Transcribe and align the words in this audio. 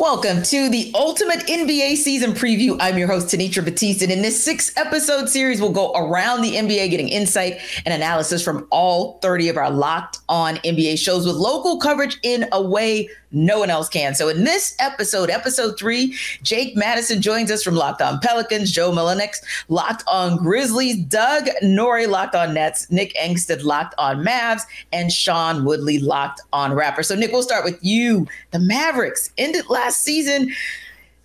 Welcome 0.00 0.42
to 0.44 0.70
the 0.70 0.90
ultimate 0.94 1.40
NBA 1.40 1.96
season 1.96 2.32
preview. 2.32 2.74
I'm 2.80 2.96
your 2.96 3.06
host, 3.06 3.26
Tenitra 3.26 3.62
Batiste. 3.62 4.00
And 4.00 4.10
in 4.10 4.22
this 4.22 4.42
six 4.42 4.74
episode 4.78 5.28
series, 5.28 5.60
we'll 5.60 5.72
go 5.72 5.92
around 5.92 6.40
the 6.40 6.52
NBA, 6.52 6.88
getting 6.88 7.10
insight 7.10 7.58
and 7.84 7.92
analysis 7.92 8.42
from 8.42 8.66
all 8.70 9.18
30 9.18 9.50
of 9.50 9.58
our 9.58 9.70
locked 9.70 10.20
on 10.26 10.56
NBA 10.56 10.98
shows 10.98 11.26
with 11.26 11.36
local 11.36 11.76
coverage 11.76 12.18
in 12.22 12.48
a 12.50 12.62
way 12.62 13.10
no 13.32 13.58
one 13.58 13.70
else 13.70 13.88
can. 13.88 14.14
So 14.14 14.28
in 14.28 14.44
this 14.44 14.74
episode, 14.78 15.30
episode 15.30 15.78
three, 15.78 16.16
Jake 16.42 16.76
Madison 16.76 17.22
joins 17.22 17.50
us 17.50 17.62
from 17.62 17.74
Locked 17.74 18.02
On 18.02 18.18
Pelicans, 18.20 18.70
Joe 18.70 18.90
Mullinax, 18.90 19.38
Locked 19.68 20.02
On 20.06 20.36
Grizzlies, 20.36 20.96
Doug 21.04 21.48
Norrie, 21.62 22.06
Locked 22.06 22.34
On 22.34 22.54
Nets, 22.54 22.90
Nick 22.90 23.14
Angstadt, 23.14 23.64
Locked 23.64 23.94
On 23.98 24.24
Mavs, 24.24 24.62
and 24.92 25.12
Sean 25.12 25.64
Woodley, 25.64 25.98
Locked 25.98 26.40
On 26.52 26.72
Raptors. 26.72 27.06
So 27.06 27.14
Nick, 27.14 27.32
we'll 27.32 27.42
start 27.42 27.64
with 27.64 27.78
you. 27.82 28.26
The 28.50 28.58
Mavericks 28.58 29.30
ended 29.38 29.68
last 29.68 30.02
season 30.02 30.52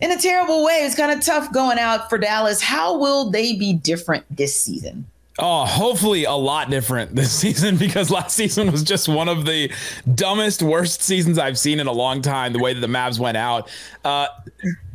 in 0.02 0.12
a 0.12 0.18
terrible 0.18 0.63
way. 0.63 0.84
It's 0.85 0.96
kind 0.96 1.12
of 1.12 1.26
tough 1.26 1.52
going 1.52 1.80
out 1.80 2.10
for 2.10 2.18
Dallas. 2.18 2.62
How 2.62 2.98
will 2.98 3.30
they 3.32 3.55
be 3.55 3.74
different 3.74 4.26
this 4.35 4.60
season? 4.60 5.05
Oh, 5.38 5.66
hopefully 5.66 6.23
a 6.23 6.31
lot 6.31 6.70
different 6.70 7.13
this 7.16 7.31
season 7.39 7.77
because 7.77 8.09
last 8.09 8.35
season 8.35 8.71
was 8.71 8.84
just 8.84 9.09
one 9.09 9.27
of 9.27 9.45
the 9.45 9.71
dumbest, 10.13 10.62
worst 10.62 11.02
seasons 11.02 11.38
I've 11.38 11.59
seen 11.59 11.80
in 11.80 11.88
a 11.88 11.91
long 11.91 12.21
time. 12.21 12.53
The 12.53 12.59
way 12.59 12.73
that 12.73 12.80
the 12.80 12.88
Mavs 12.88 13.20
went 13.20 13.35
out, 13.35 13.70
uh, 14.05 14.27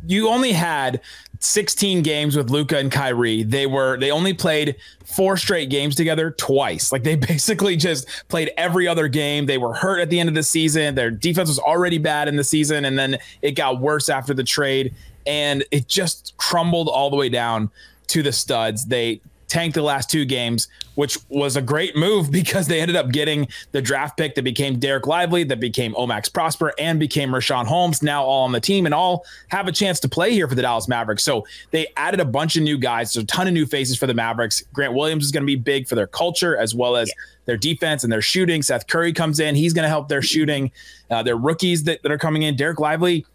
you 0.07 0.29
only 0.29 0.51
had 0.51 1.01
16 1.41 2.01
games 2.01 2.35
with 2.35 2.49
Luka 2.49 2.77
and 2.77 2.91
Kyrie. 2.91 3.43
They 3.43 3.67
were 3.67 3.97
they 3.97 4.09
only 4.09 4.33
played 4.33 4.75
four 5.05 5.37
straight 5.37 5.69
games 5.69 5.95
together 5.95 6.31
twice. 6.31 6.91
Like 6.91 7.03
they 7.03 7.15
basically 7.33 7.75
just 7.75 8.07
played 8.27 8.51
every 8.57 8.87
other 8.87 9.07
game. 9.07 9.45
They 9.45 9.59
were 9.59 9.73
hurt 9.73 9.99
at 9.99 10.09
the 10.09 10.19
end 10.19 10.29
of 10.29 10.35
the 10.35 10.43
season. 10.43 10.95
Their 10.95 11.11
defense 11.11 11.49
was 11.49 11.59
already 11.59 11.99
bad 11.99 12.27
in 12.27 12.35
the 12.35 12.43
season, 12.43 12.85
and 12.85 12.97
then 12.97 13.19
it 13.43 13.51
got 13.51 13.79
worse 13.79 14.09
after 14.09 14.33
the 14.33 14.43
trade, 14.43 14.95
and 15.27 15.63
it 15.69 15.87
just 15.87 16.33
crumbled 16.37 16.87
all 16.87 17.11
the 17.11 17.17
way 17.17 17.29
down 17.29 17.69
to 18.07 18.23
the 18.23 18.31
studs. 18.31 18.85
They 18.85 19.21
tanked 19.51 19.75
the 19.75 19.81
last 19.81 20.09
two 20.09 20.23
games, 20.23 20.69
which 20.95 21.17
was 21.27 21.57
a 21.57 21.61
great 21.61 21.95
move 21.95 22.31
because 22.41 22.67
they 22.67 22.79
ended 22.79 22.95
up 22.95 23.11
getting 23.11 23.47
the 23.73 23.81
draft 23.81 24.17
pick 24.17 24.33
that 24.35 24.43
became 24.43 24.79
Dereck 24.79 25.05
Lively, 25.05 25.43
that 25.43 25.59
became 25.59 25.93
O-Max 25.97 26.29
Prosper, 26.29 26.73
and 26.79 26.99
became 26.99 27.29
Richaun 27.29 27.65
Holmes, 27.65 28.01
now 28.01 28.23
all 28.23 28.45
on 28.45 28.53
the 28.53 28.59
team 28.59 28.85
and 28.85 28.95
all 28.95 29.25
have 29.49 29.67
a 29.67 29.71
chance 29.71 29.99
to 29.99 30.09
play 30.09 30.31
here 30.31 30.47
for 30.47 30.55
the 30.55 30.61
Dallas 30.61 30.87
Mavericks. 30.87 31.23
So 31.23 31.45
they 31.71 31.87
added 31.97 32.19
a 32.19 32.25
bunch 32.25 32.55
of 32.55 32.63
new 32.63 32.77
guys. 32.77 33.13
There's 33.13 33.23
a 33.23 33.27
ton 33.27 33.47
of 33.47 33.53
new 33.53 33.65
faces 33.65 33.97
for 33.97 34.07
the 34.07 34.13
Mavericks. 34.13 34.63
Grant 34.73 34.93
Williams 34.93 35.25
is 35.25 35.31
going 35.31 35.43
to 35.43 35.47
be 35.47 35.57
big 35.57 35.87
for 35.87 35.95
their 35.95 36.07
culture 36.07 36.55
as 36.55 36.73
well 36.73 36.95
as 36.95 37.09
yeah. 37.09 37.13
their 37.45 37.57
defense 37.57 38.03
and 38.03 38.11
their 38.11 38.21
shooting. 38.21 38.61
Seth 38.61 38.87
Curry 38.87 39.11
comes 39.11 39.39
in. 39.39 39.55
He's 39.55 39.73
going 39.73 39.83
to 39.83 39.89
help 39.89 40.07
their 40.07 40.21
shooting. 40.21 40.71
Uh, 41.09 41.21
their 41.21 41.35
rookies 41.35 41.83
that, 41.83 42.01
that 42.03 42.11
are 42.11 42.17
coming 42.17 42.43
in. 42.43 42.55
Dereck 42.55 42.79
Lively 42.79 43.25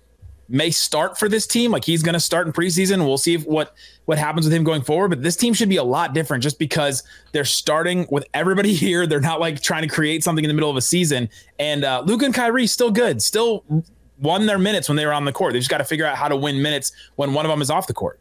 may 0.48 0.70
start 0.70 1.18
for 1.18 1.28
this 1.28 1.46
team. 1.46 1.70
Like 1.70 1.84
he's 1.84 2.02
going 2.02 2.14
to 2.14 2.20
start 2.20 2.46
in 2.46 2.52
preseason. 2.52 2.98
We'll 3.06 3.18
see 3.18 3.34
if, 3.34 3.44
what 3.46 3.74
what 4.04 4.18
happens 4.18 4.46
with 4.46 4.52
him 4.52 4.64
going 4.64 4.82
forward. 4.82 5.08
But 5.08 5.22
this 5.22 5.36
team 5.36 5.52
should 5.52 5.68
be 5.68 5.76
a 5.76 5.84
lot 5.84 6.14
different 6.14 6.42
just 6.42 6.58
because 6.58 7.02
they're 7.32 7.44
starting 7.44 8.06
with 8.10 8.24
everybody 8.34 8.74
here. 8.74 9.06
They're 9.06 9.20
not 9.20 9.40
like 9.40 9.60
trying 9.60 9.82
to 9.82 9.88
create 9.88 10.22
something 10.22 10.44
in 10.44 10.48
the 10.48 10.54
middle 10.54 10.70
of 10.70 10.76
a 10.76 10.82
season. 10.82 11.28
And 11.58 11.84
uh, 11.84 12.02
Luka 12.06 12.24
and 12.24 12.34
Kyrie 12.34 12.66
still 12.66 12.90
good, 12.90 13.22
still 13.22 13.64
won 14.18 14.46
their 14.46 14.58
minutes 14.58 14.88
when 14.88 14.96
they 14.96 15.06
were 15.06 15.12
on 15.12 15.24
the 15.24 15.32
court. 15.32 15.52
They 15.52 15.58
just 15.58 15.70
got 15.70 15.78
to 15.78 15.84
figure 15.84 16.06
out 16.06 16.16
how 16.16 16.28
to 16.28 16.36
win 16.36 16.62
minutes 16.62 16.92
when 17.16 17.34
one 17.34 17.44
of 17.44 17.50
them 17.50 17.60
is 17.60 17.70
off 17.70 17.86
the 17.86 17.94
court. 17.94 18.20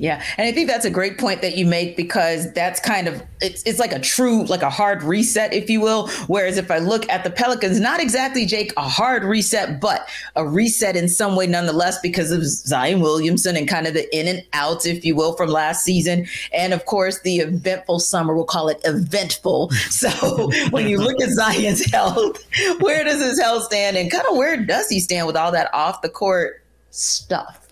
Yeah, 0.00 0.22
and 0.36 0.46
I 0.46 0.52
think 0.52 0.68
that's 0.68 0.84
a 0.84 0.90
great 0.90 1.18
point 1.18 1.42
that 1.42 1.56
you 1.56 1.66
make 1.66 1.96
because 1.96 2.52
that's 2.52 2.78
kind 2.78 3.08
of 3.08 3.20
it's 3.40 3.64
it's 3.64 3.80
like 3.80 3.92
a 3.92 3.98
true 3.98 4.44
like 4.44 4.62
a 4.62 4.70
hard 4.70 5.02
reset, 5.02 5.52
if 5.52 5.68
you 5.68 5.80
will. 5.80 6.06
Whereas 6.28 6.56
if 6.56 6.70
I 6.70 6.78
look 6.78 7.08
at 7.08 7.24
the 7.24 7.30
Pelicans, 7.30 7.80
not 7.80 7.98
exactly 7.98 8.46
Jake 8.46 8.72
a 8.76 8.88
hard 8.88 9.24
reset, 9.24 9.80
but 9.80 10.08
a 10.36 10.46
reset 10.46 10.94
in 10.94 11.08
some 11.08 11.34
way 11.34 11.48
nonetheless 11.48 11.98
because 12.00 12.30
of 12.30 12.44
Zion 12.44 13.00
Williamson 13.00 13.56
and 13.56 13.66
kind 13.66 13.88
of 13.88 13.94
the 13.94 14.16
in 14.16 14.28
and 14.28 14.44
outs, 14.52 14.86
if 14.86 15.04
you 15.04 15.16
will, 15.16 15.32
from 15.32 15.50
last 15.50 15.82
season, 15.82 16.28
and 16.52 16.72
of 16.72 16.84
course 16.84 17.20
the 17.22 17.38
eventful 17.38 17.98
summer. 17.98 18.36
We'll 18.36 18.44
call 18.44 18.68
it 18.68 18.80
eventful. 18.84 19.72
So 19.98 20.50
when 20.70 20.86
you 20.86 20.98
look 20.98 21.20
at 21.20 21.30
Zion's 21.30 21.84
health, 21.90 22.44
where 22.80 23.02
does 23.02 23.20
his 23.20 23.40
health 23.40 23.64
stand, 23.64 23.96
and 23.96 24.10
kind 24.10 24.24
of 24.30 24.36
where 24.36 24.56
does 24.56 24.88
he 24.88 25.00
stand 25.00 25.26
with 25.26 25.36
all 25.36 25.50
that 25.50 25.72
off 25.74 26.02
the 26.02 26.08
court 26.08 26.62
stuff? 26.90 27.67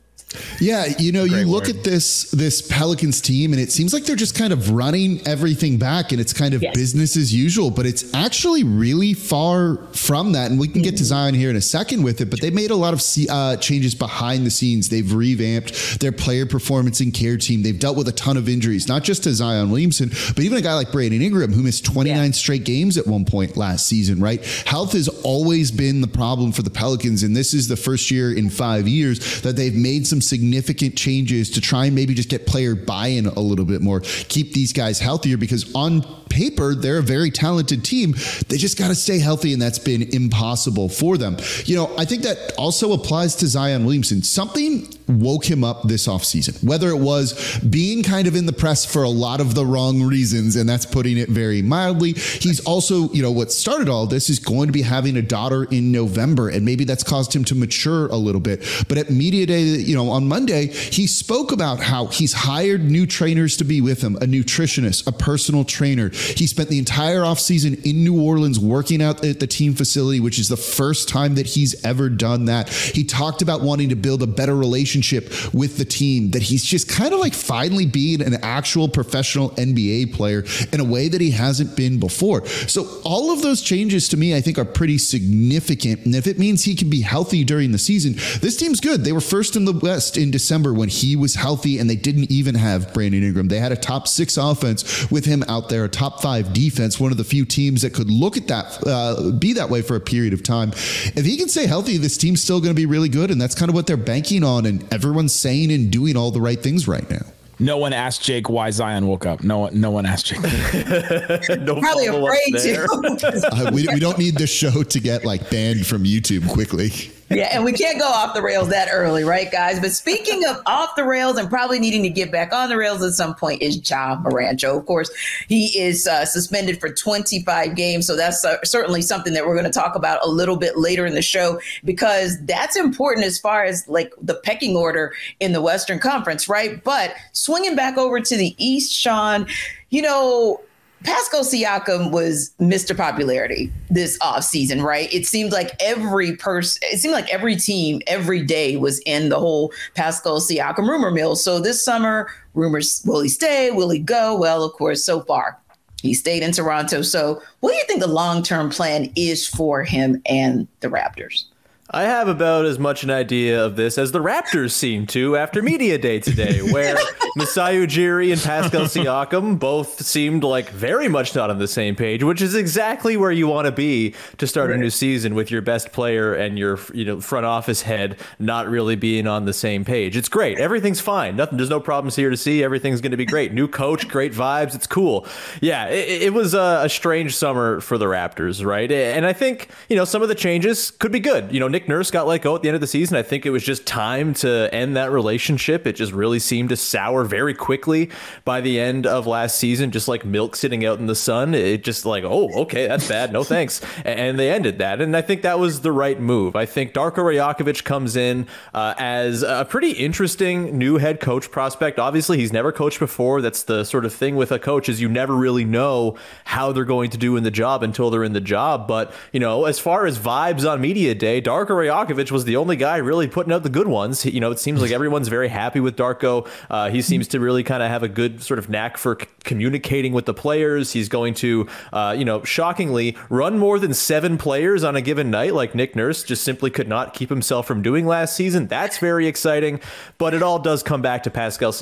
Yeah, 0.61 0.87
you 0.99 1.13
know, 1.13 1.25
you 1.25 1.45
look 1.47 1.67
word. 1.67 1.77
at 1.77 1.85
this 1.85 2.31
this 2.31 2.63
Pelicans 2.63 3.21
team 3.21 3.53
and 3.53 3.61
it 3.61 3.73
seems 3.73 3.93
like 3.93 4.05
they're 4.05 4.17
just 4.17 4.37
kind 4.37 4.53
of 4.53 4.71
running 4.71 5.27
everything 5.27 5.79
back 5.79 6.13
and 6.13 6.21
it's 6.21 6.33
kind 6.33 6.55
of 6.55 6.63
yes. 6.63 6.75
business 6.75 7.17
as 7.17 7.35
usual, 7.35 7.71
but 7.71 7.87
it's 7.87 8.13
actually 8.15 8.65
really 8.65 9.15
far 9.15 9.77
from 9.93 10.33
that. 10.33 10.51
And 10.51 10.59
we 10.61 10.69
can 10.69 10.83
get 10.83 10.93
to 10.93 10.97
mm-hmm. 10.97 11.05
Zion 11.05 11.35
here 11.35 11.51
in 11.51 11.57
a 11.57 11.61
second 11.61 12.03
with 12.03 12.21
it, 12.21 12.31
but 12.31 12.41
they 12.41 12.51
made 12.51 12.71
a 12.71 12.77
lot 12.77 12.95
of 12.95 13.03
uh, 13.31 13.57
changes 13.57 13.95
behind 13.95 14.47
the 14.47 14.51
scenes. 14.51 14.89
They've 14.89 15.13
revamped 15.13 16.01
their 16.01 16.13
player 16.13 16.47
performance 16.47 17.01
and 17.01 17.13
care 17.13 17.37
team. 17.37 17.63
They've 17.63 17.79
dealt 17.79 17.97
with 17.97 18.09
a 18.09 18.13
ton 18.13 18.37
of 18.37 18.49
injuries, 18.49 18.89
not 18.89 19.03
just 19.03 19.25
to 19.25 19.33
Zion 19.33 19.71
Williamson, 19.71 20.11
but 20.35 20.41
even 20.41 20.59
a 20.59 20.63
guy 20.63 20.75
like 20.75 20.93
Brandon 20.93 21.23
Ingram 21.23 21.53
who 21.53 21.63
missed 21.63 21.85
29 21.85 22.17
yeah. 22.17 22.31
straight 22.33 22.65
games 22.65 22.97
at 22.97 23.07
one 23.07 23.25
point 23.25 23.57
last 23.57 23.87
season, 23.87 24.21
right? 24.21 24.45
Health 24.67 24.93
has 24.93 25.09
always 25.23 25.71
been 25.71 26.01
the 26.01 26.09
problem 26.09 26.53
for 26.53 26.63
the 26.63 26.71
Pelicans 26.71 27.23
and 27.23 27.37
this 27.37 27.55
is 27.55 27.69
the 27.69 27.77
first 27.77 28.11
year 28.11 28.33
in 28.33 28.51
5 28.51 28.89
years 28.89 29.43
that 29.43 29.57
they've 29.57 29.75
made 29.75 30.07
some 30.07 30.21
significant 30.29 30.97
changes 30.97 31.51
to 31.51 31.61
try 31.61 31.87
and 31.87 31.95
maybe 31.95 32.15
just 32.15 32.29
get 32.29 32.47
player 32.47 32.75
buy-in 32.75 33.27
a 33.27 33.41
little 33.41 33.65
bit 33.65 33.81
more, 33.81 34.01
keep 34.29 34.53
these 34.53 34.73
guys 34.73 34.99
healthier 34.99 35.37
because 35.37 35.75
on 35.75 36.05
paper 36.37 36.75
they're 36.75 36.99
a 36.99 37.03
very 37.03 37.31
talented 37.31 37.83
team. 37.83 38.15
They 38.49 38.59
just 38.59 38.79
got 38.79 38.89
to 38.89 38.95
stay 38.95 39.19
healthy 39.19 39.53
and 39.55 39.63
that's 39.63 39.79
been 39.79 40.03
impossible 40.15 40.89
for 40.89 41.17
them. 41.17 41.39
You 41.65 41.77
know, 41.77 41.95
I 41.97 42.05
think 42.05 42.23
that 42.23 42.53
also 42.59 42.93
applies 42.93 43.35
to 43.37 43.47
Zion 43.47 43.85
Williamson. 43.85 44.23
Something 44.23 44.87
woke 45.09 45.45
him 45.45 45.63
up 45.63 45.83
this 45.85 46.07
offseason, 46.07 46.63
whether 46.65 46.89
it 46.89 46.99
was 46.99 47.59
being 47.61 48.03
kind 48.03 48.27
of 48.27 48.35
in 48.35 48.47
the 48.47 48.53
press 48.53 48.85
for 48.85 49.03
a 49.03 49.09
lot 49.09 49.41
of 49.41 49.55
the 49.55 49.65
wrong 49.65 50.03
reasons, 50.03 50.57
and 50.57 50.69
that's 50.69 50.85
putting 50.85 51.17
it 51.17 51.29
very 51.29 51.63
mildly. 51.63 52.13
He's 52.13 52.61
also, 52.61 53.09
you 53.11 53.23
know, 53.23 53.31
what 53.31 53.53
started 53.53 53.89
all 53.89 54.07
this 54.07 54.29
is 54.29 54.39
going 54.39 54.67
to 54.67 54.73
be 54.73 54.83
having 54.83 55.17
a 55.17 55.23
daughter 55.23 55.65
in 55.65 55.93
November, 55.93 56.49
and 56.49 56.65
maybe 56.65 56.85
that's 56.85 57.05
caused 57.05 57.35
him 57.35 57.45
to 57.45 57.55
mature 57.55 58.07
a 58.09 58.17
little 58.17 58.41
bit. 58.41 58.67
But 58.89 58.99
at 58.99 59.11
Media 59.11 59.47
Day, 59.47 59.63
you 59.63 59.95
know, 59.95 60.11
on 60.11 60.27
Monday, 60.27 60.67
he 60.67 61.07
spoke 61.07 61.53
about 61.53 61.81
how 61.81 62.07
he's 62.07 62.33
hired 62.33 62.83
new 62.85 63.07
trainers 63.07 63.57
to 63.59 63.65
be 63.65 63.81
with 63.81 64.03
him, 64.03 64.17
a 64.17 64.27
nutritionist, 64.27 65.07
a 65.07 65.13
personal 65.13 65.65
trainer. 65.65 66.11
He 66.35 66.47
spent 66.47 66.69
the 66.69 66.79
entire 66.79 67.21
offseason 67.23 67.85
in 67.85 68.05
New 68.05 68.21
Orleans 68.21 68.59
working 68.59 69.03
out 69.03 69.25
at 69.25 69.41
the 69.41 69.47
team 69.47 69.75
facility, 69.75 70.21
which 70.21 70.39
is 70.39 70.49
the 70.49 70.57
first 70.57 71.09
time 71.09 71.35
that 71.37 71.47
he's 71.47 71.85
ever 71.85 72.09
done 72.09 72.47
that. 72.47 72.69
He 72.69 73.05
talked 73.05 73.43
about 73.43 73.63
wanting 73.63 73.91
to 73.91 73.97
build 73.97 74.23
a 74.23 74.27
better 74.27 74.57
relationship 74.57 75.33
with 75.55 75.79
the 75.79 75.85
team, 75.85 76.31
that 76.33 76.43
he's 76.43 76.65
just 76.65 76.89
kind 76.89 77.13
of 77.13 77.21
like 77.21 77.35
finally 77.35 77.87
being 77.87 78.23
an 78.23 78.35
actual 78.43 78.89
professional 78.89 79.51
NBA 79.51 80.13
player 80.13 80.45
in 80.73 80.81
a 80.81 80.85
way 80.85 81.09
that 81.09 81.21
he 81.21 81.31
hasn't 81.31 81.77
been 81.77 82.01
before. 82.01 82.47
So 82.47 83.01
all 83.05 83.31
of 83.31 83.43
those 83.43 83.63
changes 83.63 84.09
to 84.09 84.17
me, 84.17 84.35
I 84.35 84.41
think 84.41 84.59
are 84.59 84.65
pretty 84.65 84.99
significant. 84.99 86.05
And 86.05 86.15
if 86.15 86.27
it 86.27 86.39
means 86.39 86.65
he 86.65 86.75
can 86.75 86.91
be 86.91 87.01
healthy 87.01 87.45
during 87.45 87.73
the 87.73 87.79
season, 87.79 88.15
this 88.41 88.57
team's 88.57 88.81
good. 88.81 89.05
They 89.05 89.13
were 89.13 89.21
first 89.21 89.57
in 89.57 89.65
the 89.65 89.73
West 89.73 90.17
in 90.17 90.31
December 90.31 90.73
when 90.73 90.89
he 90.89 91.17
was 91.17 91.35
healthy 91.35 91.79
and 91.79 91.89
they 91.89 91.97
didn't 91.97 92.31
even 92.31 92.55
have 92.55 92.93
Brandon 92.93 93.23
Ingram. 93.23 93.49
They 93.49 93.59
had 93.59 93.73
a 93.73 93.77
top 93.77 94.09
six 94.09 94.37
offense 94.37 95.11
with 95.11 95.25
him 95.25 95.45
out 95.49 95.69
there, 95.69 95.85
a 95.85 95.89
top 95.89 96.16
five 96.21 96.53
defense, 96.53 96.99
one 96.99 97.13
of 97.13 97.19
the 97.19 97.25
few 97.25 97.45
teams 97.45 97.83
that 97.83 97.95
could 97.95 98.11
look 98.11 98.37
at 98.37 98.49
that, 98.49 98.87
uh, 98.87 99.31
be 99.33 99.53
that 99.55 99.71
way 99.71 99.83
for 99.83 99.97
a 99.97 100.01
period 100.01 100.33
of 100.33 100.43
time. 100.43 100.71
If 100.71 101.25
he 101.25 101.37
can 101.37 101.49
stay 101.49 101.67
healthy, 101.67 101.97
this 101.97 102.17
team's 102.17 102.43
still 102.43 102.61
going 102.61 102.75
to 102.75 102.77
be 102.77 102.87
really 102.87 103.09
good. 103.09 103.31
And 103.31 103.41
that's 103.41 103.55
kind 103.55 103.69
of 103.69 103.75
what 103.75 103.87
they're 103.87 103.97
banking 103.97 104.45
on. 104.45 104.67
And 104.67 104.93
everyone's 104.93 105.35
saying 105.35 105.73
and 105.73 105.91
doing 105.91 106.17
all 106.17 106.31
the 106.31 106.41
right 106.41 106.61
things 106.61 106.87
right 106.87 107.09
now. 107.11 107.25
No 107.59 107.79
one 107.79 107.95
asked 107.95 108.23
Jake 108.23 108.51
why 108.51 108.71
Zion 108.71 109.07
woke 109.07 109.25
up. 109.25 109.43
No 109.43 109.61
one, 109.61 109.81
no 109.81 109.91
one 109.91 110.05
asked 110.05 110.27
Jake. 110.27 110.43
no 110.43 111.81
Probably 111.81 112.07
afraid 112.07 112.53
to. 112.53 113.49
uh, 113.53 113.71
we, 113.73 113.89
we 113.89 113.99
don't 113.99 114.19
need 114.19 114.35
this 114.35 114.51
show 114.51 114.83
to 114.83 115.01
get 115.01 115.25
like 115.25 115.49
banned 115.51 115.87
from 115.87 116.05
YouTube 116.05 116.47
quickly 116.53 117.11
yeah, 117.29 117.49
and 117.53 117.65
we 117.65 117.73
can't 117.73 117.99
go 117.99 118.07
off 118.07 118.35
the 118.35 118.43
rails 118.43 118.69
that 118.69 118.89
early, 118.93 119.25
right, 119.25 119.51
guys? 119.51 119.81
But 119.81 119.93
speaking 119.93 120.45
of 120.45 120.61
off 120.67 120.95
the 120.95 121.05
rails 121.05 121.39
and 121.39 121.49
probably 121.49 121.81
needing 121.81 122.03
to 122.05 122.09
get 122.09 122.31
back 122.31 122.53
on 122.53 122.69
the 122.69 122.77
rails 122.77 123.03
at 123.03 123.15
some 123.15 123.35
point 123.35 123.63
is 123.63 123.89
Ja 123.89 124.17
Morant. 124.21 124.63
Of 124.63 124.87
course, 124.87 125.11
he 125.49 125.79
is 125.79 126.07
uh, 126.07 126.25
suspended 126.25 126.81
for 126.81 126.89
25 126.89 127.75
games. 127.75 128.07
So 128.07 128.17
that's 128.17 128.45
uh, 128.45 128.59
certainly 128.65 129.03
something 129.03 129.33
that 129.33 129.47
we're 129.47 129.55
going 129.55 129.65
to 129.65 129.71
talk 129.71 129.97
about 129.97 130.25
a 130.25 130.29
little 130.29 130.57
bit 130.57 130.79
later 130.79 131.05
in 131.05 131.15
the 131.15 131.23
show 131.23 131.61
because 131.85 132.41
that's 132.45 132.77
important 132.77 133.27
as 133.27 133.39
far 133.39 133.65
as 133.65 133.87
like 133.89 134.13
the 134.21 134.35
pecking 134.35 134.77
order 134.77 135.13
in 135.41 135.53
the 135.53 135.63
Western 135.63 135.99
Conference, 135.99 136.49
right? 136.49 136.83
But 136.85 137.15
swinging 137.33 137.75
back 137.75 137.99
over 137.99 138.21
to 138.21 138.37
the 138.37 138.55
East, 138.59 138.93
Sean, 138.93 139.47
you 139.91 140.03
know, 140.03 140.61
Pascal 141.07 141.45
Siakam 141.45 142.11
was 142.11 142.53
Mr. 142.61 142.97
Popularity 142.97 143.73
this 143.89 144.19
offseason, 144.19 144.83
right? 144.83 145.13
It 145.15 145.25
seemed 145.25 145.53
like 145.53 145.71
every 145.81 146.37
person, 146.37 146.81
it 146.83 146.99
seemed 146.99 147.15
like 147.15 147.33
every 147.33 147.55
team 147.55 148.03
every 148.09 148.43
day 148.43 148.77
was 148.77 148.99
in 149.07 149.29
the 149.29 149.39
whole 149.39 149.73
Pascal 149.95 150.41
Siakam 150.41 150.89
rumor 150.89 151.13
mill. 151.13 151.37
So 151.37 151.61
this 151.61 151.83
summer, 151.83 152.29
rumors 152.55 153.03
will 153.07 153.21
he 153.21 153.29
stay? 153.29 153.71
Will 153.71 153.89
he 153.91 154.01
go? 154.01 154.37
Well, 154.37 154.65
of 154.65 154.73
course, 154.73 155.05
so 155.05 155.21
far 155.21 155.57
he 156.03 156.13
stayed 156.13 156.43
in 156.43 156.51
Toronto. 156.51 157.03
So 157.03 157.41
what 157.61 157.71
do 157.71 157.77
you 157.77 157.85
think 157.85 158.01
the 158.01 158.09
long 158.09 158.43
term 158.43 158.69
plan 158.69 159.13
is 159.15 159.47
for 159.47 159.85
him 159.85 160.21
and 160.27 160.67
the 160.81 160.89
Raptors? 160.89 161.45
I 161.91 162.03
have 162.03 162.27
about 162.27 162.65
as 162.65 162.81
much 162.81 163.05
an 163.05 163.11
idea 163.11 163.65
of 163.65 163.77
this 163.77 163.97
as 163.97 164.11
the 164.11 164.19
Raptors 164.19 164.73
seem 164.73 165.07
to 165.09 165.37
after 165.37 165.63
Media 165.63 165.99
Day 165.99 166.19
today, 166.19 166.59
where 166.73 166.97
Masai 167.37 167.87
Ujiri 167.87 168.33
and 168.33 168.43
Pascal 168.43 168.83
Siakam 168.87 169.57
both 169.57 170.05
seemed 170.05 170.43
like 170.43 170.71
very 170.71 171.07
much 171.07 171.37
not 171.37 171.49
on 171.49 171.59
the 171.59 171.69
same 171.69 171.95
page, 171.95 172.25
which 172.25 172.43
is 172.43 172.57
exactly 172.57 173.17
where 173.17 173.31
you 173.31 173.47
want 173.47 173.67
to 173.67 173.73
be 173.73 174.17
to 174.39 174.49
start 174.49 174.71
right. 174.71 174.79
a 174.79 174.83
new 174.83 174.91
season 174.91 175.37
with 175.37 175.53
your 175.53 175.63
best 175.63 175.93
player 175.93 176.35
and 176.35 176.59
your 176.59 176.81
you 176.93 177.05
know 177.05 177.21
front 177.21 177.47
office 177.47 177.83
head 177.83 178.19
not 178.41 178.69
really 178.69 178.97
being 178.97 179.29
on 179.29 179.45
the 179.45 179.53
same 179.53 179.85
page. 179.85 180.17
It's 180.17 180.29
great. 180.29 180.59
Everything's 180.59 181.01
fine. 181.01 181.37
Nothing. 181.37 181.57
There's 181.57 181.71
no 181.71 181.81
problems 181.81 182.17
here 182.17 182.31
to 182.31 182.37
see. 182.37 182.65
Everything's 182.65 183.01
going 183.01 183.13
to 183.13 183.17
be 183.17 183.27
great. 183.27 183.53
New 183.53 183.69
coach, 183.69 184.09
great 184.09 184.33
vibes. 184.33 184.75
It's 184.75 184.89
cool. 184.89 185.25
Yeah, 185.61 185.87
it, 185.87 186.23
it 186.23 186.35
was 186.35 186.53
a, 186.53 186.81
a 186.83 186.89
strange 186.89 187.37
summer 187.37 187.81
for 187.81 187.97
the 187.97 188.07
Raptors, 188.07 188.65
right? 188.67 188.91
And 188.91 189.25
I 189.25 189.33
think 189.33 189.71
you 189.89 189.95
know 189.95 190.05
some 190.05 190.21
of 190.21 190.29
the 190.29 190.35
changes 190.35 190.91
could 190.91 191.13
be 191.13 191.21
good. 191.21 191.53
You 191.53 191.61
know, 191.61 191.76
Nick 191.77 191.89
Nurse 191.89 192.11
got 192.11 192.27
let 192.27 192.41
go 192.41 192.57
at 192.57 192.63
the 192.63 192.69
end 192.71 192.75
of 192.75 192.81
the 192.81 192.87
season. 192.87 193.19
I 193.19 193.23
think 193.23 193.45
it 193.45 193.51
was 193.51 193.63
just 193.63 193.87
time 193.87 194.33
to 194.37 194.75
end 194.75 194.97
that 194.97 195.11
relationship. 195.11 195.87
It 195.87 195.93
just 195.93 196.11
really 196.11 196.39
seemed 196.39 196.71
to 196.71 196.77
sour 196.77 197.23
very 197.23 197.53
quickly 197.53 198.09
by 198.47 198.63
the 198.63 198.81
end 198.81 199.07
of 199.07 199.27
last 199.27 199.59
season, 199.59 199.91
just 199.91 200.09
like 200.09 200.25
milk 200.25 200.57
sitting 200.57 200.87
out 200.87 201.01
in 201.01 201.07
the 201.07 201.15
sun. 201.15 201.53
It 201.53 201.85
just 201.85 202.07
like, 202.07 202.25
oh, 202.25 202.49
okay, 202.63 202.87
that's 202.87 203.07
bad. 203.07 203.31
No 203.31 203.45
thanks. 203.45 203.83
And 204.07 204.39
they 204.39 204.51
ended 204.51 204.79
that. 204.79 205.03
And 205.03 205.15
I 205.15 205.21
think 205.21 205.43
that 205.43 205.59
was 205.59 205.83
the 205.83 205.93
right 205.93 206.19
move. 206.19 206.57
I 206.57 206.65
think 206.65 206.95
Darko 206.95 207.17
Rajakovic 207.17 207.85
comes 207.85 208.17
in 208.17 208.47
uh, 208.73 208.95
as 208.97 209.43
a 209.43 209.67
pretty 209.69 209.91
interesting 209.91 210.79
new 210.79 210.97
head 210.97 211.21
coach 211.21 211.51
prospect. 211.51 211.99
Obviously, 211.99 212.39
he's 212.39 212.55
never 212.55 212.73
coached 212.73 213.01
before. 213.01 213.43
That's 213.43 213.65
the 213.65 213.85
sort 213.85 214.07
of 214.07 214.15
thing 214.15 214.37
with 214.37 214.51
a 214.51 214.59
coach 214.59 214.89
is 214.89 214.99
you 214.99 215.11
never 215.11 215.35
really 215.35 215.67
know 215.67 216.17
how 216.47 216.73
they're 216.73 216.87
going 216.87 217.11
to 217.11 217.19
do 217.19 217.37
in 217.37 217.45
the 217.45 217.51
job 217.51 217.83
until 217.83 218.09
they're 218.09 218.25
in 218.25 218.33
the 218.33 218.41
job. 218.41 218.89
But, 218.89 219.13
you 219.31 219.41
know, 219.41 219.67
as 219.67 219.79
far 219.79 220.07
as 220.07 220.19
vibes 220.19 220.67
on 220.67 220.81
media 220.81 221.15
day, 221.15 221.43
Darko 221.43 221.66
Rajakovic 221.75 222.31
was 222.31 222.45
the 222.45 222.57
only 222.57 222.77
guy 222.77 222.97
really 222.97 223.27
putting 223.29 223.53
out 223.53 223.63
the 223.63 223.69
good 223.69 223.89
ones. 223.89 224.25
You 224.25 224.41
know, 224.41 224.51
it 224.51 224.59
seems 224.59 224.81
like 224.81 224.91
everyone's 224.91 225.29
very 225.29 225.49
happy 225.49 225.81
with 225.81 225.97
Darko. 225.97 226.49
Uh, 226.71 226.91
he 226.91 227.03
seems 227.03 227.29
to 227.29 227.41
really 227.41 227.63
kind 227.63 227.83
of 227.83 227.89
have 227.89 228.03
a 228.03 228.09
good 228.09 228.43
sort 228.43 228.59
of 228.59 228.69
knack 228.69 228.97
for 228.97 229.19
c- 229.21 229.27
communicating 229.45 230.13
with 230.13 230.27
the 230.27 230.35
players. 230.35 230.93
He's 230.93 231.09
going 231.09 231.35
to, 231.35 231.67
uh, 231.93 232.15
you 232.17 232.25
know, 232.25 232.43
shockingly 232.45 233.17
run 233.29 233.59
more 233.59 233.79
than 233.79 233.95
seven 233.95 234.39
players 234.39 234.85
on 234.85 234.97
a 234.97 235.01
given 235.01 235.31
night, 235.31 235.55
like 235.55 235.75
Nick 235.75 235.97
Nurse 235.97 236.23
just 236.23 236.45
simply 236.45 236.71
could 236.71 236.89
not 236.89 237.15
keep 237.15 237.29
himself 237.29 237.67
from 237.67 237.83
doing 237.83 238.07
last 238.07 238.37
season. 238.37 238.67
That's 238.67 238.99
very 238.99 239.27
exciting. 239.27 239.81
But 240.19 240.35
it 240.35 240.43
all 240.43 240.59
does 240.59 240.83
come 240.83 241.03
back 241.03 241.23
to 241.25 241.31
Pascal 241.31 241.73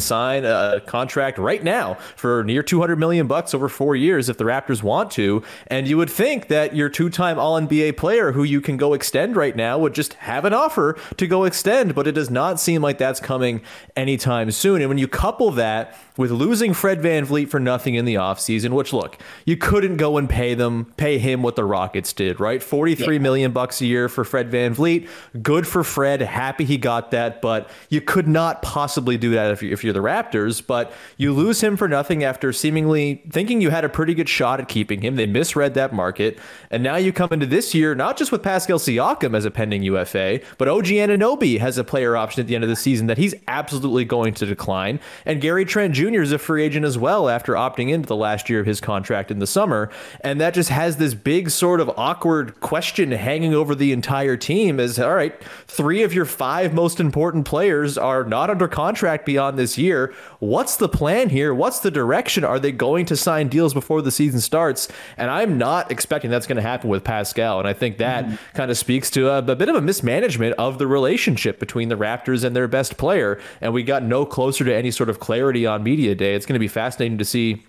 sign 0.00 0.44
a 0.44 0.80
contract 0.86 1.38
right 1.38 1.62
now 1.62 1.94
for 2.16 2.44
near 2.44 2.62
200 2.62 2.96
million 2.96 3.26
bucks 3.26 3.54
over 3.54 3.68
4 3.68 3.96
years 3.96 4.28
if 4.28 4.38
the 4.38 4.44
Raptors 4.44 4.82
want 4.82 5.10
to. 5.12 5.42
And 5.68 5.86
you 5.86 5.96
would 5.96 6.10
think 6.10 6.48
that 6.48 6.74
your 6.74 6.88
two-time 6.88 7.38
all-NBA 7.38 7.96
player 7.96 8.32
who 8.32 8.42
you 8.42 8.60
can 8.60 8.76
go 8.76 8.94
extend 8.94 9.36
right 9.36 9.56
now 9.56 9.78
would 9.78 9.94
just 9.94 10.14
have 10.14 10.44
an 10.44 10.52
offer 10.52 10.98
to 11.16 11.26
go 11.26 11.44
extend 11.44 11.94
but 11.94 12.06
it 12.06 12.12
does 12.12 12.30
not 12.30 12.60
seem 12.60 12.82
like 12.82 12.98
that's 12.98 13.20
coming 13.20 13.60
anytime 13.96 14.50
soon. 14.50 14.80
And 14.80 14.88
when 14.88 14.98
you 14.98 15.08
couple 15.08 15.50
that 15.52 15.96
with 16.16 16.30
losing 16.30 16.74
Fred 16.74 17.02
Van 17.02 17.14
VanVleet 17.24 17.48
for 17.48 17.60
nothing 17.60 17.94
in 17.94 18.04
the 18.04 18.14
offseason, 18.14 18.70
which 18.70 18.92
look, 18.92 19.18
you 19.44 19.56
couldn't 19.56 19.96
go 19.96 20.16
and 20.16 20.28
pay 20.28 20.54
them, 20.54 20.92
pay 20.96 21.18
him 21.18 21.42
what 21.42 21.56
the 21.56 21.64
Rockets 21.64 22.12
did, 22.12 22.40
right? 22.40 22.62
Forty-three 22.62 23.16
yeah. 23.16 23.22
million 23.22 23.52
bucks 23.52 23.80
a 23.80 23.86
year 23.86 24.08
for 24.08 24.24
Fred 24.24 24.50
Van 24.50 24.74
VanVleet. 24.74 25.08
Good 25.42 25.66
for 25.66 25.84
Fred. 25.84 26.20
Happy 26.22 26.64
he 26.64 26.78
got 26.78 27.10
that, 27.10 27.42
but 27.42 27.68
you 27.88 28.00
could 28.00 28.28
not 28.28 28.62
possibly 28.62 29.16
do 29.16 29.30
that 29.32 29.50
if, 29.50 29.62
you, 29.62 29.72
if 29.72 29.84
you're 29.84 29.92
the 29.92 30.00
Raptors. 30.00 30.64
But 30.64 30.92
you 31.16 31.32
lose 31.32 31.60
him 31.60 31.76
for 31.76 31.88
nothing 31.88 32.24
after 32.24 32.52
seemingly 32.52 33.22
thinking 33.30 33.60
you 33.60 33.70
had 33.70 33.84
a 33.84 33.88
pretty 33.88 34.14
good 34.14 34.28
shot 34.28 34.60
at 34.60 34.68
keeping 34.68 35.02
him. 35.02 35.16
They 35.16 35.26
misread 35.26 35.74
that 35.74 35.92
market. 35.92 36.38
And 36.70 36.82
now 36.82 36.96
you 36.96 37.12
come 37.12 37.32
into 37.32 37.46
this 37.46 37.74
year, 37.74 37.94
not 37.94 38.16
just 38.16 38.32
with 38.32 38.42
Pascal 38.42 38.78
Siakam 38.78 39.36
as 39.36 39.44
a 39.44 39.50
pending 39.50 39.82
UFA, 39.82 40.40
but 40.58 40.68
OG 40.68 40.86
Anunoby 40.86 41.58
has 41.58 41.78
a 41.78 41.84
player 41.84 42.16
option 42.16 42.40
at 42.40 42.46
the 42.46 42.54
end 42.54 42.64
of 42.64 42.70
the 42.70 42.76
season 42.76 43.06
that 43.06 43.18
he's 43.18 43.34
absolutely 43.48 44.04
going 44.04 44.34
to 44.34 44.46
decline. 44.46 45.00
And 45.26 45.40
Gary 45.40 45.64
Trent 45.64 45.94
Jr. 45.94 46.03
Jr. 46.04 46.22
is 46.22 46.32
a 46.32 46.38
free 46.38 46.64
agent 46.64 46.84
as 46.84 46.98
well 46.98 47.28
after 47.28 47.54
opting 47.54 47.90
into 47.90 48.06
the 48.06 48.16
last 48.16 48.50
year 48.50 48.60
of 48.60 48.66
his 48.66 48.80
contract 48.80 49.30
in 49.30 49.38
the 49.38 49.46
summer. 49.46 49.90
And 50.20 50.40
that 50.40 50.54
just 50.54 50.68
has 50.68 50.98
this 50.98 51.14
big 51.14 51.50
sort 51.50 51.80
of 51.80 51.90
awkward 51.96 52.60
question 52.60 53.10
hanging 53.12 53.54
over 53.54 53.74
the 53.74 53.92
entire 53.92 54.36
team 54.36 54.78
is 54.78 54.98
all 54.98 55.14
right, 55.14 55.40
three 55.66 56.02
of 56.02 56.12
your 56.12 56.24
five 56.24 56.74
most 56.74 57.00
important 57.00 57.46
players 57.46 57.96
are 57.96 58.24
not 58.24 58.50
under 58.50 58.68
contract 58.68 59.24
beyond 59.24 59.58
this 59.58 59.78
year. 59.78 60.12
What's 60.40 60.76
the 60.76 60.88
plan 60.88 61.30
here? 61.30 61.54
What's 61.54 61.80
the 61.80 61.90
direction? 61.90 62.44
Are 62.44 62.58
they 62.58 62.72
going 62.72 63.06
to 63.06 63.16
sign 63.16 63.48
deals 63.48 63.72
before 63.72 64.02
the 64.02 64.10
season 64.10 64.40
starts? 64.40 64.88
And 65.16 65.30
I'm 65.30 65.56
not 65.56 65.90
expecting 65.90 66.30
that's 66.30 66.46
going 66.46 66.56
to 66.56 66.62
happen 66.62 66.90
with 66.90 67.04
Pascal. 67.04 67.58
And 67.58 67.68
I 67.68 67.72
think 67.72 67.98
that 67.98 68.24
mm-hmm. 68.24 68.36
kind 68.54 68.70
of 68.70 68.76
speaks 68.76 69.10
to 69.12 69.30
a, 69.30 69.38
a 69.38 69.56
bit 69.56 69.68
of 69.68 69.74
a 69.74 69.80
mismanagement 69.80 70.54
of 70.58 70.78
the 70.78 70.86
relationship 70.86 71.58
between 71.58 71.88
the 71.88 71.96
Raptors 71.96 72.44
and 72.44 72.54
their 72.54 72.68
best 72.68 72.96
player. 72.96 73.40
And 73.60 73.72
we 73.72 73.82
got 73.82 74.02
no 74.02 74.26
closer 74.26 74.64
to 74.64 74.74
any 74.74 74.90
sort 74.90 75.08
of 75.08 75.20
clarity 75.20 75.66
on 75.66 75.82
media 75.94 76.14
day. 76.16 76.34
It's 76.34 76.44
going 76.44 76.54
to 76.54 76.60
be 76.60 76.68
fascinating 76.68 77.18
to 77.18 77.24
see 77.24 77.62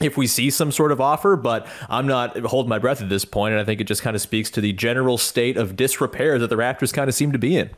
if 0.00 0.16
we 0.16 0.26
see 0.26 0.48
some 0.48 0.72
sort 0.72 0.90
of 0.90 1.00
offer, 1.02 1.36
but 1.36 1.66
I'm 1.90 2.06
not 2.06 2.38
holding 2.38 2.70
my 2.70 2.78
breath 2.78 3.02
at 3.02 3.10
this 3.10 3.26
point, 3.26 3.52
and 3.52 3.60
I 3.60 3.64
think 3.64 3.80
it 3.80 3.84
just 3.84 4.00
kind 4.00 4.16
of 4.16 4.22
speaks 4.22 4.50
to 4.52 4.62
the 4.62 4.72
general 4.72 5.18
state 5.18 5.58
of 5.58 5.76
disrepair 5.76 6.38
that 6.38 6.48
the 6.48 6.56
Raptors 6.56 6.92
kind 6.94 7.08
of 7.08 7.14
seem 7.14 7.32
to 7.32 7.38
be 7.38 7.56
in. 7.56 7.70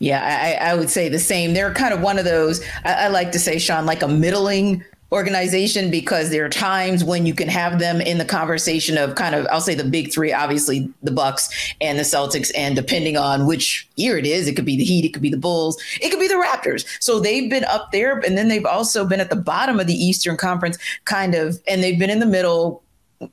Yeah, 0.00 0.20
I, 0.20 0.70
I 0.70 0.74
would 0.74 0.90
say 0.90 1.08
the 1.08 1.20
same. 1.20 1.54
They're 1.54 1.72
kind 1.72 1.94
of 1.94 2.00
one 2.00 2.18
of 2.18 2.24
those. 2.24 2.60
I, 2.84 3.04
I 3.04 3.08
like 3.08 3.30
to 3.32 3.38
say, 3.38 3.60
Sean, 3.60 3.86
like 3.86 4.02
a 4.02 4.08
middling 4.08 4.84
organization 5.12 5.90
because 5.90 6.30
there 6.30 6.44
are 6.44 6.48
times 6.48 7.04
when 7.04 7.26
you 7.26 7.34
can 7.34 7.48
have 7.48 7.78
them 7.78 8.00
in 8.00 8.16
the 8.16 8.24
conversation 8.24 8.96
of 8.96 9.14
kind 9.14 9.34
of 9.34 9.46
I'll 9.50 9.60
say 9.60 9.74
the 9.74 9.84
big 9.84 10.10
three, 10.10 10.32
obviously 10.32 10.90
the 11.02 11.10
Bucks 11.10 11.74
and 11.80 11.98
the 11.98 12.02
Celtics, 12.02 12.50
and 12.56 12.74
depending 12.74 13.16
on 13.16 13.46
which 13.46 13.88
year 13.96 14.16
it 14.16 14.26
is, 14.26 14.48
it 14.48 14.56
could 14.56 14.64
be 14.64 14.76
the 14.76 14.84
Heat, 14.84 15.04
it 15.04 15.12
could 15.12 15.22
be 15.22 15.30
the 15.30 15.36
Bulls, 15.36 15.80
it 16.00 16.10
could 16.10 16.20
be 16.20 16.28
the 16.28 16.34
Raptors. 16.34 16.86
So 17.00 17.20
they've 17.20 17.50
been 17.50 17.64
up 17.64 17.92
there, 17.92 18.18
and 18.20 18.38
then 18.38 18.48
they've 18.48 18.64
also 18.64 19.06
been 19.06 19.20
at 19.20 19.30
the 19.30 19.36
bottom 19.36 19.78
of 19.78 19.86
the 19.86 19.94
Eastern 19.94 20.36
Conference, 20.36 20.78
kind 21.04 21.34
of, 21.34 21.60
and 21.68 21.82
they've 21.82 21.98
been 21.98 22.10
in 22.10 22.18
the 22.18 22.26
middle 22.26 22.82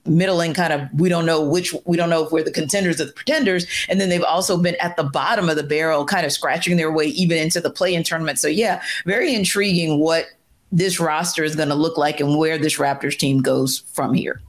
middling 0.05 0.53
kind 0.53 0.71
of 0.71 0.81
we 0.93 1.09
don't 1.09 1.25
know 1.25 1.41
which 1.41 1.73
we 1.85 1.97
don't 1.97 2.11
know 2.11 2.23
if 2.23 2.31
we're 2.31 2.43
the 2.43 2.51
contenders 2.51 3.01
or 3.01 3.05
the 3.05 3.11
pretenders 3.11 3.65
and 3.89 3.99
then 3.99 4.07
they've 4.07 4.23
also 4.23 4.55
been 4.55 4.75
at 4.81 4.95
the 4.97 5.03
bottom 5.03 5.49
of 5.49 5.55
the 5.55 5.63
barrel 5.63 6.05
kind 6.05 6.27
of 6.27 6.31
scratching 6.31 6.77
their 6.77 6.91
way 6.91 7.05
even 7.05 7.39
into 7.39 7.59
the 7.59 7.71
play 7.71 7.95
in 7.95 8.03
tournament 8.03 8.37
so 8.37 8.47
yeah 8.47 8.83
very 9.05 9.33
intriguing 9.33 9.99
what 9.99 10.25
this 10.71 10.99
roster 10.99 11.43
is 11.43 11.55
going 11.55 11.69
to 11.69 11.75
look 11.75 11.97
like 11.97 12.19
and 12.19 12.37
where 12.37 12.57
this 12.57 12.77
Raptors 12.77 13.17
team 13.17 13.41
goes 13.41 13.79
from 13.93 14.13
here. 14.13 14.41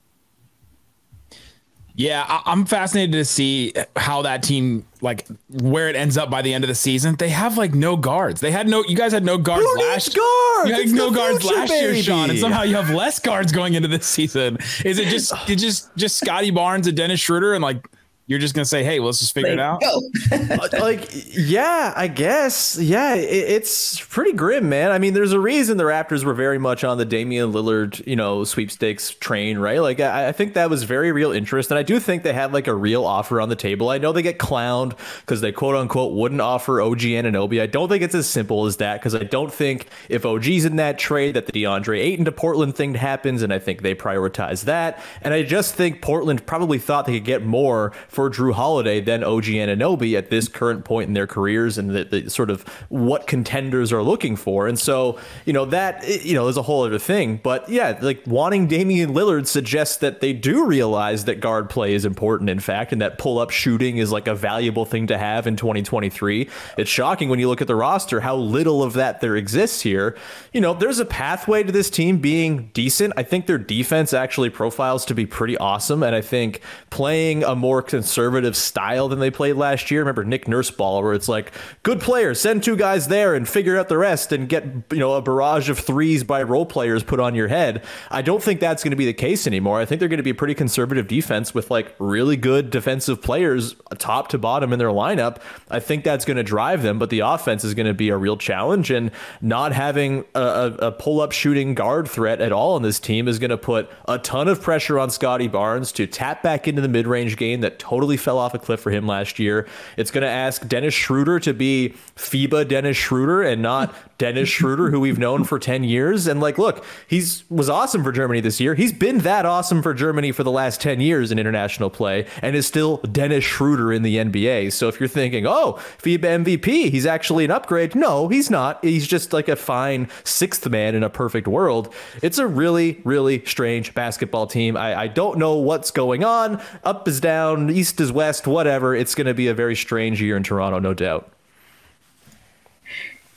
Yeah, 1.94 2.24
I- 2.26 2.52
am 2.52 2.64
fascinated 2.64 3.12
to 3.12 3.24
see 3.26 3.74
how 3.94 4.22
that 4.22 4.42
team 4.42 4.86
like 5.02 5.26
where 5.50 5.88
it 5.88 5.96
ends 5.96 6.16
up 6.16 6.30
by 6.30 6.40
the 6.40 6.54
end 6.54 6.64
of 6.64 6.68
the 6.68 6.74
season. 6.74 7.16
They 7.16 7.28
have 7.28 7.58
like 7.58 7.74
no 7.74 7.96
guards. 7.96 8.40
They 8.40 8.50
had 8.50 8.68
no. 8.68 8.82
You 8.86 8.96
guys 8.96 9.12
had 9.12 9.24
no 9.24 9.36
guards 9.36 9.64
Who 9.66 9.78
last. 9.80 10.16
Guards? 10.16 10.68
You 10.68 10.74
had 10.74 10.82
it's 10.84 10.92
no 10.92 11.10
guards 11.10 11.40
future, 11.40 11.56
last 11.56 11.68
baby. 11.68 11.94
year, 11.96 12.02
Sean, 12.02 12.30
and 12.30 12.38
somehow 12.38 12.62
you 12.62 12.76
have 12.76 12.88
less 12.90 13.18
guards 13.18 13.52
going 13.52 13.74
into 13.74 13.88
this 13.88 14.06
season. 14.06 14.56
Is 14.84 14.98
it 14.98 15.08
just 15.08 15.32
it 15.48 15.56
just 15.56 15.94
just 15.96 16.16
Scotty 16.16 16.50
Barnes 16.50 16.86
and 16.86 16.96
Dennis 16.96 17.20
Schroeder 17.20 17.52
and 17.54 17.62
like 17.62 17.86
you're 18.30 18.38
just 18.38 18.54
gonna 18.54 18.64
say, 18.64 18.84
"Hey, 18.84 19.00
let's 19.00 19.18
just 19.18 19.34
figure 19.34 19.50
it 19.50 19.58
out." 19.58 19.82
Like, 20.80 21.10
yeah, 21.36 21.92
I 21.96 22.06
guess. 22.06 22.78
Yeah, 22.78 23.14
it, 23.14 23.24
it's 23.24 24.00
pretty 24.00 24.32
grim, 24.32 24.68
man. 24.68 24.92
I 24.92 24.98
mean, 24.98 25.14
there's 25.14 25.32
a 25.32 25.40
reason 25.40 25.78
the 25.78 25.84
Raptors 25.84 26.22
were 26.22 26.32
very 26.32 26.58
much 26.58 26.84
on 26.84 26.96
the 26.96 27.04
Damian 27.04 27.52
Lillard, 27.52 28.06
you 28.06 28.14
know, 28.14 28.44
sweepstakes 28.44 29.10
train, 29.10 29.58
right? 29.58 29.80
Like, 29.80 29.98
I, 29.98 30.28
I 30.28 30.32
think 30.32 30.54
that 30.54 30.70
was 30.70 30.84
very 30.84 31.10
real 31.10 31.32
interest, 31.32 31.72
and 31.72 31.78
I 31.78 31.82
do 31.82 31.98
think 31.98 32.22
they 32.22 32.32
had 32.32 32.52
like 32.52 32.68
a 32.68 32.74
real 32.74 33.04
offer 33.04 33.40
on 33.40 33.48
the 33.48 33.56
table. 33.56 33.88
I 33.90 33.98
know 33.98 34.12
they 34.12 34.22
get 34.22 34.38
clowned 34.38 34.96
because 35.20 35.40
they 35.40 35.50
quote 35.50 35.74
unquote 35.74 36.12
wouldn't 36.12 36.40
offer 36.40 36.80
OG 36.80 37.00
Anunoby. 37.00 37.60
I 37.60 37.66
don't 37.66 37.88
think 37.88 38.04
it's 38.04 38.14
as 38.14 38.28
simple 38.28 38.66
as 38.66 38.76
that 38.76 39.00
because 39.00 39.16
I 39.16 39.24
don't 39.24 39.52
think 39.52 39.88
if 40.08 40.24
OG's 40.24 40.64
in 40.64 40.76
that 40.76 41.00
trade 41.00 41.34
that 41.34 41.46
the 41.46 41.52
DeAndre 41.52 41.98
Ayton 41.98 42.26
to 42.26 42.32
Portland 42.32 42.76
thing 42.76 42.94
happens, 42.94 43.42
and 43.42 43.52
I 43.52 43.58
think 43.58 43.82
they 43.82 43.96
prioritize 43.96 44.64
that. 44.64 45.02
And 45.20 45.34
I 45.34 45.42
just 45.42 45.74
think 45.74 46.00
Portland 46.00 46.46
probably 46.46 46.78
thought 46.78 47.06
they 47.06 47.14
could 47.14 47.24
get 47.24 47.44
more. 47.44 47.92
For 48.08 48.19
for 48.20 48.28
Jrue 48.28 48.52
Holiday 48.52 49.00
than 49.00 49.24
OG 49.24 49.44
Anunoby 49.44 50.14
at 50.14 50.28
this 50.28 50.46
current 50.46 50.84
point 50.84 51.08
in 51.08 51.14
their 51.14 51.26
careers 51.26 51.78
and 51.78 51.88
the, 51.88 52.04
the, 52.04 52.28
sort 52.28 52.50
of 52.50 52.68
what 52.90 53.26
contenders 53.26 53.94
are 53.94 54.02
looking 54.02 54.36
for. 54.36 54.68
And 54.68 54.78
so, 54.78 55.18
you 55.46 55.54
know, 55.54 55.64
that, 55.64 56.06
you 56.22 56.34
know, 56.34 56.46
is 56.48 56.58
a 56.58 56.62
whole 56.62 56.84
other 56.84 56.98
thing. 56.98 57.40
But 57.42 57.66
yeah, 57.70 57.98
like 58.02 58.22
wanting 58.26 58.66
Damian 58.66 59.14
Lillard 59.14 59.46
suggests 59.46 59.96
that 59.98 60.20
they 60.20 60.34
do 60.34 60.66
realize 60.66 61.24
that 61.24 61.40
guard 61.40 61.70
play 61.70 61.94
is 61.94 62.04
important, 62.04 62.50
in 62.50 62.60
fact, 62.60 62.92
and 62.92 63.00
that 63.00 63.16
pull 63.16 63.38
up 63.38 63.48
shooting 63.48 63.96
is 63.96 64.12
like 64.12 64.28
a 64.28 64.34
valuable 64.34 64.84
thing 64.84 65.06
to 65.06 65.16
have 65.16 65.46
in 65.46 65.56
2023. 65.56 66.46
It's 66.76 66.90
shocking 66.90 67.30
when 67.30 67.38
you 67.38 67.48
look 67.48 67.62
at 67.62 67.68
the 67.68 67.74
roster 67.74 68.20
how 68.20 68.36
little 68.36 68.82
of 68.82 68.92
that 68.92 69.22
there 69.22 69.34
exists 69.34 69.80
here. 69.80 70.14
You 70.52 70.60
know, 70.60 70.74
there's 70.74 70.98
a 70.98 71.06
pathway 71.06 71.62
to 71.62 71.72
this 71.72 71.88
team 71.88 72.18
being 72.18 72.68
decent. 72.74 73.14
I 73.16 73.22
think 73.22 73.46
their 73.46 73.56
defense 73.56 74.12
actually 74.12 74.50
profiles 74.50 75.06
to 75.06 75.14
be 75.14 75.24
pretty 75.24 75.56
awesome. 75.56 76.02
And 76.02 76.14
I 76.14 76.20
think 76.20 76.60
playing 76.90 77.44
a 77.44 77.54
more 77.54 77.80
conservative 78.00 78.56
style 78.56 79.08
than 79.08 79.18
they 79.18 79.30
played 79.30 79.56
last 79.56 79.90
year. 79.90 80.00
Remember 80.00 80.24
Nick 80.24 80.48
Nurse 80.48 80.70
ball, 80.70 81.02
where 81.02 81.12
it's 81.12 81.28
like 81.28 81.52
good 81.82 82.00
players, 82.00 82.40
send 82.40 82.62
two 82.62 82.76
guys 82.76 83.08
there 83.08 83.34
and 83.34 83.46
figure 83.46 83.78
out 83.78 83.90
the 83.90 83.98
rest, 83.98 84.32
and 84.32 84.48
get 84.48 84.64
you 84.90 84.98
know 84.98 85.12
a 85.12 85.20
barrage 85.20 85.68
of 85.68 85.78
threes 85.78 86.24
by 86.24 86.42
role 86.42 86.64
players 86.64 87.02
put 87.02 87.20
on 87.20 87.34
your 87.34 87.48
head. 87.48 87.84
I 88.10 88.22
don't 88.22 88.42
think 88.42 88.58
that's 88.58 88.82
going 88.82 88.92
to 88.92 88.96
be 88.96 89.04
the 89.04 89.12
case 89.12 89.46
anymore. 89.46 89.80
I 89.80 89.84
think 89.84 89.98
they're 89.98 90.08
going 90.08 90.16
to 90.16 90.22
be 90.22 90.30
a 90.30 90.34
pretty 90.34 90.54
conservative 90.54 91.08
defense 91.08 91.52
with 91.52 91.70
like 91.70 91.94
really 91.98 92.38
good 92.38 92.70
defensive 92.70 93.20
players, 93.20 93.74
top 93.98 94.28
to 94.28 94.38
bottom 94.38 94.72
in 94.72 94.78
their 94.78 94.88
lineup. 94.88 95.42
I 95.70 95.78
think 95.78 96.02
that's 96.02 96.24
going 96.24 96.38
to 96.38 96.42
drive 96.42 96.82
them, 96.82 96.98
but 96.98 97.10
the 97.10 97.20
offense 97.20 97.64
is 97.64 97.74
going 97.74 97.86
to 97.86 97.94
be 97.94 98.08
a 98.08 98.16
real 98.16 98.38
challenge, 98.38 98.90
and 98.90 99.10
not 99.42 99.72
having 99.72 100.24
a, 100.34 100.74
a, 100.78 100.92
pull 100.92 101.20
up 101.20 101.32
shooting 101.32 101.74
guard 101.74 102.08
threat 102.08 102.40
at 102.40 102.50
all 102.50 102.76
on 102.76 102.82
this 102.82 102.98
team 102.98 103.28
is 103.28 103.38
going 103.38 103.50
to 103.50 103.58
put 103.58 103.90
a 104.08 104.18
ton 104.18 104.48
of 104.48 104.62
pressure 104.62 104.98
on 104.98 105.10
Scotty 105.10 105.48
Barnes 105.48 105.92
to 105.92 106.06
tap 106.06 106.42
back 106.42 106.66
into 106.66 106.80
the 106.80 106.88
mid 106.88 107.06
range 107.06 107.36
game 107.36 107.60
that 107.60 107.78
totally 107.90 108.16
fell 108.16 108.38
off 108.38 108.54
a 108.54 108.58
cliff 108.58 108.78
for 108.78 108.90
him 108.90 109.04
last 109.04 109.40
year. 109.40 109.66
It's 109.96 110.12
going 110.12 110.22
to 110.22 110.28
ask 110.28 110.66
Dennis 110.68 110.94
Schroeder 110.94 111.40
to 111.40 111.52
be 111.52 111.94
FIBA 112.14 112.68
Dennis 112.68 112.96
Schroeder 112.96 113.42
and 113.42 113.60
not 113.60 113.92
Dennis 114.20 114.50
Schroeder, 114.50 114.90
who 114.90 115.00
we've 115.00 115.18
known 115.18 115.44
for 115.44 115.58
10 115.58 115.82
years. 115.82 116.26
And 116.26 116.40
like, 116.40 116.58
look, 116.58 116.84
he's 117.06 117.42
was 117.48 117.70
awesome 117.70 118.04
for 118.04 118.12
Germany 118.12 118.40
this 118.40 118.60
year. 118.60 118.74
He's 118.74 118.92
been 118.92 119.20
that 119.20 119.46
awesome 119.46 119.82
for 119.82 119.94
Germany 119.94 120.30
for 120.30 120.44
the 120.44 120.50
last 120.50 120.78
10 120.82 121.00
years 121.00 121.32
in 121.32 121.38
international 121.38 121.88
play 121.88 122.26
and 122.42 122.54
is 122.54 122.66
still 122.66 122.98
Dennis 122.98 123.44
Schroeder 123.44 123.90
in 123.90 124.02
the 124.02 124.16
NBA. 124.16 124.74
So 124.74 124.88
if 124.88 125.00
you're 125.00 125.08
thinking, 125.08 125.46
oh, 125.46 125.78
FIBA 126.02 126.44
MVP, 126.44 126.90
he's 126.90 127.06
actually 127.06 127.46
an 127.46 127.50
upgrade. 127.50 127.94
No, 127.94 128.28
he's 128.28 128.50
not. 128.50 128.84
He's 128.84 129.06
just 129.06 129.32
like 129.32 129.48
a 129.48 129.56
fine 129.56 130.06
sixth 130.22 130.68
man 130.68 130.94
in 130.94 131.02
a 131.02 131.08
perfect 131.08 131.48
world. 131.48 131.90
It's 132.20 132.36
a 132.36 132.46
really, 132.46 133.00
really 133.04 133.42
strange 133.46 133.94
basketball 133.94 134.46
team. 134.46 134.76
I, 134.76 135.00
I 135.00 135.06
don't 135.06 135.38
know 135.38 135.56
what's 135.56 135.90
going 135.90 136.24
on. 136.24 136.62
Up 136.84 137.08
is 137.08 137.20
down, 137.20 137.70
east 137.70 137.98
is 138.02 138.12
west, 138.12 138.46
whatever. 138.46 138.94
It's 138.94 139.14
going 139.14 139.28
to 139.28 139.34
be 139.34 139.48
a 139.48 139.54
very 139.54 139.74
strange 139.74 140.20
year 140.20 140.36
in 140.36 140.42
Toronto, 140.42 140.78
no 140.78 140.92
doubt. 140.92 141.32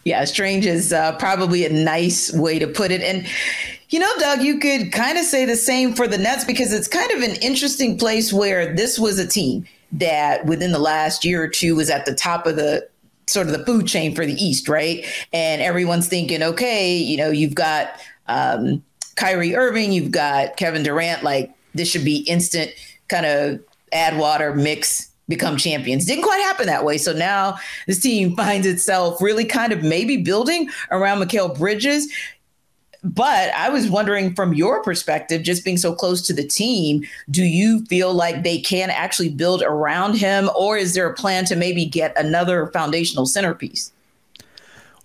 Yeah, 0.05 0.25
strange 0.25 0.65
is 0.65 0.91
uh, 0.91 1.15
probably 1.17 1.65
a 1.65 1.69
nice 1.69 2.33
way 2.33 2.59
to 2.59 2.67
put 2.67 2.91
it. 2.91 3.01
And, 3.01 3.25
you 3.89 3.99
know, 3.99 4.11
Doug, 4.19 4.41
you 4.41 4.59
could 4.59 4.91
kind 4.91 5.17
of 5.17 5.23
say 5.23 5.45
the 5.45 5.55
same 5.55 5.93
for 5.93 6.07
the 6.07 6.17
Nets 6.17 6.43
because 6.43 6.73
it's 6.73 6.87
kind 6.87 7.11
of 7.11 7.21
an 7.21 7.35
interesting 7.41 7.97
place 7.97 8.33
where 8.33 8.75
this 8.75 8.99
was 8.99 9.17
a 9.17 9.27
team 9.27 9.65
that 9.93 10.45
within 10.45 10.71
the 10.71 10.79
last 10.79 11.23
year 11.23 11.43
or 11.43 11.47
two 11.47 11.75
was 11.75 11.89
at 11.89 12.05
the 12.05 12.13
top 12.13 12.45
of 12.45 12.55
the 12.55 12.87
sort 13.27 13.47
of 13.47 13.53
the 13.53 13.65
food 13.65 13.87
chain 13.87 14.13
for 14.13 14.25
the 14.25 14.33
East, 14.33 14.67
right? 14.67 15.05
And 15.31 15.61
everyone's 15.61 16.07
thinking, 16.07 16.43
okay, 16.43 16.97
you 16.97 17.15
know, 17.15 17.29
you've 17.29 17.55
got 17.55 17.91
um, 18.27 18.83
Kyrie 19.15 19.55
Irving, 19.55 19.93
you've 19.93 20.11
got 20.11 20.57
Kevin 20.57 20.83
Durant, 20.83 21.23
like 21.23 21.53
this 21.73 21.89
should 21.89 22.03
be 22.03 22.17
instant 22.17 22.71
kind 23.07 23.25
of 23.25 23.59
add 23.91 24.17
water, 24.17 24.53
mix, 24.55 25.09
become 25.33 25.57
champions. 25.57 26.05
Didn't 26.05 26.23
quite 26.23 26.41
happen 26.41 26.65
that 26.67 26.85
way. 26.85 26.97
So 26.97 27.13
now 27.13 27.57
this 27.87 27.99
team 27.99 28.35
finds 28.35 28.67
itself 28.67 29.21
really 29.21 29.45
kind 29.45 29.71
of 29.71 29.83
maybe 29.83 30.17
building 30.17 30.69
around 30.91 31.19
Mikal 31.19 31.57
Bridges. 31.57 32.11
But 33.03 33.53
I 33.53 33.67
was 33.69 33.89
wondering 33.89 34.33
from 34.33 34.53
your 34.53 34.81
perspective, 34.81 35.43
just 35.43 35.65
being 35.65 35.77
so 35.77 35.93
close 35.93 36.25
to 36.27 36.33
the 36.33 36.47
team, 36.47 37.03
do 37.29 37.43
you 37.43 37.85
feel 37.87 38.13
like 38.13 38.43
they 38.43 38.59
can 38.59 38.89
actually 38.89 39.27
build 39.27 39.61
around 39.61 40.15
him, 40.15 40.49
or 40.55 40.77
is 40.77 40.93
there 40.93 41.07
a 41.09 41.13
plan 41.13 41.43
to 41.45 41.57
maybe 41.57 41.85
get 41.85 42.17
another 42.17 42.67
foundational 42.67 43.25
centerpiece? 43.25 43.92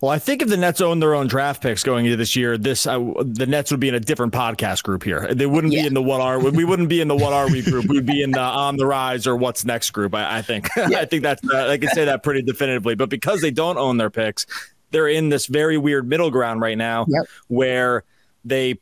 Well, 0.00 0.12
I 0.12 0.20
think 0.20 0.42
if 0.42 0.48
the 0.48 0.56
Nets 0.56 0.80
own 0.80 1.00
their 1.00 1.14
own 1.14 1.26
draft 1.26 1.60
picks 1.60 1.82
going 1.82 2.06
into 2.06 2.16
this 2.16 2.36
year, 2.36 2.56
this 2.56 2.86
uh, 2.86 2.98
the 3.20 3.46
Nets 3.46 3.72
would 3.72 3.80
be 3.80 3.88
in 3.88 3.96
a 3.96 4.00
different 4.00 4.32
podcast 4.32 4.84
group 4.84 5.02
here. 5.02 5.34
They 5.34 5.46
wouldn't 5.46 5.72
yeah. 5.72 5.82
be 5.82 5.86
in 5.88 5.94
the 5.94 6.02
what 6.02 6.20
are 6.20 6.38
we 6.38 6.64
wouldn't 6.64 6.88
be 6.88 7.00
in 7.00 7.08
the 7.08 7.16
what 7.16 7.32
are 7.32 7.50
we 7.50 7.62
group. 7.62 7.86
We'd 7.86 8.06
be 8.06 8.22
in 8.22 8.30
the 8.30 8.40
on 8.40 8.76
the 8.76 8.86
rise 8.86 9.26
or 9.26 9.34
what's 9.34 9.64
next 9.64 9.90
group. 9.90 10.14
I, 10.14 10.38
I 10.38 10.42
think 10.42 10.68
yeah. 10.76 11.00
I 11.00 11.04
think 11.04 11.24
that's 11.24 11.42
uh, 11.50 11.68
I 11.68 11.78
can 11.78 11.88
say 11.90 12.04
that 12.04 12.22
pretty 12.22 12.42
definitively. 12.42 12.94
But 12.94 13.10
because 13.10 13.40
they 13.40 13.50
don't 13.50 13.76
own 13.76 13.96
their 13.96 14.10
picks, 14.10 14.46
they're 14.92 15.08
in 15.08 15.30
this 15.30 15.46
very 15.46 15.76
weird 15.76 16.08
middle 16.08 16.30
ground 16.30 16.60
right 16.60 16.78
now 16.78 17.06
yep. 17.08 17.24
where 17.48 18.04
they 18.44 18.78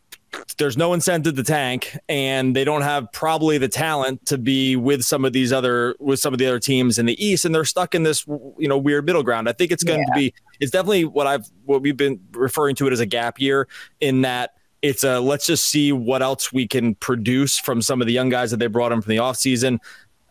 there's 0.58 0.76
no 0.76 0.92
incentive 0.92 1.36
to 1.36 1.42
tank 1.42 1.96
and 2.08 2.54
they 2.56 2.64
don't 2.64 2.82
have 2.82 3.10
probably 3.12 3.58
the 3.58 3.68
talent 3.68 4.24
to 4.26 4.38
be 4.38 4.76
with 4.76 5.02
some 5.02 5.24
of 5.24 5.32
these 5.32 5.52
other 5.52 5.94
with 5.98 6.18
some 6.18 6.32
of 6.32 6.38
the 6.38 6.46
other 6.46 6.58
teams 6.58 6.98
in 6.98 7.06
the 7.06 7.24
east 7.24 7.44
and 7.44 7.54
they're 7.54 7.64
stuck 7.64 7.94
in 7.94 8.02
this 8.02 8.26
you 8.26 8.68
know 8.68 8.78
weird 8.78 9.04
middle 9.04 9.22
ground 9.22 9.48
i 9.48 9.52
think 9.52 9.70
it's 9.70 9.84
going 9.84 10.00
yeah. 10.00 10.06
to 10.06 10.12
be 10.14 10.34
it's 10.60 10.70
definitely 10.70 11.04
what 11.04 11.26
i've 11.26 11.46
what 11.64 11.82
we've 11.82 11.96
been 11.96 12.20
referring 12.32 12.74
to 12.74 12.86
it 12.86 12.92
as 12.92 13.00
a 13.00 13.06
gap 13.06 13.40
year 13.40 13.68
in 14.00 14.22
that 14.22 14.54
it's 14.82 15.04
a 15.04 15.20
let's 15.20 15.46
just 15.46 15.66
see 15.66 15.92
what 15.92 16.22
else 16.22 16.52
we 16.52 16.66
can 16.66 16.94
produce 16.96 17.58
from 17.58 17.82
some 17.82 18.00
of 18.00 18.06
the 18.06 18.12
young 18.12 18.28
guys 18.28 18.50
that 18.50 18.58
they 18.58 18.66
brought 18.66 18.92
in 18.92 19.00
from 19.00 19.10
the 19.10 19.18
offseason 19.18 19.78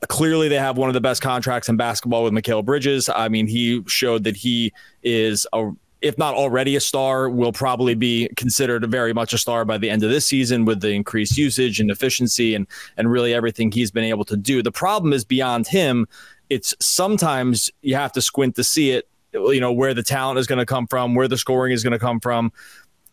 clearly 0.07 0.47
they 0.47 0.55
have 0.55 0.77
one 0.77 0.89
of 0.89 0.93
the 0.93 1.01
best 1.01 1.21
contracts 1.21 1.69
in 1.69 1.77
basketball 1.77 2.23
with 2.23 2.33
Mikal 2.33 2.63
Bridges. 2.63 3.09
I 3.09 3.27
mean, 3.29 3.47
he 3.47 3.81
showed 3.87 4.23
that 4.25 4.35
he 4.35 4.71
is 5.03 5.47
a 5.53 5.71
if 6.01 6.17
not 6.17 6.35
already 6.35 6.75
a 6.75 6.79
star, 6.79 7.29
will 7.29 7.51
probably 7.51 7.95
be 7.95 8.29
considered 8.35 8.85
very 8.91 9.13
much 9.13 9.33
a 9.33 9.37
star 9.37 9.65
by 9.65 9.77
the 9.77 9.89
end 9.89 10.03
of 10.03 10.09
this 10.09 10.27
season 10.27 10.65
with 10.65 10.81
the 10.81 10.91
increased 10.91 11.37
usage 11.37 11.79
and 11.79 11.89
efficiency 11.89 12.55
and 12.55 12.67
and 12.97 13.11
really 13.11 13.33
everything 13.33 13.71
he's 13.71 13.91
been 13.91 14.03
able 14.03 14.25
to 14.25 14.37
do. 14.37 14.61
The 14.61 14.71
problem 14.71 15.13
is 15.13 15.23
beyond 15.23 15.67
him. 15.67 16.07
It's 16.49 16.75
sometimes 16.79 17.71
you 17.81 17.95
have 17.95 18.11
to 18.13 18.21
squint 18.21 18.55
to 18.55 18.63
see 18.63 18.91
it. 18.91 19.07
You 19.33 19.59
know 19.59 19.73
where 19.73 19.93
the 19.93 20.03
talent 20.03 20.39
is 20.39 20.47
going 20.47 20.59
to 20.59 20.65
come 20.65 20.87
from, 20.87 21.15
where 21.15 21.27
the 21.27 21.37
scoring 21.37 21.73
is 21.73 21.83
going 21.83 21.93
to 21.93 21.99
come 21.99 22.19
from, 22.19 22.53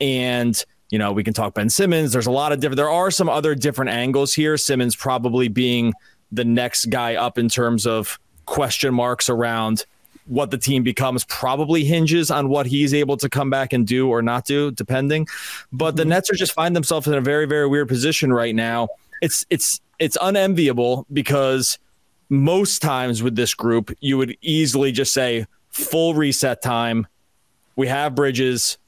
and 0.00 0.62
you 0.90 0.98
know 0.98 1.12
we 1.12 1.24
can 1.24 1.34
talk 1.34 1.54
Ben 1.54 1.70
Simmons. 1.70 2.12
There's 2.12 2.26
a 2.26 2.32
lot 2.32 2.52
of 2.52 2.60
different. 2.60 2.76
There 2.76 2.90
are 2.90 3.10
some 3.10 3.28
other 3.28 3.54
different 3.54 3.90
angles 3.90 4.34
here. 4.34 4.56
Simmons 4.56 4.94
probably 4.94 5.48
being 5.48 5.92
the 6.30 6.44
next 6.44 6.86
guy 6.86 7.14
up 7.14 7.38
in 7.38 7.48
terms 7.48 7.86
of 7.86 8.18
question 8.46 8.94
marks 8.94 9.28
around 9.28 9.86
what 10.26 10.50
the 10.50 10.58
team 10.58 10.82
becomes 10.82 11.24
probably 11.24 11.84
hinges 11.84 12.30
on 12.30 12.48
what 12.48 12.66
he's 12.66 12.94
able 12.94 13.16
to 13.16 13.28
come 13.28 13.50
back 13.50 13.72
and 13.72 13.86
do 13.86 14.08
or 14.08 14.22
not 14.22 14.46
do, 14.46 14.70
depending. 14.70 15.26
But 15.72 15.96
the 15.96 16.02
mm-hmm. 16.02 16.10
Nets 16.10 16.30
are 16.30 16.34
just 16.34 16.52
find 16.52 16.74
themselves 16.76 17.06
in 17.06 17.14
a 17.14 17.20
very, 17.20 17.46
very 17.46 17.66
weird 17.66 17.88
position 17.88 18.32
right 18.32 18.54
now. 18.54 18.88
It's 19.20 19.44
it's 19.50 19.80
it's 19.98 20.16
unenviable 20.20 21.06
because 21.12 21.78
most 22.28 22.82
times 22.82 23.22
with 23.22 23.36
this 23.36 23.54
group, 23.54 23.94
you 24.00 24.16
would 24.16 24.36
easily 24.40 24.90
just 24.92 25.12
say 25.12 25.46
full 25.70 26.14
reset 26.14 26.62
time. 26.62 27.06
We 27.76 27.88
have 27.88 28.14
Bridges. 28.14 28.78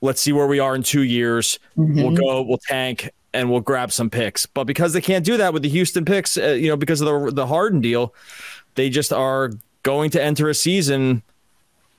Let's 0.00 0.20
see 0.20 0.32
where 0.32 0.46
we 0.46 0.58
are 0.58 0.74
in 0.74 0.82
two 0.82 1.02
years. 1.02 1.58
Mm-hmm. 1.76 2.02
We'll 2.02 2.14
go. 2.14 2.42
We'll 2.42 2.58
tank 2.58 3.10
and 3.34 3.50
we'll 3.50 3.60
grab 3.60 3.92
some 3.92 4.08
picks. 4.08 4.46
But 4.46 4.64
because 4.64 4.92
they 4.92 5.00
can't 5.00 5.24
do 5.24 5.36
that 5.36 5.52
with 5.52 5.62
the 5.62 5.68
Houston 5.68 6.04
picks, 6.04 6.38
uh, 6.38 6.52
you 6.52 6.68
know, 6.68 6.76
because 6.76 7.00
of 7.00 7.06
the 7.06 7.32
the 7.32 7.46
Harden 7.46 7.80
deal, 7.80 8.14
they 8.74 8.88
just 8.88 9.12
are 9.12 9.50
going 9.86 10.10
to 10.10 10.20
enter 10.20 10.48
a 10.48 10.54
season 10.54 11.22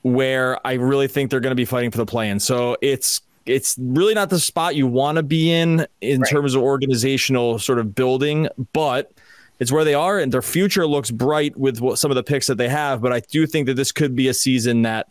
where 0.01 0.59
I 0.67 0.73
really 0.73 1.07
think 1.07 1.31
they're 1.31 1.39
going 1.39 1.51
to 1.51 1.55
be 1.55 1.63
fighting 1.63 1.89
for 1.89 1.97
the 1.97 2.05
play-in. 2.05 2.41
So 2.41 2.75
it's 2.81 3.21
it's 3.45 3.77
really 3.79 4.13
not 4.13 4.29
the 4.29 4.39
spot 4.39 4.75
you 4.75 4.85
want 4.87 5.15
to 5.15 5.23
be 5.23 5.53
in 5.53 5.87
in 6.01 6.19
right. 6.19 6.29
terms 6.29 6.53
of 6.53 6.61
organizational 6.61 7.59
sort 7.59 7.79
of 7.79 7.95
building, 7.95 8.49
but 8.73 9.13
it's 9.59 9.71
where 9.71 9.85
they 9.85 9.93
are, 9.93 10.19
and 10.19 10.33
their 10.33 10.41
future 10.41 10.85
looks 10.85 11.09
bright 11.09 11.55
with 11.55 11.79
what, 11.79 11.97
some 11.97 12.11
of 12.11 12.15
the 12.15 12.23
picks 12.23 12.47
that 12.47 12.57
they 12.57 12.67
have. 12.67 13.01
But 13.01 13.13
I 13.13 13.21
do 13.21 13.47
think 13.47 13.67
that 13.67 13.75
this 13.75 13.93
could 13.93 14.17
be 14.17 14.27
a 14.27 14.33
season 14.33 14.81
that 14.81 15.07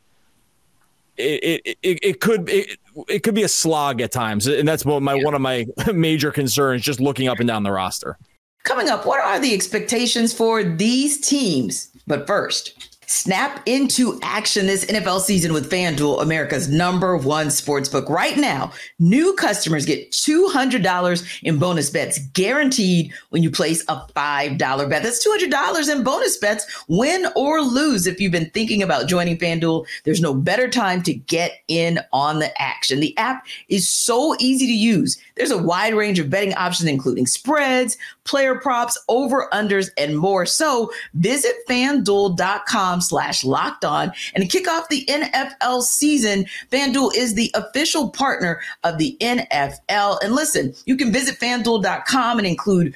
it 1.17 1.63
it, 1.65 1.79
it, 1.83 1.99
it 2.03 2.21
could 2.21 2.51
it, 2.51 2.79
it 3.09 3.23
could 3.23 3.35
be 3.35 3.43
a 3.43 3.49
slog 3.49 4.03
at 4.03 4.13
times, 4.13 4.47
and 4.47 4.69
that's 4.69 4.85
my 4.85 5.15
yeah. 5.15 5.25
one 5.25 5.33
of 5.33 5.41
my 5.41 5.67
major 5.95 6.31
concerns. 6.31 6.83
Just 6.83 7.01
looking 7.01 7.27
up 7.27 7.41
and 7.41 7.49
down 7.49 7.63
the 7.63 7.73
roster. 7.73 8.19
Coming 8.65 8.91
up, 8.91 9.07
what 9.07 9.25
are 9.25 9.41
the 9.41 9.55
expectations 9.55 10.35
for 10.35 10.63
these 10.63 11.19
teams? 11.21 11.96
But 12.07 12.27
first, 12.27 12.97
Snap 13.09 13.63
into 13.67 14.19
action 14.23 14.67
this 14.67 14.85
NFL 14.87 15.21
season 15.21 15.53
with 15.53 15.71
FanDuel, 15.71 16.23
America's 16.23 16.69
number 16.69 17.17
one 17.17 17.53
sports 17.53 17.89
book. 17.89 18.11
Right 18.11 18.37
now, 18.37 18.73
new 18.99 19.33
customers 19.35 19.87
get 19.87 20.11
$200 20.11 21.41
in 21.45 21.59
bonus 21.59 21.89
bets 21.89 22.19
guaranteed 22.33 23.13
when 23.31 23.45
you 23.45 23.51
place 23.51 23.85
a 23.87 24.01
$5 24.17 24.59
bet. 24.59 25.05
That's 25.05 25.25
$200 25.25 25.89
in 25.89 26.03
bonus 26.03 26.37
bets, 26.37 26.85
win 26.89 27.27
or 27.37 27.61
lose. 27.61 28.09
If 28.09 28.21
you've 28.21 28.33
been 28.33 28.51
thinking 28.51 28.83
about 28.83 29.07
joining 29.07 29.39
FanDuel, 29.39 29.87
there's 30.03 30.21
no 30.21 30.35
better 30.35 30.69
time 30.69 31.01
to 31.05 31.15
get 31.15 31.63
in 31.69 32.01
on 32.13 32.41
the 32.41 32.61
action. 32.61 32.99
The 32.99 33.17
app 33.19 33.47
is 33.69 33.89
so 33.89 34.35
easy 34.41 34.67
to 34.67 34.73
use. 34.73 35.17
There's 35.37 35.51
a 35.51 35.63
wide 35.63 35.95
range 35.95 36.19
of 36.19 36.31
betting 36.31 36.55
options, 36.55 36.89
including 36.89 37.27
spreads, 37.27 37.97
player 38.25 38.57
props, 38.57 38.99
over 39.09 39.49
unders, 39.53 39.91
and 39.99 40.19
more. 40.19 40.47
So 40.47 40.93
visit 41.15 41.55
fanduel.com 41.69 43.01
slash 43.01 43.45
locked 43.45 43.85
on. 43.85 44.13
And 44.35 44.51
kick 44.51 44.69
off 44.69 44.89
the 44.89 45.05
NFL 45.07 45.83
season, 45.83 46.47
FanDuel 46.71 47.15
is 47.15 47.35
the 47.35 47.51
official 47.55 48.11
partner 48.11 48.61
of 48.85 48.99
the 48.99 49.17
NFL. 49.21 50.19
And 50.23 50.35
listen, 50.35 50.75
you 50.87 50.97
can 50.97 51.13
visit 51.13 51.39
fanduel.com 51.39 52.39
and 52.39 52.47
include 52.47 52.95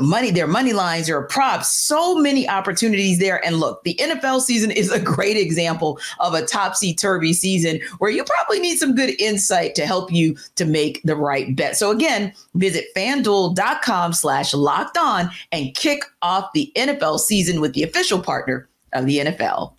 money, 0.00 0.30
their 0.30 0.46
money 0.46 0.72
lines, 0.72 1.06
their 1.06 1.22
props, 1.22 1.70
so 1.72 2.16
many 2.16 2.48
opportunities 2.48 3.18
there. 3.18 3.44
And 3.44 3.56
look, 3.56 3.82
the 3.84 3.94
NFL 4.00 4.40
season 4.40 4.70
is 4.70 4.90
a 4.90 5.00
great 5.00 5.36
example 5.36 5.98
of 6.20 6.34
a 6.34 6.44
topsy 6.44 6.94
turvy 6.94 7.32
season 7.32 7.80
where 7.98 8.10
you 8.10 8.24
probably 8.24 8.60
need 8.60 8.78
some 8.78 8.94
good 8.94 9.20
insight 9.20 9.74
to 9.76 9.86
help 9.86 10.12
you 10.12 10.36
to 10.56 10.64
make 10.64 11.02
the 11.04 11.16
right 11.16 11.54
bet. 11.54 11.76
So 11.76 11.90
again, 11.90 12.32
visit 12.54 12.86
fanduel.com 12.96 14.12
slash 14.12 14.54
locked 14.54 14.96
on 14.96 15.30
and 15.52 15.74
kick 15.74 16.04
off 16.22 16.52
the 16.54 16.72
NFL 16.76 17.18
season 17.20 17.60
with 17.60 17.74
the 17.74 17.82
official 17.82 18.20
partner 18.20 18.68
of 18.92 19.06
the 19.06 19.18
NFL. 19.18 19.72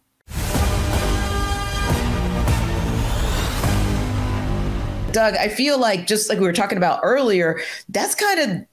Doug, 5.12 5.36
I 5.36 5.48
feel 5.48 5.80
like 5.80 6.06
just 6.06 6.30
like 6.30 6.38
we 6.38 6.46
were 6.46 6.54
talking 6.54 6.78
about 6.78 7.00
earlier, 7.02 7.60
that's 7.90 8.14
kind 8.14 8.40
of 8.40 8.66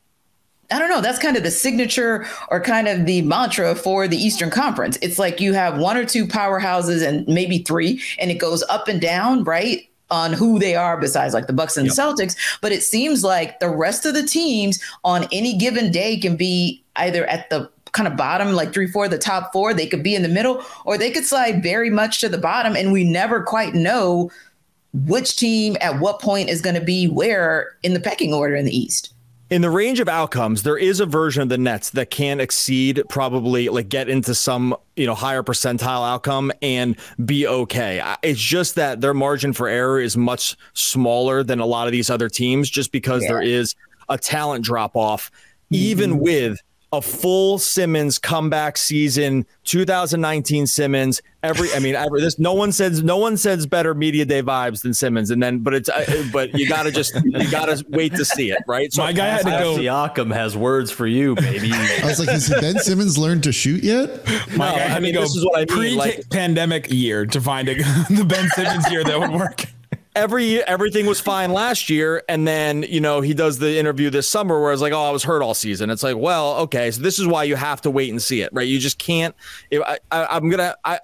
I 0.75 0.81
don't 0.81 0.91
know. 0.91 1.01
That's 1.01 1.21
kind 1.21 1.37
of 1.37 1.45
the 1.45 1.53
signature 1.53 2.27
or 2.49 2.61
kind 2.61 2.89
of 2.89 3.07
the 3.07 3.23
mantra 3.23 3.77
for 3.77 4.09
the 4.09 4.17
Eastern 4.17 4.51
Conference. 4.51 4.99
It's 5.03 5.21
like 5.21 5.41
you 5.41 5.53
have 5.53 5.79
one 5.79 5.97
or 5.97 6.05
two 6.05 6.27
powerhouses 6.27 7.07
and 7.07 7.25
maybe 7.29 7.59
three, 7.59 8.03
and 8.19 8.29
it 8.29 8.41
goes 8.41 8.65
up 8.65 8.89
and 8.89 9.01
down, 9.01 9.45
right? 9.45 9.89
On 10.11 10.33
who 10.33 10.59
they 10.59 10.75
are, 10.75 10.97
besides 10.97 11.33
like 11.33 11.47
the 11.47 11.53
Bucks 11.53 11.77
and 11.77 11.87
yep. 11.87 11.95
the 11.95 12.03
Celtics. 12.03 12.37
But 12.61 12.73
it 12.73 12.83
seems 12.83 13.23
like 13.23 13.61
the 13.61 13.69
rest 13.69 14.05
of 14.05 14.15
the 14.15 14.25
teams 14.25 14.83
on 15.05 15.29
any 15.31 15.57
given 15.57 15.93
day 15.93 16.19
can 16.19 16.35
be 16.35 16.83
either 16.97 17.25
at 17.27 17.51
the 17.51 17.71
kind 17.93 18.09
of 18.09 18.17
bottom, 18.17 18.53
like 18.53 18.75
three, 18.75 18.89
four, 18.89 19.07
the 19.07 19.17
top 19.17 19.53
four. 19.53 19.75
They 19.75 19.87
could 19.87 20.03
be 20.03 20.17
in 20.17 20.23
the 20.23 20.29
middle, 20.29 20.61
or 20.85 20.99
they 20.99 21.13
could 21.13 21.25
slide 21.25 21.63
very 21.63 21.89
much 21.89 22.21
to 22.23 22.29
the 22.29 22.37
bottom, 22.37 22.75
and 22.75 22.91
we 22.91 23.05
never 23.05 23.45
quite 23.45 23.75
know 23.75 24.29
which 24.93 25.37
team 25.37 25.77
at 25.81 26.01
what 26.01 26.21
point 26.21 26.49
is 26.49 26.61
going 26.61 26.75
to 26.75 26.85
be 26.85 27.07
where 27.07 27.77
in 27.85 27.95
the 27.95 28.01
pecking 28.01 28.35
order 28.35 28.57
in 28.57 28.65
the 28.65 28.77
East 28.77 29.14
in 29.55 29.63
the 29.63 29.71
range 29.71 30.01
of 30.01 30.09
outcomes, 30.09 30.65
there 30.65 30.77
is 30.77 30.99
a 30.99 31.07
version 31.07 31.41
of 31.41 31.49
the 31.49 31.57
Nets 31.57 31.91
that 31.91 32.11
can 32.11 32.41
exceed 32.41 33.01
probably 33.09 33.69
like 33.69 33.89
get 33.89 34.09
into 34.09 34.35
some 34.35 34.77
you 34.97 35.07
know 35.07 35.15
higher 35.15 35.45
percentile 35.45 36.05
outcome 36.05 36.51
and 36.61 36.97
be 37.25 37.47
okay. 37.47 38.03
It's 38.25 38.41
just 38.41 38.75
that 38.75 39.01
their 39.01 39.15
margin 39.15 39.53
for 39.53 39.69
error 39.69 40.01
is 40.01 40.17
much 40.17 40.57
smaller 40.73 41.45
than 41.45 41.61
a 41.61 41.67
lot 41.67 41.87
of 41.87 41.93
these 41.93 42.11
other 42.11 42.29
teams, 42.29 42.69
just 42.69 42.91
because 42.91 43.23
yeah. 43.23 43.29
there 43.29 43.43
is 43.43 43.77
a 44.09 44.19
talent 44.19 44.65
drop 44.65 44.97
off, 44.97 45.31
mm-hmm. 45.31 45.77
even 45.77 46.19
with 46.19 46.59
a 46.95 47.03
full 47.03 47.59
Simmons 47.59 48.19
comeback 48.19 48.77
season, 48.77 49.47
2019 49.65 50.67
Simmons. 50.67 51.21
Every, 51.43 51.73
I 51.73 51.81
mean, 51.81 51.95
every, 51.95 52.21
this 52.21 52.39
no 52.39 52.55
one 52.55 52.73
says 52.73 53.03
no 53.03 53.19
one 53.19 53.37
says 53.37 53.67
better 53.67 53.95
media 53.95 54.25
day 54.25 54.43
vibes 54.43 54.83
than 54.83 54.95
Simmons, 54.95 55.31
and 55.31 55.43
then 55.43 55.59
but 55.59 55.75
it's 55.75 55.89
uh, 55.89 56.29
but 56.33 56.57
you 56.59 56.69
gotta 56.69 56.91
just 56.91 57.15
you 57.25 57.51
gotta 57.51 57.85
wait 57.89 58.15
to 58.15 58.25
see 58.25 58.51
it, 58.51 58.63
right? 58.67 58.93
So 58.93 59.03
my 59.03 59.13
guy 59.13 59.27
had 59.27 59.45
to 59.45 59.51
go. 59.51 59.77
Siakam 59.77 60.33
has 60.33 60.57
words 60.57 60.91
for 60.91 61.07
you, 61.07 61.35
baby. 61.35 61.73
I 61.73 62.01
was 62.05 62.19
like, 62.19 62.29
has 62.29 62.49
Ben 62.49 62.79
Simmons 62.79 63.19
learned 63.19 63.43
to 63.43 63.53
shoot 63.53 63.83
yet? 63.83 64.25
My 64.57 64.71
no, 64.71 64.77
guy 64.77 64.79
had 64.79 64.97
I 64.97 65.01
mean, 65.01 65.15
to 65.15 65.19
go 65.19 65.23
this 65.23 65.37
is 65.37 65.45
what 65.45 65.57
I 65.57 65.75
mean, 65.75 65.99
pre-pandemic 65.99 66.85
like, 66.85 66.93
year 66.93 67.27
to 67.27 67.41
find 67.41 67.69
a, 67.69 67.75
the 68.11 68.25
Ben 68.27 68.49
Simmons 68.51 68.91
year 68.91 69.05
that 69.05 69.19
would 69.19 69.33
work 69.33 69.67
every 70.15 70.63
everything 70.63 71.07
was 71.07 71.21
fine 71.21 71.53
last 71.53 71.91
year, 71.91 72.23
and 72.29 72.47
then 72.47 72.83
you 72.85 73.01
know 73.01 73.21
he 73.21 73.35
does 73.35 73.59
the 73.59 73.79
interview 73.79 74.11
this 74.11 74.29
summer 74.29 74.61
where 74.61 74.73
it's 74.73 74.83
like, 74.83 74.93
oh, 74.93 75.03
I 75.03 75.11
was 75.11 75.25
hurt 75.25 75.43
all 75.43 75.55
season. 75.55 75.91
It's 75.91 76.03
like, 76.03 76.17
well, 76.17 76.57
okay, 76.57 76.91
so 76.91 77.03
this 77.03 77.19
is 77.19 77.27
why 77.27 77.45
you 77.45 77.57
have 77.57 77.81
to 77.83 77.91
wait 77.91 78.11
and 78.11 78.23
see 78.23 78.41
it, 78.41 78.51
right? 78.53 78.67
You 78.67 78.79
just 78.79 78.99
can't. 78.99 79.35
I, 79.73 79.99
I, 80.11 80.37
am 80.37 80.49
gonna. 80.49 80.77
I 80.85 81.01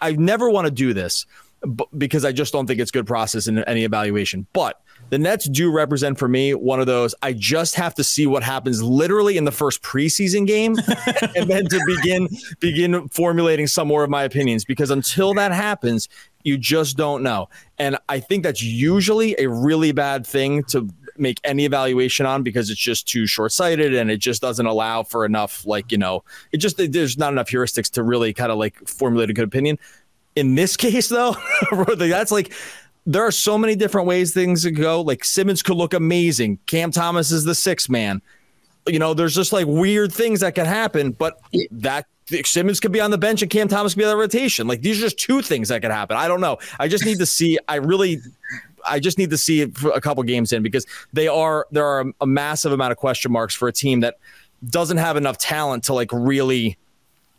I 0.00 0.12
never 0.12 0.50
want 0.50 0.66
to 0.66 0.70
do 0.70 0.94
this 0.94 1.26
because 1.96 2.24
I 2.24 2.32
just 2.32 2.52
don't 2.52 2.66
think 2.66 2.80
it's 2.80 2.90
good 2.90 3.06
process 3.06 3.48
in 3.48 3.58
any 3.64 3.84
evaluation, 3.84 4.46
but 4.52 4.80
the 5.10 5.18
Nets 5.18 5.48
do 5.48 5.70
represent 5.70 6.18
for 6.18 6.28
me 6.28 6.54
one 6.54 6.80
of 6.80 6.86
those. 6.86 7.14
I 7.22 7.32
just 7.32 7.74
have 7.76 7.94
to 7.94 8.04
see 8.04 8.26
what 8.26 8.42
happens 8.42 8.82
literally 8.82 9.36
in 9.36 9.44
the 9.44 9.52
first 9.52 9.82
preseason 9.82 10.46
game, 10.46 10.76
and 11.36 11.48
then 11.48 11.66
to 11.66 11.80
begin 11.86 12.28
begin 12.60 13.08
formulating 13.08 13.66
some 13.66 13.88
more 13.88 14.04
of 14.04 14.10
my 14.10 14.24
opinions. 14.24 14.64
Because 14.64 14.90
until 14.90 15.34
that 15.34 15.52
happens, 15.52 16.08
you 16.42 16.58
just 16.58 16.96
don't 16.96 17.22
know. 17.22 17.48
And 17.78 17.98
I 18.08 18.20
think 18.20 18.42
that's 18.42 18.62
usually 18.62 19.34
a 19.38 19.48
really 19.48 19.92
bad 19.92 20.26
thing 20.26 20.64
to 20.64 20.88
make 21.18 21.40
any 21.44 21.64
evaluation 21.64 22.26
on 22.26 22.42
because 22.42 22.70
it's 22.70 22.80
just 22.80 23.08
too 23.08 23.26
short-sighted 23.26 23.94
and 23.94 24.10
it 24.10 24.18
just 24.18 24.40
doesn't 24.40 24.66
allow 24.66 25.02
for 25.02 25.24
enough 25.24 25.66
like 25.66 25.90
you 25.90 25.98
know 25.98 26.22
it 26.52 26.58
just 26.58 26.76
there's 26.92 27.18
not 27.18 27.32
enough 27.32 27.48
heuristics 27.48 27.90
to 27.90 28.04
really 28.04 28.32
kind 28.32 28.52
of 28.52 28.58
like 28.58 28.76
formulate 28.86 29.28
a 29.28 29.32
good 29.32 29.44
opinion 29.44 29.78
in 30.36 30.54
this 30.54 30.76
case 30.86 31.08
though 31.08 31.36
that's 31.96 32.30
like 32.30 32.52
there 33.08 33.26
are 33.26 33.32
so 33.32 33.56
many 33.56 33.74
different 33.74 34.06
ways 34.06 34.34
things 34.34 34.64
could 34.64 34.76
go. 34.76 35.00
Like 35.00 35.24
Simmons 35.24 35.62
could 35.62 35.78
look 35.78 35.94
amazing. 35.94 36.58
Cam 36.66 36.90
Thomas 36.90 37.30
is 37.30 37.42
the 37.42 37.54
sixth 37.54 37.88
man. 37.88 38.20
You 38.86 38.98
know, 38.98 39.14
there's 39.14 39.34
just 39.34 39.50
like 39.50 39.66
weird 39.66 40.12
things 40.12 40.40
that 40.40 40.54
can 40.54 40.66
happen, 40.66 41.12
but 41.12 41.40
that 41.70 42.06
Simmons 42.44 42.80
could 42.80 42.92
be 42.92 43.00
on 43.00 43.10
the 43.10 43.16
bench 43.16 43.40
and 43.40 43.50
Cam 43.50 43.66
Thomas 43.66 43.94
could 43.94 44.00
be 44.00 44.04
on 44.04 44.10
the 44.10 44.16
rotation. 44.16 44.68
Like 44.68 44.82
these 44.82 44.98
are 44.98 45.00
just 45.00 45.18
two 45.18 45.40
things 45.40 45.70
that 45.70 45.80
could 45.80 45.90
happen. 45.90 46.18
I 46.18 46.28
don't 46.28 46.42
know. 46.42 46.58
I 46.78 46.86
just 46.86 47.06
need 47.06 47.18
to 47.20 47.26
see. 47.26 47.58
I 47.66 47.76
really, 47.76 48.18
I 48.86 49.00
just 49.00 49.16
need 49.16 49.30
to 49.30 49.38
see 49.38 49.62
a 49.62 50.00
couple 50.02 50.22
games 50.22 50.52
in 50.52 50.62
because 50.62 50.86
they 51.14 51.28
are 51.28 51.66
there 51.70 51.86
are 51.86 52.12
a 52.20 52.26
massive 52.26 52.72
amount 52.72 52.92
of 52.92 52.98
question 52.98 53.32
marks 53.32 53.54
for 53.54 53.68
a 53.68 53.72
team 53.72 54.00
that 54.00 54.18
doesn't 54.68 54.98
have 54.98 55.16
enough 55.16 55.38
talent 55.38 55.84
to 55.84 55.94
like 55.94 56.10
really 56.12 56.76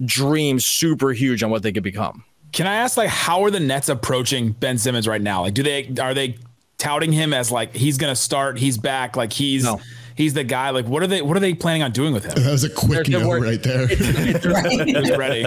dream 0.03 0.59
super 0.59 1.11
huge 1.11 1.43
on 1.43 1.51
what 1.51 1.61
they 1.61 1.71
could 1.71 1.83
become. 1.83 2.23
Can 2.51 2.67
I 2.67 2.75
ask 2.75 2.97
like 2.97 3.09
how 3.09 3.43
are 3.43 3.51
the 3.51 3.59
Nets 3.59 3.89
approaching 3.89 4.51
Ben 4.51 4.77
Simmons 4.77 5.07
right 5.07 5.21
now? 5.21 5.41
Like 5.41 5.53
do 5.53 5.63
they 5.63 5.93
are 5.99 6.13
they 6.13 6.37
touting 6.79 7.11
him 7.11 7.33
as 7.33 7.51
like 7.51 7.75
he's 7.75 7.97
going 7.97 8.11
to 8.11 8.19
start, 8.19 8.57
he's 8.57 8.77
back, 8.77 9.15
like 9.15 9.31
he's 9.31 9.65
no. 9.65 9.79
he's 10.15 10.33
the 10.33 10.43
guy. 10.43 10.71
Like 10.71 10.87
what 10.87 11.03
are 11.03 11.07
they 11.07 11.21
what 11.21 11.37
are 11.37 11.41
they 11.41 11.53
planning 11.53 11.83
on 11.83 11.91
doing 11.91 12.13
with 12.13 12.25
him? 12.25 12.41
That 12.41 12.51
was 12.51 12.63
a 12.63 12.69
quick 12.69 13.07
no 13.07 13.37
right 13.37 13.61
there. 13.61 13.87
ready. 15.17 15.45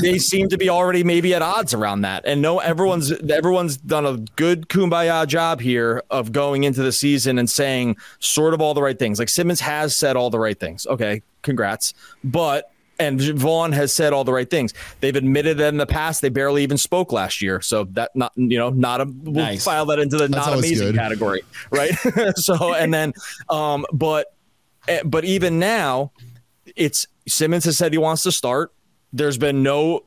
They 0.00 0.18
seem 0.18 0.48
to 0.50 0.58
be 0.58 0.68
already 0.68 1.02
maybe 1.02 1.32
at 1.32 1.40
odds 1.40 1.72
around 1.72 2.02
that. 2.02 2.24
And 2.26 2.42
no 2.42 2.58
everyone's 2.58 3.12
everyone's 3.30 3.78
done 3.78 4.04
a 4.04 4.18
good 4.36 4.68
kumbaya 4.68 5.26
job 5.26 5.60
here 5.60 6.02
of 6.10 6.32
going 6.32 6.64
into 6.64 6.82
the 6.82 6.92
season 6.92 7.38
and 7.38 7.48
saying 7.48 7.96
sort 8.18 8.52
of 8.52 8.60
all 8.60 8.74
the 8.74 8.82
right 8.82 8.98
things. 8.98 9.18
Like 9.18 9.30
Simmons 9.30 9.60
has 9.60 9.96
said 9.96 10.16
all 10.16 10.28
the 10.28 10.40
right 10.40 10.58
things. 10.58 10.86
Okay, 10.86 11.22
congrats. 11.42 11.94
But 12.22 12.70
and 12.98 13.20
Vaughn 13.20 13.72
has 13.72 13.92
said 13.92 14.12
all 14.12 14.24
the 14.24 14.32
right 14.32 14.48
things. 14.48 14.74
They've 15.00 15.14
admitted 15.16 15.58
that 15.58 15.68
in 15.68 15.78
the 15.78 15.86
past 15.86 16.22
they 16.22 16.28
barely 16.28 16.62
even 16.62 16.78
spoke 16.78 17.12
last 17.12 17.42
year. 17.42 17.60
So 17.60 17.84
that 17.92 18.10
not 18.14 18.32
you 18.36 18.58
know 18.58 18.70
not 18.70 19.00
a 19.00 19.04
we'll 19.04 19.44
nice. 19.44 19.64
file 19.64 19.86
that 19.86 19.98
into 19.98 20.16
the 20.16 20.28
That's 20.28 20.46
not 20.46 20.58
amazing 20.58 20.88
good. 20.88 20.96
category, 20.96 21.42
right? 21.70 21.92
so 22.36 22.74
and 22.74 22.92
then 22.92 23.12
um 23.48 23.86
but 23.92 24.34
eh, 24.88 25.02
but 25.04 25.24
even 25.24 25.58
now 25.58 26.12
it's 26.76 27.06
Simmons 27.26 27.64
has 27.64 27.76
said 27.78 27.92
he 27.92 27.98
wants 27.98 28.22
to 28.24 28.32
start. 28.32 28.72
There's 29.12 29.38
been 29.38 29.62
no 29.62 30.04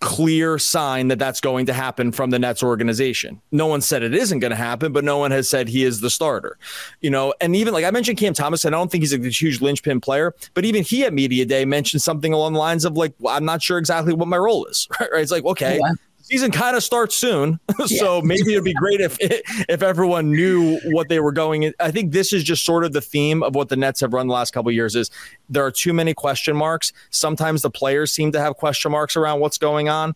clear 0.00 0.58
sign 0.58 1.08
that 1.08 1.18
that's 1.18 1.40
going 1.40 1.66
to 1.66 1.72
happen 1.72 2.12
from 2.12 2.30
the 2.30 2.38
Nets 2.38 2.62
organization. 2.62 3.40
No 3.52 3.66
one 3.66 3.80
said 3.80 4.02
it 4.02 4.14
isn't 4.14 4.40
going 4.40 4.50
to 4.50 4.56
happen, 4.56 4.92
but 4.92 5.04
no 5.04 5.18
one 5.18 5.30
has 5.30 5.48
said 5.48 5.68
he 5.68 5.84
is 5.84 6.00
the 6.00 6.10
starter. 6.10 6.58
You 7.00 7.10
know, 7.10 7.34
and 7.40 7.54
even 7.54 7.72
like 7.72 7.84
I 7.84 7.90
mentioned 7.90 8.18
Cam 8.18 8.34
Thomas, 8.34 8.64
and 8.64 8.74
I 8.74 8.78
don't 8.78 8.90
think 8.90 9.02
he's 9.02 9.12
a 9.12 9.18
huge 9.18 9.60
linchpin 9.60 10.00
player, 10.00 10.34
but 10.54 10.64
even 10.64 10.82
he 10.82 11.04
at 11.04 11.12
media 11.12 11.44
day 11.44 11.64
mentioned 11.64 12.02
something 12.02 12.32
along 12.32 12.54
the 12.54 12.58
lines 12.58 12.84
of 12.84 12.96
like, 12.96 13.14
well, 13.18 13.36
I'm 13.36 13.44
not 13.44 13.62
sure 13.62 13.78
exactly 13.78 14.14
what 14.14 14.28
my 14.28 14.38
role 14.38 14.66
is. 14.66 14.88
Right? 15.00 15.10
It's 15.14 15.32
like, 15.32 15.44
okay, 15.44 15.78
yeah 15.82 15.92
season 16.24 16.50
kind 16.50 16.74
of 16.76 16.82
starts 16.82 17.16
soon, 17.16 17.60
so 17.86 18.16
yeah. 18.16 18.20
maybe 18.24 18.52
it'd 18.52 18.64
be 18.64 18.74
great 18.74 19.00
if 19.00 19.16
if 19.20 19.82
everyone 19.82 20.30
knew 20.30 20.78
what 20.86 21.08
they 21.08 21.20
were 21.20 21.32
going. 21.32 21.64
In. 21.64 21.74
I 21.78 21.90
think 21.90 22.12
this 22.12 22.32
is 22.32 22.42
just 22.42 22.64
sort 22.64 22.84
of 22.84 22.92
the 22.92 23.00
theme 23.00 23.42
of 23.42 23.54
what 23.54 23.68
the 23.68 23.76
Nets 23.76 24.00
have 24.00 24.12
run 24.12 24.26
the 24.26 24.34
last 24.34 24.52
couple 24.52 24.72
years. 24.72 24.96
Is 24.96 25.10
there 25.48 25.64
are 25.64 25.70
too 25.70 25.92
many 25.92 26.14
question 26.14 26.56
marks. 26.56 26.92
Sometimes 27.10 27.62
the 27.62 27.70
players 27.70 28.12
seem 28.12 28.32
to 28.32 28.40
have 28.40 28.56
question 28.56 28.90
marks 28.90 29.16
around 29.16 29.40
what's 29.40 29.58
going 29.58 29.88
on. 29.88 30.14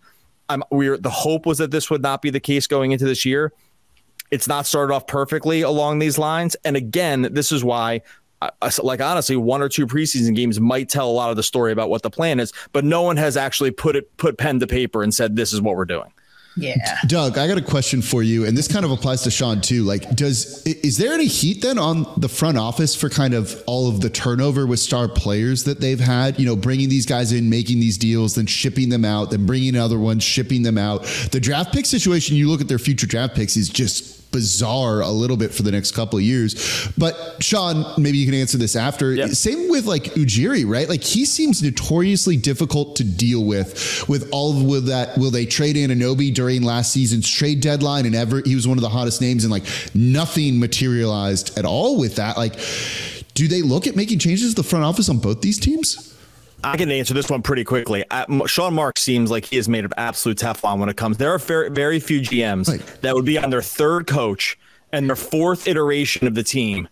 I'm, 0.49 0.62
we're 0.71 0.97
the 0.97 1.11
hope 1.11 1.44
was 1.44 1.59
that 1.59 1.71
this 1.71 1.90
would 1.90 2.03
not 2.03 2.23
be 2.23 2.31
the 2.31 2.40
case 2.40 2.66
going 2.66 2.92
into 2.92 3.05
this 3.05 3.25
year. 3.25 3.53
It's 4.31 4.49
not 4.49 4.66
started 4.66 4.92
off 4.92 5.07
perfectly 5.07 5.62
along 5.62 6.01
these 6.01 6.18
lines, 6.18 6.57
and 6.64 6.77
again, 6.77 7.29
this 7.33 7.53
is 7.53 7.62
why 7.64 8.03
like 8.83 9.01
honestly, 9.01 9.37
one 9.37 9.62
or 9.62 9.68
two 9.68 9.87
preseason 9.87 10.35
games 10.35 10.61
might 10.61 10.88
tell 10.88 11.11
a 11.11 11.12
lot 11.12 11.31
of 11.31 11.37
the 11.37 11.42
story 11.42 11.72
about 11.72 11.90
what 11.90 12.03
the 12.03 12.11
plan 12.11 12.40
is, 12.40 12.53
but 12.72 12.85
no 12.85 13.03
one 13.03 13.16
has 13.16 13.37
actually 13.37 13.70
put 13.70 13.96
it 13.96 14.16
put 14.16 14.38
pen 14.38 14.61
to 14.61 14.66
paper 14.66 15.03
and 15.03 15.14
said 15.14 15.37
this 15.37 15.53
is 15.53 15.61
what 15.61 15.77
we're 15.77 15.85
doing. 15.85 16.12
Yeah. 16.59 16.96
Doug, 17.07 17.38
I 17.38 17.46
got 17.46 17.57
a 17.57 17.62
question 17.62 18.03
for 18.03 18.22
you, 18.22 18.44
and 18.44 18.57
this 18.57 18.66
kind 18.66 18.85
of 18.85 18.90
applies 18.90 19.22
to 19.22 19.31
Sean 19.31 19.61
too. 19.61 19.85
Like, 19.85 20.11
does 20.16 20.66
is 20.66 20.96
there 20.98 21.12
any 21.12 21.27
heat 21.27 21.62
then 21.62 21.79
on 21.79 22.05
the 22.16 22.29
front 22.29 22.59
office 22.59 22.96
for 22.96 23.09
kind 23.09 23.35
of 23.35 23.62
all 23.66 23.88
of 23.88 24.01
the 24.01 24.11
turnover 24.11 24.66
with 24.66 24.81
star 24.81 25.09
players 25.09 25.64
that 25.64 25.81
they've 25.81 26.01
had? 26.01 26.38
You 26.38 26.46
know, 26.46 26.57
bringing 26.57 26.88
these 26.88 27.07
guys 27.07 27.33
in, 27.33 27.48
making 27.48 27.79
these 27.79 27.96
deals, 27.96 28.35
then 28.35 28.46
shipping 28.46 28.88
them 28.88 29.05
out, 29.05 29.31
then 29.31 29.46
bringing 29.46 29.77
other 29.77 29.98
ones, 29.98 30.24
shipping 30.24 30.62
them 30.62 30.79
out. 30.79 31.05
The 31.31 31.38
draft 31.40 31.72
pick 31.72 31.87
situation, 31.87 32.37
you 32.37 32.48
look 32.48 32.61
at 32.61 32.68
their 32.68 32.79
future 32.79 33.07
draft 33.07 33.37
picks, 33.37 33.57
is 33.57 33.68
just 33.68 34.18
bizarre 34.31 35.01
a 35.01 35.11
little 35.11 35.37
bit 35.37 35.53
for 35.53 35.62
the 35.62 35.71
next 35.71 35.93
couple 35.93 36.19
of 36.19 36.25
years. 36.25 36.91
But 36.97 37.37
Sean, 37.41 38.01
maybe 38.01 38.19
you 38.19 38.27
can 38.27 38.35
answer 38.35 38.59
this 38.59 38.77
after. 38.77 39.14
Yep. 39.14 39.31
Same 39.31 39.69
with 39.69 39.87
like 39.87 40.05
Ujiri, 40.14 40.64
right? 40.67 40.88
Like 40.88 41.03
he 41.03 41.25
seems 41.25 41.62
notoriously 41.62 42.37
difficult 42.37 42.97
to 42.97 43.05
deal 43.05 43.45
with. 43.45 44.09
With 44.09 44.29
all 44.33 44.57
of 44.57 44.62
with 44.62 44.87
that, 44.87 45.17
will 45.19 45.31
they 45.31 45.47
trade 45.47 45.77
Anunoby 45.77 46.33
during 46.33 46.62
last 46.62 46.93
season's 46.93 47.29
trade 47.29 47.61
deadline? 47.61 48.07
And 48.07 48.14
ever 48.14 48.43
he 48.45 48.55
was 48.55 48.67
one 48.69 48.79
of 48.79 48.83
the 48.83 48.88
hottest 48.88 49.21
names, 49.21 49.45
and 49.45 49.51
like 49.51 49.64
nothing 49.95 50.59
materialized 50.59 51.59
at 51.59 51.64
all 51.64 51.99
with 51.99 52.17
that. 52.17 52.37
Like 52.37 52.59
do 53.38 53.47
they 53.47 53.62
look 53.62 53.87
at 53.87 53.95
making 53.95 54.19
changes 54.19 54.53
to 54.53 54.62
the 54.62 54.69
front 54.69 54.85
office 54.85 55.09
on 55.09 55.19
both 55.19 55.43
these 55.43 55.61
teams? 55.61 56.18
I 56.64 56.77
can 56.77 56.90
answer 56.90 57.14
this 57.14 57.31
one 57.31 57.42
pretty 57.42 57.64
quickly. 57.64 58.05
Sean 58.47 58.75
Marks 58.75 59.03
seems 59.03 59.31
like 59.31 59.44
he 59.44 59.57
is 59.57 59.68
made 59.68 59.85
of 59.85 59.92
absolute 59.97 60.38
Teflon 60.38 60.79
when 60.79 60.88
it 60.88 60.97
comes. 60.97 61.16
There 61.16 61.33
are 61.33 61.38
very, 61.38 61.71
very 61.71 62.01
few 62.01 62.21
GMs 62.21 62.68
right. 62.68 63.03
that 63.03 63.14
would 63.14 63.25
be 63.25 63.38
on 63.38 63.51
their 63.51 63.62
third 63.62 64.07
coach 64.07 64.59
and 64.92 65.09
their 65.09 65.16
fourth 65.16 65.68
iteration 65.68 66.27
of 66.27 66.35
the 66.35 66.42
team 66.42 66.88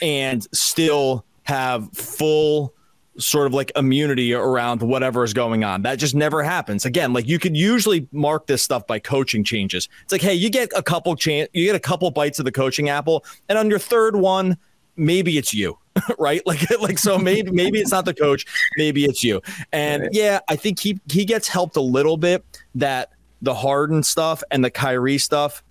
and 0.00 0.46
still 0.54 1.24
have 1.44 1.90
full 1.92 2.74
sort 3.18 3.46
of 3.46 3.52
like 3.52 3.70
immunity 3.76 4.32
around 4.32 4.80
whatever 4.80 5.24
is 5.24 5.34
going 5.34 5.64
on. 5.64 5.82
That 5.82 5.98
just 5.98 6.14
never 6.14 6.42
happens. 6.42 6.84
Again, 6.84 7.12
like 7.12 7.28
you 7.28 7.38
could 7.38 7.56
usually 7.56 8.08
mark 8.12 8.46
this 8.46 8.62
stuff 8.62 8.86
by 8.86 8.98
coaching 8.98 9.44
changes. 9.44 9.88
It's 10.04 10.12
like, 10.12 10.22
hey, 10.22 10.34
you 10.34 10.48
get 10.48 10.70
a 10.74 10.82
couple 10.82 11.14
chance, 11.16 11.50
you 11.52 11.66
get 11.66 11.74
a 11.74 11.80
couple 11.80 12.10
bites 12.10 12.38
of 12.38 12.44
the 12.44 12.52
coaching 12.52 12.88
apple, 12.88 13.24
and 13.48 13.58
on 13.58 13.68
your 13.68 13.78
third 13.78 14.16
one, 14.16 14.56
maybe 14.96 15.38
it's 15.38 15.52
you. 15.54 15.78
right? 16.18 16.42
Like, 16.46 16.68
like 16.80 16.98
so 16.98 17.18
maybe 17.18 17.50
maybe 17.50 17.80
it's 17.80 17.90
not 17.90 18.04
the 18.04 18.14
coach, 18.14 18.46
maybe 18.76 19.04
it's 19.04 19.22
you. 19.22 19.40
And 19.72 20.08
yeah, 20.12 20.40
I 20.48 20.56
think 20.56 20.80
he 20.80 20.98
he 21.10 21.24
gets 21.24 21.48
helped 21.48 21.76
a 21.76 21.80
little 21.80 22.16
bit 22.16 22.44
that 22.74 23.10
the 23.42 23.54
Harden 23.54 24.02
stuff 24.02 24.42
and 24.50 24.64
the 24.64 24.70
Kyrie 24.70 25.18
stuff 25.18 25.62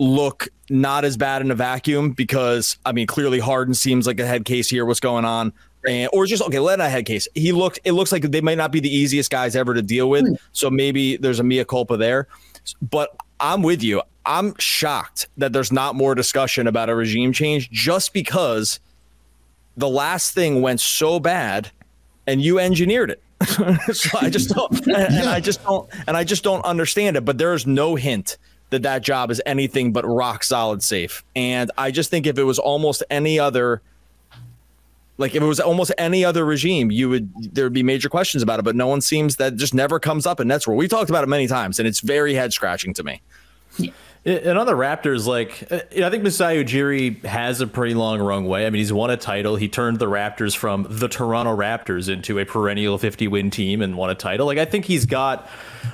look 0.00 0.48
not 0.70 1.04
as 1.04 1.16
bad 1.16 1.40
in 1.40 1.50
a 1.50 1.54
vacuum 1.54 2.10
because 2.10 2.78
I 2.84 2.92
mean 2.92 3.06
clearly 3.06 3.38
Harden 3.38 3.74
seems 3.74 4.06
like 4.06 4.20
a 4.20 4.26
head 4.26 4.44
case 4.44 4.68
here. 4.68 4.84
What's 4.84 5.00
going 5.00 5.24
on? 5.24 5.52
And, 5.86 6.08
or 6.14 6.24
just 6.24 6.42
okay, 6.42 6.58
let 6.58 6.80
a 6.80 6.88
head 6.88 7.04
case. 7.04 7.28
He 7.34 7.52
looked. 7.52 7.78
It 7.84 7.92
looks 7.92 8.10
like 8.10 8.22
they 8.22 8.40
might 8.40 8.58
not 8.58 8.72
be 8.72 8.80
the 8.80 8.94
easiest 8.94 9.30
guys 9.30 9.54
ever 9.54 9.74
to 9.74 9.82
deal 9.82 10.08
with. 10.08 10.26
Hmm. 10.26 10.34
So 10.52 10.70
maybe 10.70 11.16
there's 11.16 11.40
a 11.40 11.44
mea 11.44 11.64
culpa 11.64 11.96
there. 11.96 12.26
But 12.80 13.14
I'm 13.38 13.62
with 13.62 13.82
you. 13.82 14.02
I'm 14.26 14.54
shocked 14.58 15.28
that 15.36 15.52
there's 15.52 15.72
not 15.72 15.94
more 15.94 16.14
discussion 16.14 16.66
about 16.66 16.88
a 16.88 16.94
regime 16.94 17.32
change 17.32 17.70
just 17.70 18.12
because 18.12 18.80
the 19.76 19.88
last 19.88 20.34
thing 20.34 20.62
went 20.62 20.80
so 20.80 21.20
bad 21.20 21.70
and 22.26 22.40
you 22.40 22.58
engineered 22.58 23.10
it. 23.10 23.20
so 23.94 24.18
I 24.20 24.30
just 24.30 24.50
don't, 24.50 24.86
and, 24.86 24.96
and 24.96 25.28
I 25.28 25.40
just 25.40 25.62
don't, 25.64 25.88
and 26.06 26.16
I 26.16 26.24
just 26.24 26.42
don't 26.42 26.64
understand 26.64 27.16
it. 27.16 27.24
But 27.24 27.38
there 27.38 27.52
is 27.52 27.66
no 27.66 27.94
hint 27.94 28.38
that 28.70 28.82
that 28.82 29.02
job 29.02 29.30
is 29.30 29.42
anything 29.44 29.92
but 29.92 30.04
rock 30.06 30.42
solid 30.42 30.82
safe. 30.82 31.24
And 31.36 31.70
I 31.76 31.90
just 31.90 32.10
think 32.10 32.26
if 32.26 32.38
it 32.38 32.44
was 32.44 32.58
almost 32.58 33.02
any 33.10 33.38
other, 33.38 33.82
like 35.18 35.34
if 35.34 35.42
it 35.42 35.46
was 35.46 35.60
almost 35.60 35.92
any 35.98 36.24
other 36.24 36.44
regime, 36.44 36.90
you 36.90 37.08
would 37.08 37.54
there 37.54 37.64
would 37.64 37.72
be 37.72 37.82
major 37.82 38.08
questions 38.08 38.42
about 38.42 38.58
it. 38.58 38.64
But 38.64 38.76
no 38.76 38.86
one 38.86 39.00
seems 39.00 39.36
that 39.36 39.56
just 39.56 39.74
never 39.74 40.00
comes 40.00 40.26
up 40.26 40.40
in 40.40 40.48
Nets 40.48 40.66
world. 40.66 40.78
We 40.78 40.88
talked 40.88 41.10
about 41.10 41.24
it 41.24 41.28
many 41.28 41.46
times, 41.46 41.78
and 41.78 41.86
it's 41.86 42.00
very 42.00 42.34
head 42.34 42.52
scratching 42.52 42.94
to 42.94 43.04
me. 43.04 43.20
And 44.26 44.58
on 44.58 44.64
the 44.64 44.72
Raptors, 44.72 45.26
like 45.26 45.70
uh, 45.70 45.80
I 46.02 46.08
think 46.08 46.22
Masai 46.22 46.64
Ujiri 46.64 47.22
has 47.26 47.60
a 47.60 47.66
pretty 47.66 47.92
long 47.92 48.22
runway. 48.22 48.64
I 48.64 48.70
mean, 48.70 48.80
he's 48.80 48.92
won 48.92 49.10
a 49.10 49.18
title. 49.18 49.56
He 49.56 49.68
turned 49.68 49.98
the 49.98 50.06
Raptors 50.06 50.56
from 50.56 50.86
the 50.88 51.08
Toronto 51.08 51.54
Raptors 51.54 52.08
into 52.08 52.38
a 52.38 52.46
perennial 52.46 52.96
50 52.96 53.28
win 53.28 53.50
team 53.50 53.82
and 53.82 53.98
won 53.98 54.08
a 54.08 54.14
title. 54.14 54.46
Like 54.46 54.56
I 54.56 54.64
think 54.64 54.86
he's 54.86 55.04
got 55.04 55.46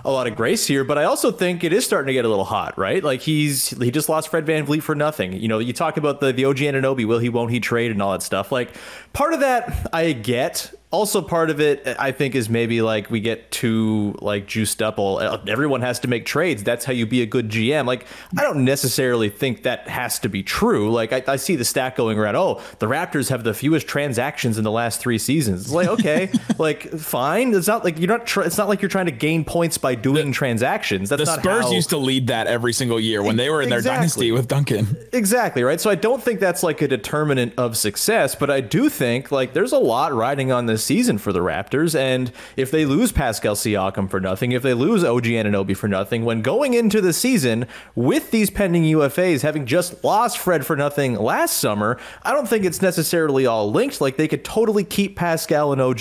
a 0.04 0.12
lot 0.12 0.28
of 0.28 0.36
grace 0.36 0.64
here, 0.64 0.84
but 0.84 0.96
I 0.96 1.04
also 1.04 1.32
think 1.32 1.64
it 1.64 1.72
is 1.72 1.84
starting 1.84 2.06
to 2.06 2.12
get 2.12 2.24
a 2.24 2.28
little 2.28 2.44
hot, 2.44 2.78
right? 2.78 3.02
Like 3.02 3.20
he's 3.20 3.70
he 3.70 3.90
just 3.90 4.08
lost 4.08 4.28
Fred 4.28 4.46
VanVleet 4.46 4.82
for 4.82 4.94
nothing. 4.94 5.32
You 5.32 5.48
know, 5.48 5.58
you 5.58 5.72
talk 5.72 5.96
about 5.96 6.20
the 6.20 6.32
the 6.32 6.44
OG 6.44 6.58
Anunoby, 6.58 7.04
will 7.04 7.18
he, 7.18 7.28
won't 7.28 7.50
he 7.50 7.58
trade 7.58 7.90
and 7.90 8.00
all 8.00 8.12
that 8.12 8.22
stuff. 8.22 8.52
Like 8.52 8.76
part 9.12 9.34
of 9.34 9.40
that 9.40 9.90
I 9.92 10.12
get 10.12 10.72
also 10.92 11.22
part 11.22 11.50
of 11.50 11.60
it 11.60 11.86
i 12.00 12.10
think 12.10 12.34
is 12.34 12.48
maybe 12.48 12.82
like 12.82 13.10
we 13.10 13.20
get 13.20 13.48
too 13.52 14.12
like 14.20 14.46
juiced 14.46 14.82
up 14.82 14.98
all 14.98 15.18
uh, 15.18 15.40
everyone 15.46 15.80
has 15.80 16.00
to 16.00 16.08
make 16.08 16.26
trades. 16.26 16.64
That's 16.64 16.84
how 16.84 16.92
you 16.92 17.06
be 17.06 17.22
a 17.22 17.26
good 17.26 17.48
gm 17.48 17.86
like 17.86 18.06
i 18.36 18.42
don't 18.42 18.64
necessarily 18.64 19.28
think 19.28 19.62
that 19.62 19.88
has 19.88 20.18
to 20.20 20.28
be 20.28 20.42
true. 20.42 20.90
Like 20.90 21.12
i, 21.12 21.22
I 21.28 21.36
see 21.36 21.56
the 21.56 21.64
stat 21.64 21.94
going 21.94 22.18
around 22.18 22.36
oh 22.36 22.60
the 22.80 22.86
raptors 22.86 23.28
have 23.30 23.44
the 23.44 23.54
fewest 23.54 23.86
transactions 23.86 24.58
in 24.58 24.64
the 24.64 24.70
last 24.70 25.00
three 25.00 25.18
seasons. 25.18 25.66
It's 25.66 25.72
like 25.72 25.88
okay 25.88 26.30
like 26.58 26.90
fine. 26.90 27.54
It's 27.54 27.68
not 27.68 27.84
like 27.84 27.98
you're 27.98 28.08
not 28.08 28.26
tr- 28.26 28.42
it's 28.42 28.58
not 28.58 28.68
like 28.68 28.82
you're 28.82 28.88
trying 28.88 29.06
to 29.06 29.12
gain 29.12 29.44
points 29.44 29.78
by 29.78 29.94
doing 29.94 30.28
the, 30.28 30.32
transactions. 30.32 31.08
That's 31.08 31.24
the 31.24 31.38
spurs 31.38 31.66
how... 31.66 31.72
used 31.72 31.90
to 31.90 31.98
lead 31.98 32.26
that 32.28 32.46
every 32.46 32.72
single 32.72 32.98
year 32.98 33.22
when 33.22 33.36
they 33.36 33.50
were 33.50 33.62
in 33.62 33.68
their 33.68 33.82
dynasty 33.82 34.32
with 34.32 34.48
duncan. 34.48 34.96
Exactly 35.12 35.62
right? 35.62 35.80
So 35.80 35.90
i 35.90 35.94
don't 35.94 36.22
think 36.22 36.40
that's 36.40 36.62
like 36.62 36.82
a 36.82 36.88
determinant 36.88 37.54
of 37.56 37.76
success 37.76 38.34
but 38.34 38.50
i 38.50 38.60
do 38.60 38.88
think 38.88 39.30
like 39.30 39.52
there's 39.52 39.72
a 39.72 39.78
lot 39.78 40.12
riding 40.12 40.50
on 40.50 40.66
this 40.66 40.79
season 40.80 41.18
for 41.18 41.32
the 41.32 41.40
Raptors. 41.40 41.98
And 41.98 42.32
if 42.56 42.70
they 42.70 42.84
lose 42.84 43.12
Pascal 43.12 43.54
Siakam 43.54 44.10
for 44.10 44.20
nothing, 44.20 44.52
if 44.52 44.62
they 44.62 44.74
lose 44.74 45.04
OG 45.04 45.24
Anunoby 45.24 45.76
for 45.76 45.88
nothing, 45.88 46.24
when 46.24 46.42
going 46.42 46.74
into 46.74 47.00
the 47.00 47.12
season 47.12 47.66
with 47.94 48.30
these 48.30 48.50
pending 48.50 48.82
UFAs, 48.84 49.42
having 49.42 49.66
just 49.66 50.02
lost 50.02 50.38
Fred 50.38 50.66
for 50.66 50.76
nothing 50.76 51.14
last 51.14 51.58
summer, 51.58 51.98
I 52.22 52.32
don't 52.32 52.48
think 52.48 52.64
it's 52.64 52.82
necessarily 52.82 53.46
all 53.46 53.70
linked. 53.70 54.00
Like 54.00 54.16
they 54.16 54.28
could 54.28 54.44
totally 54.44 54.84
keep 54.84 55.16
Pascal 55.16 55.72
and 55.72 55.80
OG. 55.80 56.00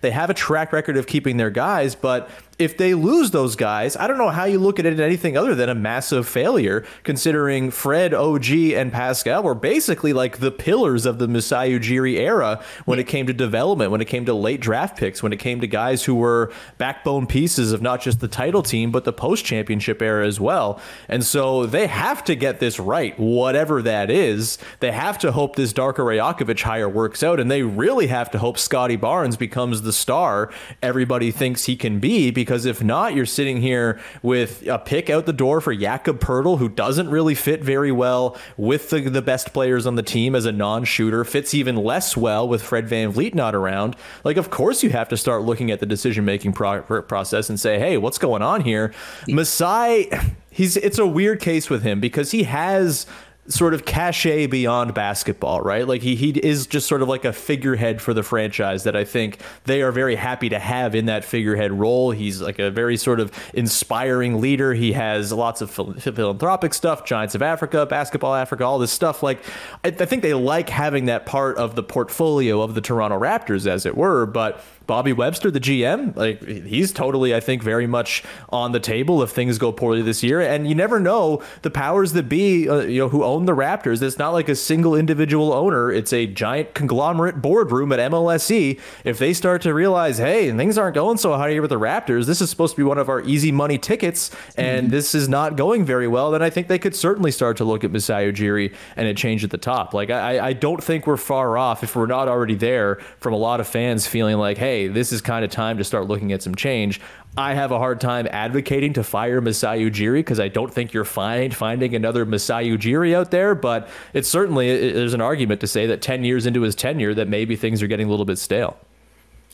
They 0.00 0.10
have 0.10 0.30
a 0.30 0.34
track 0.34 0.72
record 0.72 0.96
of 0.96 1.06
keeping 1.06 1.36
their 1.36 1.50
guys, 1.50 1.94
but 1.94 2.30
if 2.60 2.76
they 2.76 2.92
lose 2.92 3.30
those 3.30 3.56
guys, 3.56 3.96
I 3.96 4.06
don't 4.06 4.18
know 4.18 4.28
how 4.28 4.44
you 4.44 4.58
look 4.58 4.78
at 4.78 4.84
it 4.84 4.92
as 4.92 5.00
anything 5.00 5.34
other 5.34 5.54
than 5.54 5.70
a 5.70 5.74
massive 5.74 6.28
failure, 6.28 6.84
considering 7.04 7.70
Fred, 7.70 8.12
OG, 8.12 8.50
and 8.50 8.92
Pascal 8.92 9.42
were 9.42 9.54
basically 9.54 10.12
like 10.12 10.38
the 10.38 10.50
pillars 10.50 11.06
of 11.06 11.18
the 11.18 11.26
Masai 11.26 11.78
Ujiri 11.78 12.16
era 12.18 12.62
when 12.84 12.98
it 12.98 13.06
came 13.06 13.26
to 13.26 13.32
development, 13.32 13.90
when 13.90 14.02
it 14.02 14.04
came 14.04 14.26
to 14.26 14.34
late 14.34 14.60
draft 14.60 14.98
picks, 14.98 15.22
when 15.22 15.32
it 15.32 15.38
came 15.38 15.62
to 15.62 15.66
guys 15.66 16.04
who 16.04 16.14
were 16.14 16.52
backbone 16.76 17.26
pieces 17.26 17.72
of 17.72 17.80
not 17.80 18.02
just 18.02 18.20
the 18.20 18.28
title 18.28 18.62
team, 18.62 18.90
but 18.90 19.04
the 19.04 19.12
post 19.12 19.44
championship 19.46 20.02
era 20.02 20.26
as 20.26 20.38
well. 20.38 20.78
And 21.08 21.24
so 21.24 21.64
they 21.64 21.86
have 21.86 22.22
to 22.24 22.34
get 22.34 22.60
this 22.60 22.78
right, 22.78 23.18
whatever 23.18 23.80
that 23.80 24.10
is. 24.10 24.58
They 24.80 24.92
have 24.92 25.18
to 25.20 25.32
hope 25.32 25.56
this 25.56 25.72
Darko 25.72 26.04
Rajakovic 26.04 26.60
hire 26.60 26.90
works 26.90 27.22
out, 27.22 27.40
and 27.40 27.50
they 27.50 27.62
really 27.62 28.08
have 28.08 28.30
to 28.32 28.38
hope 28.38 28.58
Scotty 28.58 28.96
Barnes 28.96 29.38
becomes 29.38 29.80
the 29.80 29.94
star 29.94 30.50
everybody 30.82 31.30
thinks 31.30 31.64
he 31.64 31.76
can 31.76 32.00
be 32.00 32.30
because 32.30 32.49
because 32.50 32.66
if 32.66 32.82
not, 32.82 33.14
you're 33.14 33.26
sitting 33.26 33.60
here 33.60 34.00
with 34.24 34.66
a 34.66 34.76
pick 34.76 35.08
out 35.08 35.24
the 35.24 35.32
door 35.32 35.60
for 35.60 35.72
Jakob 35.72 36.18
Poeltl, 36.18 36.58
who 36.58 36.68
doesn't 36.68 37.08
really 37.08 37.36
fit 37.36 37.62
very 37.62 37.92
well 37.92 38.36
with 38.56 38.90
the, 38.90 39.02
the 39.02 39.22
best 39.22 39.52
players 39.52 39.86
on 39.86 39.94
the 39.94 40.02
team 40.02 40.34
as 40.34 40.46
a 40.46 40.50
non-shooter, 40.50 41.22
fits 41.24 41.54
even 41.54 41.76
less 41.76 42.16
well 42.16 42.48
with 42.48 42.60
Fred 42.60 42.88
VanVleet 42.88 43.36
not 43.36 43.54
around. 43.54 43.94
Like, 44.24 44.36
of 44.36 44.50
course, 44.50 44.82
you 44.82 44.90
have 44.90 45.08
to 45.10 45.16
start 45.16 45.42
looking 45.42 45.70
at 45.70 45.78
the 45.78 45.86
decision-making 45.86 46.52
pro- 46.52 46.82
process 47.02 47.50
and 47.50 47.60
say, 47.60 47.78
hey, 47.78 47.96
what's 47.98 48.18
going 48.18 48.42
on 48.42 48.62
here? 48.62 48.92
Masai, 49.28 50.10
he's 50.50 50.76
it's 50.76 50.98
a 50.98 51.06
weird 51.06 51.38
case 51.38 51.70
with 51.70 51.84
him 51.84 52.00
because 52.00 52.32
he 52.32 52.42
has 52.42 53.06
sort 53.48 53.74
of 53.74 53.84
cachet 53.84 54.46
beyond 54.46 54.94
basketball, 54.94 55.60
right? 55.60 55.86
Like 55.86 56.02
he 56.02 56.14
he 56.14 56.30
is 56.30 56.66
just 56.66 56.86
sort 56.86 57.02
of 57.02 57.08
like 57.08 57.24
a 57.24 57.32
figurehead 57.32 58.00
for 58.00 58.14
the 58.14 58.22
franchise 58.22 58.84
that 58.84 58.94
I 58.94 59.04
think 59.04 59.40
they 59.64 59.82
are 59.82 59.92
very 59.92 60.14
happy 60.14 60.48
to 60.50 60.58
have 60.58 60.94
in 60.94 61.06
that 61.06 61.24
figurehead 61.24 61.72
role. 61.72 62.10
He's 62.10 62.40
like 62.40 62.58
a 62.58 62.70
very 62.70 62.96
sort 62.96 63.18
of 63.18 63.32
inspiring 63.54 64.40
leader. 64.40 64.74
He 64.74 64.92
has 64.92 65.32
lots 65.32 65.60
of 65.60 65.70
philanthropic 65.70 66.74
stuff, 66.74 67.04
Giants 67.04 67.34
of 67.34 67.42
Africa, 67.42 67.86
Basketball 67.86 68.34
Africa, 68.34 68.64
all 68.64 68.78
this 68.78 68.92
stuff. 68.92 69.22
Like 69.22 69.42
I, 69.84 69.88
I 69.88 70.06
think 70.06 70.22
they 70.22 70.34
like 70.34 70.68
having 70.68 71.06
that 71.06 71.26
part 71.26 71.56
of 71.56 71.74
the 71.74 71.82
portfolio 71.82 72.62
of 72.62 72.74
the 72.74 72.80
Toronto 72.80 73.18
Raptors, 73.18 73.66
as 73.66 73.86
it 73.86 73.96
were, 73.96 74.26
but 74.26 74.62
Bobby 74.86 75.12
Webster, 75.12 75.52
the 75.52 75.60
GM, 75.60 76.16
like 76.16 76.44
he's 76.44 76.90
totally, 76.92 77.32
I 77.32 77.38
think, 77.38 77.62
very 77.62 77.86
much 77.86 78.24
on 78.48 78.72
the 78.72 78.80
table 78.80 79.22
if 79.22 79.30
things 79.30 79.56
go 79.56 79.70
poorly 79.70 80.02
this 80.02 80.22
year. 80.22 80.40
And 80.40 80.68
you 80.68 80.74
never 80.74 80.98
know 80.98 81.42
the 81.62 81.70
powers 81.70 82.12
that 82.14 82.28
be, 82.28 82.68
uh, 82.68 82.80
you 82.80 82.98
know, 82.98 83.08
who 83.08 83.22
own 83.22 83.46
the 83.46 83.54
Raptors. 83.54 84.02
It's 84.02 84.18
not 84.18 84.30
like 84.30 84.48
a 84.48 84.56
single 84.56 84.96
individual 84.96 85.52
owner; 85.52 85.92
it's 85.92 86.12
a 86.12 86.26
giant 86.26 86.74
conglomerate 86.74 87.40
boardroom 87.40 87.92
at 87.92 88.00
MLSE. 88.10 88.80
If 89.04 89.18
they 89.18 89.32
start 89.32 89.62
to 89.62 89.72
realize, 89.72 90.18
hey, 90.18 90.50
things 90.50 90.76
aren't 90.76 90.96
going 90.96 91.18
so 91.18 91.36
hot 91.36 91.50
here 91.50 91.62
with 91.62 91.70
the 91.70 91.78
Raptors, 91.78 92.26
this 92.26 92.40
is 92.40 92.50
supposed 92.50 92.74
to 92.74 92.76
be 92.76 92.84
one 92.84 92.98
of 92.98 93.08
our 93.08 93.20
easy 93.22 93.52
money 93.52 93.78
tickets, 93.78 94.32
and 94.56 94.86
mm-hmm. 94.86 94.90
this 94.90 95.14
is 95.14 95.28
not 95.28 95.56
going 95.56 95.84
very 95.84 96.08
well, 96.08 96.32
then 96.32 96.42
I 96.42 96.50
think 96.50 96.66
they 96.66 96.78
could 96.80 96.96
certainly 96.96 97.30
start 97.30 97.56
to 97.58 97.64
look 97.64 97.84
at 97.84 97.92
Masai 97.92 98.32
Ujiri 98.32 98.74
and 98.96 99.06
a 99.06 99.14
change 99.14 99.44
at 99.44 99.50
the 99.50 99.58
top. 99.58 99.94
Like 99.94 100.10
I, 100.10 100.48
I 100.48 100.52
don't 100.52 100.82
think 100.82 101.06
we're 101.06 101.16
far 101.16 101.56
off 101.56 101.84
if 101.84 101.94
we're 101.94 102.06
not 102.06 102.26
already 102.26 102.56
there 102.56 102.96
from 103.18 103.32
a 103.34 103.36
lot 103.36 103.60
of 103.60 103.68
fans 103.68 104.08
feeling 104.08 104.36
like, 104.36 104.58
hey 104.58 104.79
hey, 104.80 104.88
this 104.88 105.12
is 105.12 105.20
kind 105.20 105.44
of 105.44 105.50
time 105.50 105.78
to 105.78 105.84
start 105.84 106.06
looking 106.06 106.32
at 106.32 106.42
some 106.42 106.54
change. 106.54 107.00
I 107.36 107.54
have 107.54 107.70
a 107.70 107.78
hard 107.78 108.00
time 108.00 108.26
advocating 108.30 108.92
to 108.94 109.04
fire 109.04 109.40
Masai 109.40 109.88
Ujiri 109.88 110.18
because 110.18 110.40
I 110.40 110.48
don't 110.48 110.72
think 110.72 110.92
you're 110.92 111.04
fine 111.04 111.52
finding 111.52 111.94
another 111.94 112.24
Masai 112.24 112.68
Ujiri 112.70 113.14
out 113.14 113.30
there. 113.30 113.54
But 113.54 113.88
it's 114.14 114.28
certainly 114.28 114.92
there's 114.92 115.14
an 115.14 115.20
argument 115.20 115.60
to 115.60 115.66
say 115.66 115.86
that 115.86 116.02
10 116.02 116.24
years 116.24 116.46
into 116.46 116.62
his 116.62 116.74
tenure 116.74 117.14
that 117.14 117.28
maybe 117.28 117.56
things 117.56 117.82
are 117.82 117.86
getting 117.86 118.06
a 118.06 118.10
little 118.10 118.24
bit 118.24 118.38
stale. 118.38 118.78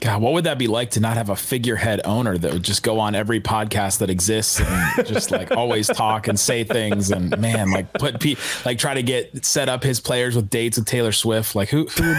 God, 0.00 0.20
what 0.20 0.34
would 0.34 0.44
that 0.44 0.58
be 0.58 0.66
like 0.66 0.90
to 0.90 1.00
not 1.00 1.16
have 1.16 1.30
a 1.30 1.36
figurehead 1.36 2.02
owner 2.04 2.36
that 2.36 2.52
would 2.52 2.62
just 2.62 2.82
go 2.82 3.00
on 3.00 3.14
every 3.14 3.40
podcast 3.40 3.98
that 3.98 4.10
exists 4.10 4.60
and 4.60 5.06
just 5.06 5.30
like 5.30 5.50
always 5.56 5.86
talk 5.86 6.28
and 6.28 6.38
say 6.38 6.64
things 6.64 7.10
and 7.10 7.36
man, 7.38 7.70
like 7.70 7.90
put 7.94 8.20
pe- 8.20 8.36
like 8.66 8.78
try 8.78 8.92
to 8.92 9.02
get 9.02 9.46
set 9.46 9.70
up 9.70 9.82
his 9.82 9.98
players 9.98 10.36
with 10.36 10.50
dates 10.50 10.76
with 10.76 10.86
Taylor 10.86 11.12
Swift. 11.12 11.54
Like 11.54 11.70
who, 11.70 11.86
who 11.86 12.14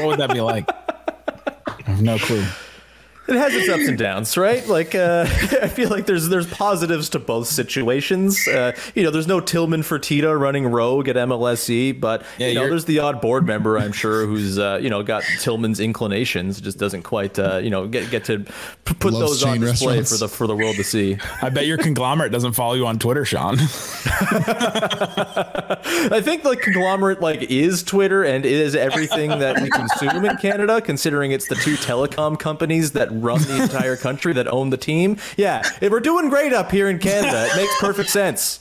what 0.00 0.06
would 0.08 0.18
that 0.18 0.32
be 0.32 0.40
like? 0.40 0.68
I 1.86 1.90
have 1.90 2.02
no 2.02 2.18
clue. 2.18 2.44
It 3.30 3.36
has 3.36 3.54
its 3.54 3.68
ups 3.68 3.86
and 3.88 3.96
downs, 3.98 4.36
right? 4.36 4.66
Like 4.66 4.94
uh, 4.94 5.24
I 5.62 5.68
feel 5.68 5.88
like 5.88 6.06
there's 6.06 6.28
there's 6.28 6.46
positives 6.46 7.08
to 7.10 7.18
both 7.18 7.46
situations. 7.46 8.46
Uh, 8.48 8.72
you 8.94 9.02
know, 9.02 9.10
there's 9.10 9.26
no 9.26 9.40
Tillman 9.40 9.82
Fertitta 9.82 10.38
running 10.38 10.66
rogue 10.66 11.08
at 11.08 11.16
MLSE, 11.16 12.00
but 12.00 12.24
yeah, 12.38 12.48
you 12.48 12.54
know, 12.54 12.68
there's 12.68 12.84
the 12.84 12.98
odd 12.98 13.20
board 13.20 13.46
member 13.46 13.78
I'm 13.78 13.92
sure 13.92 14.26
who's 14.26 14.58
uh, 14.58 14.78
you 14.82 14.90
know 14.90 15.02
got 15.02 15.22
Tillman's 15.40 15.80
inclinations, 15.80 16.60
just 16.60 16.78
doesn't 16.78 17.02
quite 17.02 17.38
uh, 17.38 17.58
you 17.58 17.70
know 17.70 17.86
get 17.86 18.10
get 18.10 18.24
to 18.24 18.40
p- 18.40 18.94
put 18.94 19.12
those 19.12 19.42
on 19.42 19.60
display 19.60 20.02
for 20.02 20.16
the 20.16 20.28
for 20.28 20.46
the 20.46 20.56
world 20.56 20.76
to 20.76 20.84
see. 20.84 21.18
I 21.42 21.48
bet 21.50 21.66
your 21.66 21.78
conglomerate 21.78 22.32
doesn't 22.32 22.52
follow 22.52 22.74
you 22.74 22.86
on 22.86 22.98
Twitter, 22.98 23.24
Sean. 23.24 23.56
I 26.12 26.20
think 26.22 26.42
the 26.42 26.56
conglomerate 26.56 27.20
like 27.20 27.42
is 27.42 27.82
Twitter 27.82 28.24
and 28.24 28.44
is 28.44 28.74
everything 28.74 29.30
that 29.30 29.60
we 29.60 29.70
consume 29.70 30.24
in 30.24 30.36
Canada, 30.36 30.80
considering 30.80 31.32
it's 31.32 31.48
the 31.48 31.54
two 31.56 31.74
telecom 31.76 32.38
companies 32.38 32.92
that 32.92 33.10
run 33.22 33.42
the 33.42 33.62
entire 33.62 33.96
country 33.96 34.32
that 34.34 34.48
own 34.48 34.70
the 34.70 34.76
team. 34.76 35.16
Yeah, 35.36 35.62
if 35.80 35.90
we're 35.90 36.00
doing 36.00 36.28
great 36.28 36.52
up 36.52 36.70
here 36.70 36.88
in 36.88 36.98
Canada. 36.98 37.48
It 37.50 37.56
makes 37.56 37.78
perfect 37.80 38.10
sense. 38.10 38.60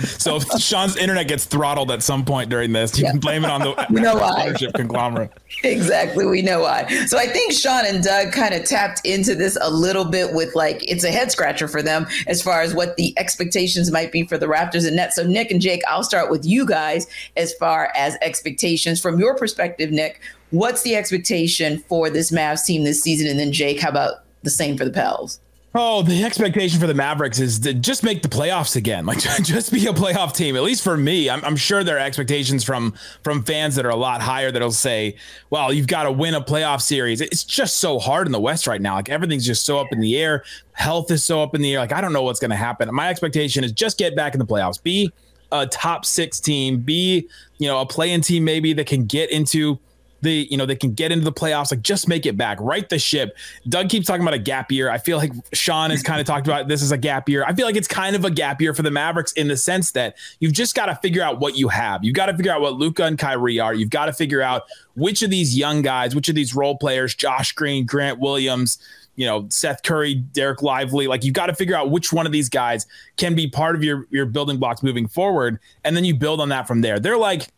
So 0.00 0.36
if 0.36 0.44
Sean's 0.60 0.96
internet 0.96 1.26
gets 1.26 1.44
throttled 1.44 1.90
at 1.90 2.02
some 2.02 2.24
point 2.24 2.50
during 2.50 2.72
this, 2.72 2.96
you 2.96 3.04
yeah. 3.04 3.10
can 3.10 3.20
blame 3.20 3.44
it 3.44 3.50
on 3.50 3.62
the 3.62 3.86
you 3.90 4.00
know 4.00 4.14
why. 4.14 4.46
ownership 4.46 4.72
conglomerate. 4.74 5.32
Exactly, 5.64 6.24
we 6.24 6.40
know 6.40 6.60
why. 6.60 6.86
So 7.06 7.18
I 7.18 7.26
think 7.26 7.52
Sean 7.52 7.84
and 7.84 8.02
Doug 8.02 8.32
kind 8.32 8.54
of 8.54 8.64
tapped 8.64 9.04
into 9.04 9.34
this 9.34 9.58
a 9.60 9.70
little 9.70 10.04
bit 10.04 10.34
with 10.34 10.54
like 10.54 10.88
it's 10.88 11.04
a 11.04 11.10
head 11.10 11.32
scratcher 11.32 11.66
for 11.66 11.82
them 11.82 12.06
as 12.26 12.40
far 12.42 12.60
as 12.62 12.74
what 12.74 12.96
the 12.96 13.12
expectations 13.18 13.90
might 13.90 14.12
be 14.12 14.24
for 14.24 14.38
the 14.38 14.46
Raptors 14.46 14.86
and 14.86 14.94
Nets. 14.94 15.16
So 15.16 15.26
Nick 15.26 15.50
and 15.50 15.60
Jake, 15.60 15.82
I'll 15.88 16.04
start 16.04 16.30
with 16.30 16.44
you 16.44 16.64
guys 16.64 17.08
as 17.36 17.52
far 17.54 17.90
as 17.96 18.16
expectations 18.22 19.00
from 19.00 19.18
your 19.18 19.36
perspective, 19.36 19.90
Nick. 19.90 20.20
What's 20.50 20.82
the 20.82 20.96
expectation 20.96 21.78
for 21.88 22.08
this 22.10 22.30
Mavs 22.30 22.64
team 22.64 22.84
this 22.84 23.02
season? 23.02 23.26
And 23.28 23.38
then 23.38 23.52
Jake, 23.52 23.80
how 23.80 23.90
about 23.90 24.24
the 24.42 24.50
same 24.50 24.76
for 24.76 24.84
the 24.84 24.90
Pels? 24.90 25.40
Oh, 25.74 26.00
the 26.02 26.24
expectation 26.24 26.80
for 26.80 26.86
the 26.86 26.94
Mavericks 26.94 27.38
is 27.38 27.58
to 27.60 27.74
just 27.74 28.02
make 28.02 28.22
the 28.22 28.28
playoffs 28.28 28.74
again. 28.74 29.04
Like 29.08 29.20
just 29.42 29.72
be 29.72 29.86
a 29.86 29.92
playoff 29.92 30.34
team. 30.34 30.56
At 30.56 30.62
least 30.62 30.82
for 30.82 30.96
me, 30.96 31.30
I'm, 31.30 31.44
I'm, 31.44 31.56
sure 31.56 31.82
there 31.84 31.96
are 31.96 32.00
expectations 32.00 32.62
from 32.62 32.94
from 33.22 33.42
fans 33.42 33.74
that 33.76 33.86
are 33.86 33.90
a 33.90 33.96
lot 33.96 34.20
higher 34.20 34.50
that'll 34.50 34.70
say, 34.70 35.16
"Well, 35.50 35.72
you've 35.72 35.86
got 35.86 36.02
to 36.02 36.12
win 36.12 36.34
a 36.34 36.40
playoff 36.40 36.82
series." 36.82 37.20
It's 37.20 37.44
just 37.44 37.78
so 37.78 37.98
hard 37.98 38.26
in 38.26 38.32
the 38.32 38.40
West 38.40 38.66
right 38.66 38.80
now. 38.80 38.94
Like 38.94 39.08
everything's 39.08 39.46
just 39.46 39.64
so 39.64 39.78
up 39.78 39.88
in 39.92 40.00
the 40.00 40.18
air. 40.18 40.44
Health 40.72 41.10
is 41.10 41.24
so 41.24 41.42
up 41.42 41.54
in 41.54 41.62
the 41.62 41.74
air. 41.74 41.80
Like 41.80 41.92
I 41.92 42.00
don't 42.00 42.12
know 42.12 42.22
what's 42.22 42.40
going 42.40 42.50
to 42.50 42.56
happen. 42.56 42.92
My 42.94 43.08
expectation 43.08 43.64
is 43.64 43.72
just 43.72 43.98
get 43.98 44.14
back 44.14 44.34
in 44.34 44.40
the 44.40 44.46
playoffs. 44.46 44.82
Be 44.82 45.12
a 45.52 45.66
top 45.66 46.04
six 46.04 46.40
team. 46.40 46.80
Be 46.80 47.28
you 47.58 47.68
know 47.68 47.80
a 47.80 47.86
playing 47.86 48.22
team 48.22 48.44
maybe 48.44 48.72
that 48.74 48.86
can 48.86 49.04
get 49.06 49.30
into 49.30 49.78
the 50.20 50.48
you 50.50 50.56
know 50.56 50.66
they 50.66 50.76
can 50.76 50.92
get 50.92 51.12
into 51.12 51.24
the 51.24 51.32
playoffs 51.32 51.70
like 51.70 51.82
just 51.82 52.08
make 52.08 52.26
it 52.26 52.36
back 52.36 52.58
right 52.60 52.88
the 52.88 52.98
ship 52.98 53.36
doug 53.68 53.88
keeps 53.88 54.06
talking 54.06 54.22
about 54.22 54.34
a 54.34 54.38
gap 54.38 54.70
year 54.72 54.90
i 54.90 54.98
feel 54.98 55.16
like 55.18 55.32
sean 55.52 55.90
has 55.90 56.02
kind 56.02 56.20
of 56.20 56.26
talked 56.26 56.46
about 56.46 56.68
this 56.68 56.82
as 56.82 56.92
a 56.92 56.98
gap 56.98 57.28
year 57.28 57.44
i 57.46 57.54
feel 57.54 57.66
like 57.66 57.76
it's 57.76 57.88
kind 57.88 58.16
of 58.16 58.24
a 58.24 58.30
gap 58.30 58.60
year 58.60 58.74
for 58.74 58.82
the 58.82 58.90
mavericks 58.90 59.32
in 59.32 59.48
the 59.48 59.56
sense 59.56 59.92
that 59.92 60.16
you've 60.40 60.52
just 60.52 60.74
got 60.74 60.86
to 60.86 60.94
figure 60.96 61.22
out 61.22 61.40
what 61.40 61.56
you 61.56 61.68
have 61.68 62.04
you've 62.04 62.14
got 62.14 62.26
to 62.26 62.36
figure 62.36 62.52
out 62.52 62.60
what 62.60 62.74
luka 62.74 63.04
and 63.04 63.18
kyrie 63.18 63.60
are 63.60 63.74
you've 63.74 63.90
got 63.90 64.06
to 64.06 64.12
figure 64.12 64.42
out 64.42 64.64
which 64.94 65.22
of 65.22 65.30
these 65.30 65.56
young 65.56 65.82
guys 65.82 66.14
which 66.14 66.28
of 66.28 66.34
these 66.34 66.54
role 66.54 66.76
players 66.76 67.14
josh 67.14 67.52
green 67.52 67.86
grant 67.86 68.18
williams 68.18 68.78
you 69.18 69.26
know 69.26 69.46
Seth 69.50 69.82
Curry, 69.82 70.24
Dereck 70.32 70.62
Lively. 70.62 71.08
Like 71.08 71.24
you've 71.24 71.34
got 71.34 71.46
to 71.46 71.54
figure 71.54 71.74
out 71.74 71.90
which 71.90 72.12
one 72.12 72.24
of 72.24 72.30
these 72.30 72.48
guys 72.48 72.86
can 73.16 73.34
be 73.34 73.48
part 73.48 73.74
of 73.74 73.82
your 73.82 74.06
your 74.10 74.26
building 74.26 74.58
blocks 74.58 74.80
moving 74.80 75.08
forward, 75.08 75.58
and 75.82 75.96
then 75.96 76.04
you 76.04 76.14
build 76.14 76.40
on 76.40 76.50
that 76.50 76.68
from 76.68 76.82
there. 76.82 77.00
They're 77.00 77.18
like 77.18 77.48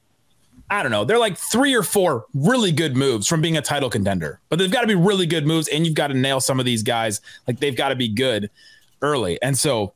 I 0.71 0.83
don't 0.83 0.93
know. 0.93 1.05
They're 1.05 1.19
like 1.19 1.37
three 1.37 1.75
or 1.75 1.83
four 1.83 2.27
really 2.33 2.71
good 2.71 2.97
moves 2.97 3.27
from 3.27 3.41
being 3.41 3.57
a 3.57 3.63
title 3.63 3.91
contender, 3.91 4.41
but 4.49 4.59
they've 4.59 4.71
got 4.71 4.83
to 4.83 4.87
be 4.87 4.95
really 4.95 5.27
good 5.27 5.47
moves, 5.47 5.67
and 5.69 5.85
you've 5.85 5.97
got 5.97 6.09
to 6.09 6.15
nail 6.15 6.41
some 6.41 6.61
of 6.61 6.67
these 6.67 6.85
guys. 6.85 7.21
Like 7.49 7.59
they've 7.59 7.77
got 7.77 7.89
to 7.89 7.97
be 7.97 8.09
good 8.09 8.51
early, 9.03 9.41
and 9.43 9.59
so 9.59 9.95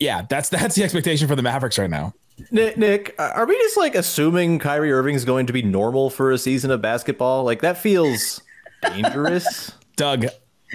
yeah, 0.00 0.22
that's 0.28 0.48
that's 0.48 0.76
the 0.76 0.84
expectation 0.84 1.28
for 1.28 1.36
the 1.36 1.42
Mavericks 1.42 1.78
right 1.78 1.90
now. 1.90 2.14
Nick, 2.50 2.76
Nick, 2.76 3.14
are 3.18 3.46
we 3.46 3.56
just 3.58 3.76
like 3.76 3.94
assuming 3.94 4.58
Kyrie 4.58 4.92
Irving 4.92 5.14
is 5.14 5.24
going 5.24 5.46
to 5.46 5.52
be 5.52 5.62
normal 5.62 6.10
for 6.10 6.32
a 6.32 6.38
season 6.38 6.70
of 6.70 6.80
basketball? 6.82 7.44
Like 7.44 7.60
that 7.62 7.78
feels 7.78 8.40
dangerous. 8.82 9.72
Doug, 9.96 10.26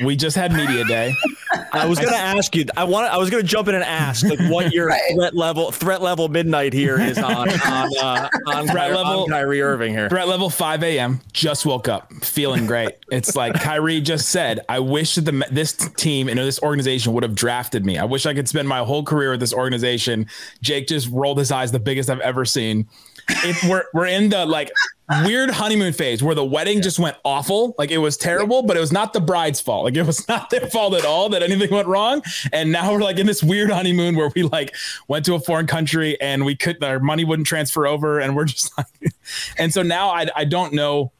we 0.04 0.16
just 0.16 0.36
had 0.36 0.52
media 0.52 0.84
day. 0.86 1.14
I 1.72 1.86
was 1.86 2.00
going 2.00 2.12
to 2.12 2.20
ask 2.20 2.56
you. 2.56 2.66
I 2.76 2.84
want. 2.84 3.12
I 3.12 3.18
was 3.18 3.30
going 3.30 3.44
to 3.44 3.48
jump 3.48 3.68
in 3.68 3.76
and 3.76 3.84
ask 3.84 4.26
like 4.26 4.40
what 4.50 4.72
your 4.72 4.88
right. 4.88 5.02
threat 5.14 5.36
level 5.36 5.72
threat 5.72 6.02
level 6.02 6.28
midnight 6.28 6.74
here 6.74 7.00
is 7.00 7.18
on 7.18 7.50
on 7.50 7.90
uh, 8.02 8.30
on 8.48 8.68
threat 8.72 8.94
level 8.94 9.24
on 9.24 9.30
Kyrie 9.30 9.62
Irving 9.62 9.94
here. 9.94 10.10
Threat 10.10 10.28
level 10.28 10.50
5 10.50 10.84
a.m. 10.84 11.22
Just 11.34 11.66
woke 11.66 11.88
up, 11.88 12.12
feeling 12.24 12.66
great. 12.66 12.96
It's 13.12 13.36
like 13.36 13.54
Kyrie 13.56 14.02
just 14.02 14.30
said. 14.30 14.62
I 14.70 14.80
wish 14.80 15.16
that 15.16 15.26
the 15.26 15.46
this 15.52 15.74
team 15.74 16.28
and 16.28 16.38
this 16.38 16.62
organization 16.62 17.14
would 17.14 17.24
have 17.24 17.36
drafted 17.36 17.86
me. 17.86 17.98
I 17.98 18.06
wish 18.06 18.26
I 18.26 18.34
could 18.34 18.48
spend 18.48 18.68
my 18.68 18.80
whole 18.80 19.04
career 19.04 19.32
with 19.32 19.40
this 19.40 19.54
organization. 19.54 20.28
Jake 20.62 20.88
just 20.88 21.10
rolled 21.12 21.38
his 21.38 21.52
eyes, 21.52 21.72
the 21.72 21.80
biggest 21.80 22.10
I've 22.10 22.20
ever 22.20 22.46
seen. 22.46 22.88
It, 23.30 23.70
we're 23.70 23.86
we're 23.94 24.08
in 24.08 24.30
the 24.30 24.46
like 24.46 24.72
weird 25.26 25.50
honeymoon 25.50 25.92
phase 25.92 26.22
where 26.22 26.36
the 26.36 26.46
wedding 26.46 26.82
just 26.82 27.00
went 27.00 27.18
awful. 27.24 27.74
Like 27.78 27.92
it 27.92 27.98
was 27.98 28.16
terrible, 28.18 28.64
but 28.64 28.78
it 28.78 28.80
was 28.80 28.92
not 28.92 29.14
the 29.14 29.20
bride's 29.20 29.60
fault. 29.60 29.86
Like 29.86 29.96
it 29.96 30.04
was 30.04 30.28
not 30.28 30.50
their 30.50 30.68
fault 30.68 30.94
at 30.94 31.06
all 31.06 31.30
that 31.30 31.42
anything 31.42 31.72
went 31.72 31.88
wrong. 31.88 32.22
And 32.54 32.72
now 32.72 32.92
we're 32.92 33.02
like 33.02 33.18
in 33.18 33.26
this 33.26 33.44
weird 33.44 33.70
honeymoon 33.70 34.16
where 34.16 34.32
we 34.36 34.44
like 34.44 34.76
went 35.08 35.26
to 35.26 35.36
a 35.36 35.40
foreign 35.40 35.68
country 35.68 36.20
and 36.22 36.46
we 36.46 36.56
could 36.56 36.84
our 36.84 37.00
money 37.00 37.24
wouldn't 37.24 37.48
transfer 37.48 37.88
over 37.88 38.20
and 38.20 38.36
we're 38.36 38.46
just 38.46 38.72
like 38.78 39.14
and 39.58 39.74
so 39.74 39.82
now 39.82 40.10
I 40.10 40.28
I 40.36 40.46
don't 40.46 40.74
know 40.74 41.12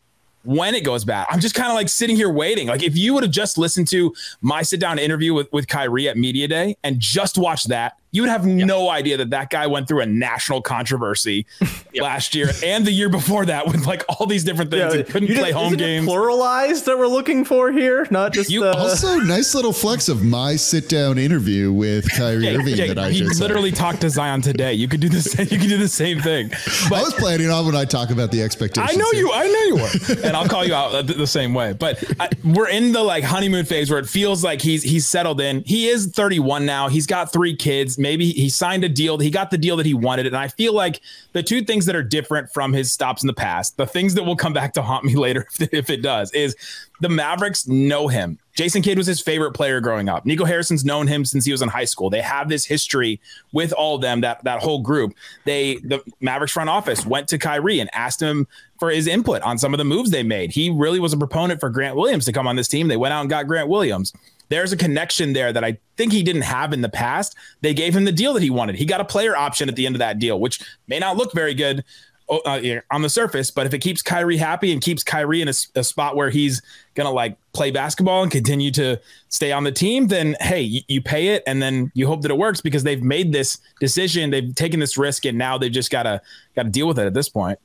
when 0.44 0.74
it 0.74 0.84
goes 0.84 1.04
bad. 1.04 1.28
I'm 1.30 1.40
just 1.40 1.56
kind 1.56 1.70
of 1.70 1.76
like 1.76 1.90
sitting 1.90 2.16
here 2.16 2.30
waiting. 2.30 2.68
Like 2.68 2.84
if 2.84 2.96
you 2.96 3.14
would 3.14 3.24
have 3.24 3.32
just 3.32 3.58
listened 3.58 3.88
to 3.90 4.14
my 4.42 4.62
sit 4.62 4.80
down 4.80 4.98
interview 4.98 5.34
with, 5.34 5.52
with 5.52 5.68
Kyrie 5.68 6.08
at 6.08 6.18
Media 6.18 6.48
Day 6.48 6.78
and 6.84 7.00
just 7.00 7.38
watched 7.38 7.68
that, 7.70 7.99
you 8.12 8.24
would 8.24 8.30
have 8.30 8.48
yep. 8.48 8.68
no 8.68 8.90
idea 8.90 9.18
that 9.18 9.30
that 9.30 9.50
guy 9.50 9.68
went 9.68 9.88
through 9.88 10.02
a 10.02 10.06
national 10.06 10.62
controversy 10.62 11.46
yep. 11.60 12.04
last 12.04 12.34
year 12.34 12.50
and 12.64 12.86
the 12.86 12.92
year 12.92 13.10
before 13.10 13.46
that 13.46 13.68
with 13.68 13.86
like 13.86 14.04
all 14.10 14.26
these 14.26 14.44
different 14.44 14.72
things. 14.72 14.96
Yeah, 14.96 15.04
couldn't 15.04 15.36
play 15.36 15.52
home 15.52 15.76
games. 15.76 16.08
Pluralized 16.08 16.86
that 16.86 16.98
we're 16.98 17.08
looking 17.08 17.46
for 17.46 17.72
here, 17.72 18.08
not 18.10 18.34
just 18.34 18.50
you. 18.50 18.66
Uh... 18.66 18.74
Also, 18.76 19.18
nice 19.20 19.54
little 19.54 19.74
flex 19.74 20.10
of 20.10 20.24
my 20.24 20.56
sit 20.56 20.90
down 20.90 21.18
interview 21.18 21.72
with 21.72 22.10
Kyrie 22.18 22.44
Jay, 22.44 22.56
Irving 22.56 22.76
Jay, 22.76 22.88
that 22.88 22.98
I 22.98 23.12
did. 23.12 23.18
he 23.18 23.24
literally 23.26 23.72
talked 23.72 24.02
to 24.02 24.10
Zion 24.10 24.42
today. 24.42 24.74
You 24.74 24.88
could 24.88 25.02
do 25.02 25.10
the 25.10 25.22
same. 25.22 25.48
You 25.50 25.60
could 25.60 25.70
do 25.70 25.78
the 25.78 25.88
same 25.88 26.20
thing. 26.20 26.50
But 26.90 26.94
I 26.94 27.02
was 27.02 27.14
planning 27.14 27.50
on 27.50 27.66
when 27.66 27.76
I 27.76 27.86
talk 27.86 28.10
about 28.10 28.32
the 28.32 28.42
expectations. 28.42 28.92
I 28.92 28.96
know 28.96 29.10
here. 29.12 29.22
you. 29.22 29.32
I 29.32 29.48
know 29.48 29.62
you 29.62 29.76
were, 29.76 30.28
and 30.28 30.36
I'll 30.36 30.48
call 30.48 30.66
you 30.66 30.74
out 30.74 31.06
the 31.06 31.28
same 31.28 31.54
way. 31.54 31.74
But 31.74 32.04
I, 32.20 32.30
we're 32.44 32.70
in 32.70 32.92
the 32.92 33.04
like 33.04 33.24
honeymoon 33.24 33.66
phase 33.66 33.92
where 33.92 34.00
it 34.00 34.08
feels 34.08 34.44
like 34.44 34.62
he's 34.62 34.82
he's 34.82 35.08
settled 35.08 35.42
in. 35.42 35.64
He 35.64 35.88
is 35.88 36.08
31 36.08 36.66
now. 36.66 36.88
He's 36.88 37.06
got 37.06 37.32
three 37.32 37.56
kids 37.56 37.99
maybe 38.00 38.32
he 38.32 38.50
signed 38.50 38.84
a 38.84 38.90
deal. 38.90 39.18
He 39.18 39.30
got 39.30 39.52
the 39.52 39.58
deal 39.58 39.78
that 39.78 39.86
he 39.86 39.94
wanted. 39.94 40.26
And 40.26 40.36
I 40.36 40.48
feel 40.48 40.74
like 40.74 41.02
the 41.34 41.44
two 41.44 41.62
things 41.62 41.86
that 41.86 41.96
are 41.96 42.04
different 42.04 42.52
from 42.52 42.74
his 42.74 42.92
stops 42.92 43.22
in 43.22 43.28
the 43.28 43.34
past, 43.34 43.78
the 43.78 43.86
things 43.86 44.16
that 44.16 44.24
will 44.24 44.36
come 44.36 44.54
back 44.54 44.74
to 44.74 44.82
haunt 44.82 45.06
me 45.06 45.16
later 45.18 45.46
if, 45.60 45.90
it 45.90 46.02
does, 46.02 46.32
is 46.34 46.56
the 47.02 47.10
Mavericks 47.10 47.68
know 47.68 48.08
him. 48.08 48.40
Jason 48.56 48.82
Kidd 48.82 48.98
was 48.98 49.08
his 49.08 49.22
favorite 49.22 49.54
player 49.54 49.80
growing 49.80 50.10
up. 50.10 50.26
Nico 50.26 50.44
Harrison's 50.44 50.84
known 50.84 51.08
him 51.08 51.24
since 51.24 51.46
he 51.46 51.52
was 51.52 51.62
in 51.62 51.70
high 51.70 51.86
school. 51.86 52.10
They 52.10 52.22
have 52.22 52.50
this 52.50 52.66
history 52.66 53.22
with 53.54 53.72
all 53.74 53.96
of 53.96 54.02
them, 54.02 54.22
that 54.22 54.44
that 54.44 54.60
whole 54.60 54.82
group. 54.82 55.14
They 55.46 55.76
the 55.78 56.02
Mavericks 56.20 56.52
front 56.52 56.70
office 56.70 57.06
went 57.06 57.30
to 57.30 57.38
Kyrie 57.38 57.80
and 57.80 57.90
asked 57.94 58.22
him 58.22 58.48
for 58.78 58.90
his 58.90 59.08
input 59.08 59.42
on 59.44 59.58
some 59.58 59.74
of 59.74 59.78
the 59.78 59.86
moves 59.86 60.10
they 60.12 60.24
made. 60.24 60.52
He 60.52 60.70
really 60.70 61.00
was 61.00 61.14
a 61.14 61.18
proponent 61.18 61.62
for 61.62 61.70
Grant 61.70 61.96
Williams 61.96 62.26
to 62.26 62.34
come 62.34 62.48
on 62.48 62.58
this 62.58 62.68
team. 62.68 62.90
They 62.90 62.98
went 62.98 63.14
out 63.14 63.22
and 63.22 63.30
got 63.30 63.48
Grant 63.48 63.70
Williams 63.70 64.14
there's 64.50 64.74
a 64.74 64.78
connection 64.78 65.34
there 65.34 65.54
that 65.54 65.64
I 65.64 65.78
think 65.96 66.12
he 66.12 66.24
didn't 66.24 66.42
have 66.42 66.74
in 66.74 66.82
the 66.82 66.90
past. 66.90 67.36
They 67.62 67.74
gave 67.74 67.96
him 67.96 68.06
the 68.06 68.12
deal 68.12 68.34
that 68.34 68.44
he 68.44 68.50
wanted. 68.50 68.76
He 68.76 68.86
got 68.86 69.00
a 69.00 69.06
player 69.06 69.36
option 69.36 69.70
at 69.70 69.76
the 69.76 69.86
end 69.86 69.96
of 69.96 70.00
that 70.00 70.20
deal, 70.20 70.40
which 70.40 70.60
may 70.88 71.00
not 71.00 71.18
look 71.18 71.34
very 71.34 71.54
good 71.54 71.84
oh, 72.28 72.40
uh, 72.40 72.82
on 72.92 73.04
the 73.04 73.10
surface, 73.10 73.52
but 73.52 73.68
if 73.68 73.74
it 73.74 73.80
keeps 73.80 74.02
Kyrie 74.02 74.38
happy 74.38 74.72
and 74.72 74.82
keeps 74.82 75.04
Kyrie 75.04 75.42
in 75.42 75.48
a, 75.48 75.54
a, 75.76 75.84
spot 75.84 76.16
where 76.16 76.32
he's 76.32 76.62
gonna 76.96 77.12
like 77.12 77.38
play 77.54 77.70
basketball 77.70 78.24
and 78.24 78.32
continue 78.32 78.72
to 78.72 79.00
stay 79.30 79.52
on 79.52 79.64
the 79.64 79.72
team, 79.72 80.08
then 80.08 80.36
hey, 80.40 80.62
you, 80.62 80.82
you, 80.88 81.02
pay 81.02 81.30
it 81.30 81.44
and 81.46 81.62
then 81.62 81.92
you 81.94 82.08
hope 82.08 82.24
that 82.24 82.32
it 82.32 82.38
works 82.38 82.60
because 82.60 82.84
they've 82.84 83.04
made 83.04 83.32
this 83.32 83.60
decision, 83.80 84.32
they've 84.32 84.56
taken 84.56 84.80
this 84.80 84.98
risk, 84.98 85.26
and 85.26 85.38
now 85.38 85.58
they 85.60 85.70
just 85.70 85.92
gotta 85.92 86.22
gotta 86.56 86.70
deal 86.70 86.88
with 86.88 86.98
it 86.98 87.06
at 87.06 87.14
this 87.14 87.30
point. 87.30 87.60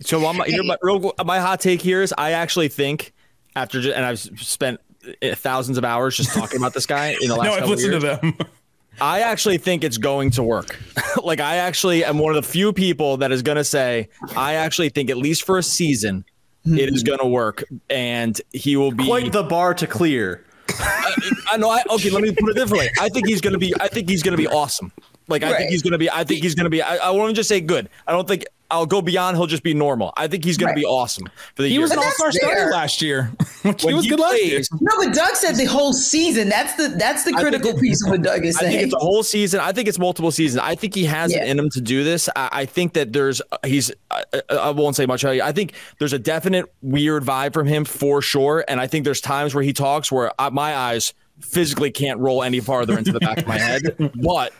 So 0.00 0.20
my, 0.20 0.32
my, 0.32 0.76
real, 0.80 1.12
my 1.24 1.40
hot 1.40 1.60
take 1.60 1.82
here 1.82 2.02
is 2.02 2.14
I 2.16 2.30
actually 2.30 2.68
think 2.68 3.12
after 3.56 3.78
and 3.80 4.04
I've 4.04 4.20
spent 4.20 4.80
Uh, 5.22 5.34
thousands 5.34 5.78
of 5.78 5.84
hours 5.84 6.16
just 6.16 6.34
talking 6.34 6.58
about 6.58 6.74
this 6.74 6.86
guy 6.86 7.16
in 7.20 7.28
the 7.28 7.36
last. 7.36 7.46
no, 7.46 7.54
I've 7.54 7.68
listened 7.68 7.92
to 7.92 7.98
them. 7.98 8.36
I 9.00 9.20
actually 9.20 9.58
think 9.58 9.84
it's 9.84 9.98
going 9.98 10.30
to 10.32 10.42
work. 10.42 10.78
like 11.22 11.40
I 11.40 11.56
actually 11.56 12.04
am 12.04 12.18
one 12.18 12.34
of 12.34 12.42
the 12.42 12.48
few 12.48 12.72
people 12.72 13.16
that 13.18 13.30
is 13.30 13.42
going 13.42 13.56
to 13.56 13.64
say 13.64 14.08
I 14.36 14.54
actually 14.54 14.88
think 14.88 15.10
at 15.10 15.16
least 15.16 15.44
for 15.44 15.58
a 15.58 15.62
season 15.62 16.24
it 16.64 16.92
is 16.92 17.02
going 17.02 17.20
to 17.20 17.26
work, 17.26 17.64
and 17.88 18.38
he 18.52 18.76
will 18.76 18.90
be 18.90 19.06
quite 19.06 19.32
the 19.32 19.42
bar 19.42 19.72
to 19.74 19.86
clear. 19.86 20.44
I, 20.68 21.14
I 21.52 21.56
know. 21.56 21.70
I, 21.70 21.82
okay, 21.88 22.10
let 22.10 22.22
me 22.22 22.34
put 22.34 22.50
it 22.50 22.54
differently. 22.56 22.90
I 23.00 23.08
think 23.08 23.26
he's 23.26 23.40
going 23.40 23.54
to 23.54 23.58
be. 23.58 23.72
I 23.80 23.88
think 23.88 24.08
he's 24.08 24.22
going 24.22 24.32
to 24.32 24.36
be 24.36 24.48
awesome. 24.48 24.92
Like 25.28 25.42
I 25.42 25.50
right. 25.50 25.58
think 25.58 25.70
he's 25.70 25.82
going 25.82 25.92
to 25.92 25.98
be. 25.98 26.10
I 26.10 26.24
think 26.24 26.42
he's 26.42 26.54
going 26.54 26.64
to 26.64 26.70
be. 26.70 26.82
I, 26.82 26.96
I 26.96 27.10
won't 27.10 27.34
just 27.34 27.48
say 27.48 27.60
good. 27.60 27.88
I 28.06 28.12
don't 28.12 28.28
think 28.28 28.44
I'll 28.70 28.86
go 28.86 29.00
beyond. 29.00 29.36
He'll 29.36 29.46
just 29.46 29.62
be 29.62 29.72
normal. 29.72 30.12
I 30.16 30.28
think 30.28 30.44
he's 30.44 30.58
going 30.58 30.68
right. 30.68 30.74
to 30.74 30.80
be 30.80 30.84
awesome 30.84 31.26
for 31.54 31.62
the 31.62 31.68
he 31.68 31.74
year. 31.74 31.82
was 31.82 31.90
an 31.90 31.98
all 31.98 32.10
star 32.10 32.32
starter 32.32 32.70
last 32.70 33.00
year. 33.00 33.32
he 33.62 33.94
was 33.94 34.04
he 34.04 34.10
good 34.10 34.20
last 34.20 34.44
year. 34.44 34.60
No, 34.80 34.92
but 34.98 35.14
Doug 35.14 35.34
said 35.36 35.56
the 35.56 35.64
whole 35.64 35.94
season. 35.94 36.50
That's 36.50 36.74
the 36.74 36.88
that's 36.88 37.24
the 37.24 37.32
critical 37.32 37.78
piece 37.78 38.04
of 38.04 38.10
what 38.10 38.22
Doug 38.22 38.44
is 38.44 38.58
saying. 38.58 38.68
I 38.68 38.76
think 38.76 38.84
it's 38.84 38.94
a 38.94 38.98
whole 38.98 39.22
season. 39.22 39.60
I 39.60 39.72
think 39.72 39.88
it's 39.88 39.98
multiple 39.98 40.30
seasons. 40.30 40.62
I 40.62 40.74
think 40.74 40.94
he 40.94 41.04
has 41.06 41.32
yeah. 41.32 41.44
it 41.44 41.48
in 41.48 41.58
him 41.58 41.70
to 41.70 41.80
do 41.80 42.04
this. 42.04 42.28
I, 42.36 42.48
I 42.52 42.64
think 42.66 42.92
that 42.92 43.12
there's 43.12 43.40
he's. 43.64 43.90
I, 44.10 44.24
I, 44.50 44.70
won't 44.70 44.96
say 44.96 45.06
much. 45.06 45.24
I 45.24 45.52
think 45.52 45.72
there's 45.98 46.12
a 46.12 46.18
definite 46.18 46.66
weird 46.82 47.22
vibe 47.24 47.54
from 47.54 47.66
him 47.66 47.86
for 47.86 48.20
sure, 48.20 48.64
and 48.68 48.80
I 48.80 48.86
think 48.86 49.04
there's 49.04 49.22
times 49.22 49.54
where 49.54 49.64
he 49.64 49.72
talks 49.72 50.12
where 50.12 50.30
I, 50.38 50.50
my 50.50 50.76
eyes 50.76 51.14
physically 51.40 51.90
can't 51.90 52.20
roll 52.20 52.42
any 52.42 52.60
farther 52.60 52.98
into 52.98 53.12
the 53.12 53.20
back 53.20 53.38
of 53.38 53.46
my 53.46 53.58
head, 53.58 54.12
but 54.22 54.52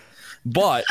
but 0.47 0.85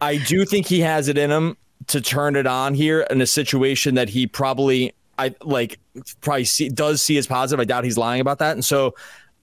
I 0.00 0.16
do 0.16 0.46
think 0.46 0.66
he 0.66 0.80
has 0.80 1.08
it 1.08 1.18
in 1.18 1.30
him 1.30 1.56
to 1.88 2.00
turn 2.00 2.36
it 2.36 2.46
on 2.46 2.74
here 2.74 3.02
in 3.10 3.20
a 3.20 3.26
situation 3.26 3.94
that 3.94 4.08
he 4.08 4.26
probably 4.26 4.94
I 5.18 5.34
like 5.42 5.78
probably 6.20 6.44
see, 6.44 6.68
does 6.68 7.02
see 7.02 7.16
as 7.18 7.26
positive. 7.26 7.60
I 7.60 7.64
doubt 7.64 7.84
he's 7.84 7.98
lying 7.98 8.20
about 8.20 8.38
that. 8.38 8.52
And 8.52 8.64
so 8.64 8.94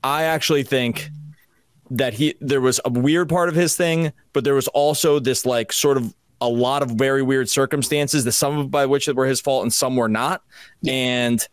I 0.03 0.23
actually 0.23 0.63
think 0.63 1.09
that 1.91 2.13
he 2.13 2.35
there 2.41 2.61
was 2.61 2.79
a 2.85 2.89
weird 2.89 3.29
part 3.29 3.49
of 3.49 3.55
his 3.55 3.75
thing, 3.75 4.11
but 4.33 4.43
there 4.43 4.55
was 4.55 4.67
also 4.69 5.19
this 5.19 5.45
like 5.45 5.71
sort 5.71 5.97
of 5.97 6.13
a 6.41 6.47
lot 6.47 6.81
of 6.81 6.91
very 6.91 7.21
weird 7.21 7.49
circumstances 7.49 8.23
that 8.23 8.31
some 8.31 8.57
of 8.57 8.71
by 8.71 8.85
which 8.85 9.07
were 9.07 9.25
his 9.25 9.41
fault 9.41 9.63
and 9.63 9.73
some 9.73 9.95
were 9.95 10.09
not. 10.09 10.41
And 10.87 11.45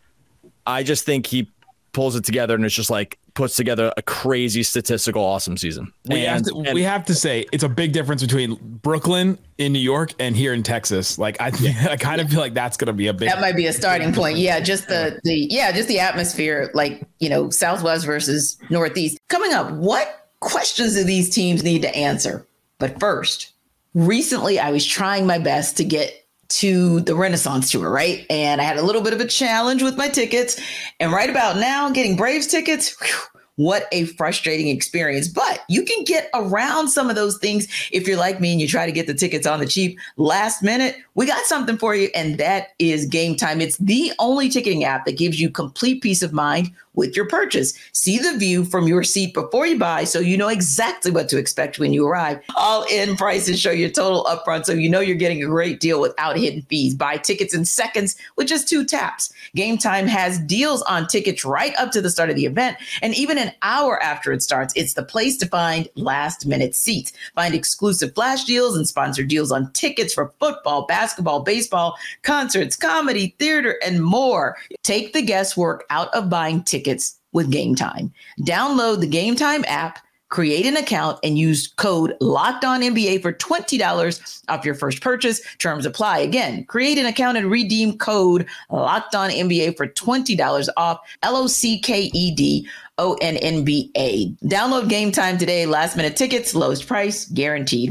I 0.66 0.82
just 0.82 1.04
think 1.04 1.26
he 1.26 1.50
pulls 1.92 2.16
it 2.16 2.24
together 2.24 2.54
and 2.54 2.64
it's 2.64 2.74
just 2.74 2.90
like 2.90 3.18
puts 3.36 3.54
together 3.54 3.92
a 3.96 4.02
crazy 4.02 4.64
statistical 4.64 5.22
awesome 5.22 5.56
season. 5.56 5.92
We, 6.06 6.24
and, 6.26 6.26
have, 6.26 6.42
to, 6.42 6.62
and, 6.62 6.74
we 6.74 6.82
have 6.82 7.04
to 7.04 7.14
say 7.14 7.46
it's 7.52 7.62
a 7.62 7.68
big 7.68 7.92
difference 7.92 8.22
between 8.22 8.56
Brooklyn 8.82 9.38
in 9.58 9.72
New 9.72 9.78
York 9.78 10.12
and 10.18 10.36
here 10.36 10.52
in 10.52 10.64
Texas. 10.64 11.18
Like 11.18 11.40
I, 11.40 11.52
I 11.90 11.96
kind 11.96 12.20
of 12.20 12.28
feel 12.28 12.40
like 12.40 12.54
that's 12.54 12.76
going 12.76 12.86
to 12.88 12.92
be 12.92 13.06
a 13.06 13.12
big. 13.12 13.28
That 13.28 13.40
might 13.40 13.54
be 13.54 13.66
a 13.66 13.72
starting 13.72 14.12
point. 14.12 14.38
Yeah, 14.38 14.58
just 14.58 14.88
the 14.88 15.20
the 15.22 15.34
yeah, 15.34 15.70
just 15.70 15.86
the 15.86 16.00
atmosphere. 16.00 16.70
Like 16.74 17.06
you 17.20 17.28
know, 17.28 17.50
Southwest 17.50 18.04
versus 18.04 18.58
Northeast. 18.70 19.18
Coming 19.28 19.52
up, 19.52 19.70
what 19.72 20.28
questions 20.40 20.94
do 20.94 21.04
these 21.04 21.30
teams 21.30 21.62
need 21.62 21.82
to 21.82 21.94
answer? 21.94 22.44
But 22.78 22.98
first, 22.98 23.52
recently 23.94 24.58
I 24.58 24.70
was 24.70 24.84
trying 24.84 25.26
my 25.26 25.38
best 25.38 25.76
to 25.76 25.84
get 25.84 26.25
to 26.48 27.00
the 27.00 27.14
Renaissance 27.14 27.70
tour, 27.70 27.90
right? 27.90 28.26
And 28.30 28.60
I 28.60 28.64
had 28.64 28.76
a 28.76 28.82
little 28.82 29.02
bit 29.02 29.12
of 29.12 29.20
a 29.20 29.26
challenge 29.26 29.82
with 29.82 29.96
my 29.96 30.08
tickets. 30.08 30.60
And 31.00 31.12
right 31.12 31.30
about 31.30 31.56
now, 31.56 31.90
getting 31.90 32.16
Braves 32.16 32.46
tickets, 32.46 32.96
whew, 33.00 33.42
what 33.56 33.88
a 33.90 34.04
frustrating 34.04 34.68
experience. 34.68 35.28
But 35.28 35.64
you 35.68 35.82
can 35.82 36.04
get 36.04 36.28
around 36.34 36.88
some 36.88 37.10
of 37.10 37.16
those 37.16 37.38
things 37.38 37.66
if 37.90 38.06
you're 38.06 38.18
like 38.18 38.40
me 38.40 38.52
and 38.52 38.60
you 38.60 38.68
try 38.68 38.86
to 38.86 38.92
get 38.92 39.06
the 39.06 39.14
tickets 39.14 39.46
on 39.46 39.60
the 39.60 39.66
cheap 39.66 39.98
last 40.16 40.62
minute. 40.62 40.96
We 41.16 41.24
got 41.24 41.46
something 41.46 41.78
for 41.78 41.94
you, 41.94 42.10
and 42.14 42.36
that 42.36 42.74
is 42.78 43.08
Gametime. 43.08 43.62
It's 43.62 43.78
the 43.78 44.12
only 44.18 44.50
ticketing 44.50 44.84
app 44.84 45.06
that 45.06 45.16
gives 45.16 45.40
you 45.40 45.48
complete 45.48 46.02
peace 46.02 46.22
of 46.22 46.34
mind 46.34 46.72
with 46.96 47.14
your 47.14 47.26
purchase. 47.26 47.74
See 47.92 48.18
the 48.18 48.36
view 48.36 48.64
from 48.64 48.88
your 48.88 49.04
seat 49.04 49.32
before 49.32 49.66
you 49.66 49.78
buy 49.78 50.04
so 50.04 50.18
you 50.18 50.36
know 50.36 50.48
exactly 50.48 51.10
what 51.10 51.28
to 51.28 51.38
expect 51.38 51.78
when 51.78 51.92
you 51.92 52.06
arrive. 52.06 52.40
All 52.56 52.84
in 52.90 53.16
prices 53.16 53.60
show 53.60 53.70
your 53.70 53.90
total 53.90 54.24
upfront 54.24 54.64
so 54.64 54.72
you 54.72 54.88
know 54.88 55.00
you're 55.00 55.14
getting 55.16 55.42
a 55.42 55.46
great 55.46 55.78
deal 55.78 56.00
without 56.00 56.36
hidden 56.36 56.62
fees. 56.62 56.94
Buy 56.94 57.18
tickets 57.18 57.54
in 57.54 57.64
seconds 57.64 58.16
with 58.36 58.48
just 58.48 58.68
two 58.68 58.84
taps. 58.84 59.32
Gametime 59.56 60.06
has 60.08 60.38
deals 60.40 60.82
on 60.82 61.06
tickets 61.06 61.44
right 61.44 61.74
up 61.78 61.92
to 61.92 62.00
the 62.00 62.10
start 62.10 62.30
of 62.30 62.36
the 62.36 62.46
event 62.46 62.78
and 63.02 63.14
even 63.14 63.38
an 63.38 63.52
hour 63.62 64.02
after 64.02 64.32
it 64.32 64.42
starts. 64.42 64.72
It's 64.74 64.94
the 64.94 65.04
place 65.04 65.36
to 65.38 65.46
find 65.46 65.88
last 65.94 66.46
minute 66.46 66.74
seats. 66.74 67.12
Find 67.34 67.54
exclusive 67.54 68.14
flash 68.14 68.44
deals 68.44 68.76
and 68.76 68.88
sponsored 68.88 69.28
deals 69.28 69.52
on 69.52 69.70
tickets 69.72 70.14
for 70.14 70.32
football, 70.40 70.86
basketball, 70.86 71.05
baseball, 71.44 71.96
concerts, 72.22 72.76
comedy, 72.76 73.34
theater, 73.38 73.76
and 73.84 74.02
more. 74.02 74.56
Take 74.82 75.12
the 75.12 75.22
guesswork 75.22 75.84
out 75.90 76.12
of 76.14 76.30
buying 76.30 76.62
tickets 76.62 76.86
tickets 76.86 77.18
with 77.32 77.50
Gametime. 77.50 78.10
Download 78.40 79.00
the 79.00 79.08
Gametime 79.08 79.64
app, 79.66 79.98
create 80.28 80.66
an 80.66 80.76
account, 80.76 81.18
and 81.22 81.38
use 81.38 81.68
code 81.68 82.14
Locked 82.20 82.64
On 82.64 82.80
NBA 82.80 83.22
for 83.22 83.32
twenty 83.32 83.78
dollars 83.78 84.42
off 84.48 84.64
your 84.64 84.74
first 84.74 85.02
purchase. 85.02 85.40
Terms 85.58 85.84
apply. 85.86 86.18
Again, 86.18 86.64
create 86.64 86.98
an 86.98 87.06
account 87.06 87.36
and 87.36 87.50
redeem 87.50 87.98
code 87.98 88.46
Locked 88.70 89.14
On 89.14 89.30
NBA 89.30 89.76
for 89.76 89.86
twenty 89.86 90.36
dollars 90.36 90.70
off. 90.76 91.00
L 91.22 91.36
O 91.36 91.46
C 91.46 91.78
K 91.78 92.10
E 92.14 92.34
D. 92.34 92.68
O 92.98 93.14
N 93.20 93.36
N 93.36 93.62
B 93.62 93.90
A. 93.96 94.30
Download 94.46 94.88
Gametime 94.88 95.38
today. 95.38 95.66
Last 95.66 95.96
minute 95.96 96.16
tickets, 96.16 96.54
lowest 96.54 96.86
price 96.86 97.26
guaranteed. 97.26 97.90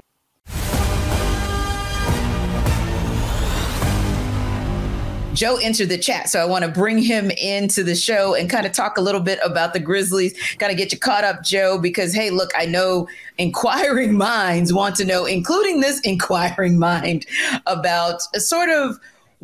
Joe 5.36 5.58
entered 5.58 5.90
the 5.90 5.98
chat. 5.98 6.30
So 6.30 6.42
I 6.42 6.46
want 6.46 6.64
to 6.64 6.72
bring 6.72 6.98
him 6.98 7.30
into 7.32 7.84
the 7.84 7.96
show 7.96 8.36
and 8.36 8.50
kind 8.50 8.66
of 8.66 8.72
talk 8.72 8.98
a 8.98 9.02
little 9.02 9.20
bit 9.20 9.38
about 9.44 9.74
the 9.74 9.80
Grizzlies, 9.80 10.34
kind 10.60 10.72
of 10.72 10.78
get 10.78 10.94
you 10.94 10.98
caught 10.98 11.26
up, 11.26 11.44
Joe, 11.44 11.78
because, 11.78 12.14
hey, 12.14 12.30
look, 12.30 12.52
I 12.56 12.66
know 12.66 13.08
inquiring 13.38 14.18
minds 14.18 14.72
want 14.72 14.96
to 14.96 15.06
know, 15.06 15.26
including 15.26 15.82
this 15.82 16.00
inquiring 16.02 16.80
mind, 16.86 17.26
about 17.66 18.22
a 18.34 18.40
sort 18.40 18.70
of 18.70 19.00